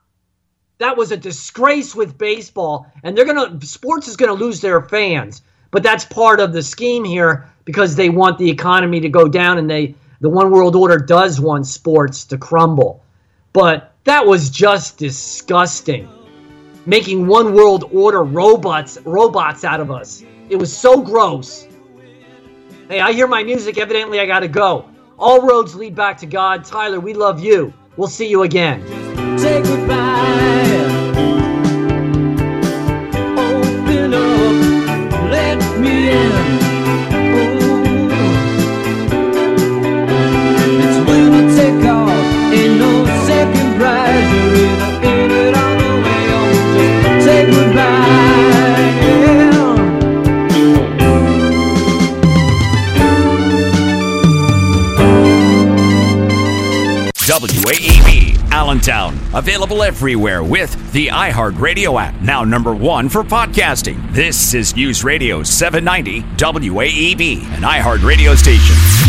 That 0.78 0.96
was 0.96 1.10
a 1.10 1.16
disgrace 1.16 1.94
with 1.94 2.18
baseball. 2.18 2.86
And 3.02 3.16
they're 3.16 3.24
to, 3.24 3.58
sports 3.66 4.06
is 4.06 4.16
to 4.16 4.32
lose 4.32 4.60
their 4.60 4.82
fans. 4.82 5.42
But 5.70 5.82
that's 5.82 6.04
part 6.04 6.40
of 6.40 6.52
the 6.52 6.62
scheme 6.62 7.04
here 7.04 7.50
because 7.64 7.96
they 7.96 8.10
want 8.10 8.38
the 8.38 8.48
economy 8.48 9.00
to 9.00 9.08
go 9.08 9.28
down 9.28 9.58
and 9.58 9.68
they, 9.68 9.94
the 10.20 10.28
one 10.28 10.50
world 10.50 10.74
order 10.74 10.98
does 10.98 11.40
want 11.40 11.66
sports 11.66 12.24
to 12.26 12.38
crumble. 12.38 13.02
But 13.52 13.92
that 14.04 14.26
was 14.26 14.50
just 14.50 14.98
disgusting. 14.98 16.08
Making 16.86 17.26
one 17.26 17.54
world 17.54 17.84
order 17.92 18.24
robots 18.24 18.98
robots 19.04 19.64
out 19.64 19.80
of 19.80 19.90
us. 19.90 20.24
It 20.48 20.56
was 20.56 20.76
so 20.76 21.02
gross. 21.02 21.66
Hey, 22.88 23.00
I 23.00 23.12
hear 23.12 23.26
my 23.26 23.42
music. 23.42 23.78
Evidently, 23.78 24.18
I 24.18 24.26
got 24.26 24.40
to 24.40 24.48
go. 24.48 24.88
All 25.18 25.46
roads 25.46 25.74
lead 25.74 25.94
back 25.94 26.16
to 26.18 26.26
God. 26.26 26.64
Tyler, 26.64 27.00
we 27.00 27.12
love 27.12 27.40
you. 27.40 27.72
We'll 27.96 28.08
see 28.08 28.28
you 28.28 28.42
again. 28.44 28.86
Say 29.38 29.62
goodbye. 29.62 30.18
Open 33.36 34.14
up, 34.14 35.30
let 35.30 35.80
me 35.80 36.10
in. 36.10 36.27
Allentown. 58.68 59.18
Available 59.32 59.82
everywhere 59.82 60.42
with 60.42 60.92
the 60.92 61.06
iHeartRadio 61.06 61.98
app, 61.98 62.20
now 62.20 62.44
number 62.44 62.74
one 62.74 63.08
for 63.08 63.22
podcasting. 63.22 64.12
This 64.12 64.52
is 64.52 64.76
News 64.76 65.02
Radio 65.02 65.42
790 65.42 66.20
WAEB, 66.36 67.44
an 67.54 67.62
iHeartRadio 67.62 68.36
station. 68.36 69.07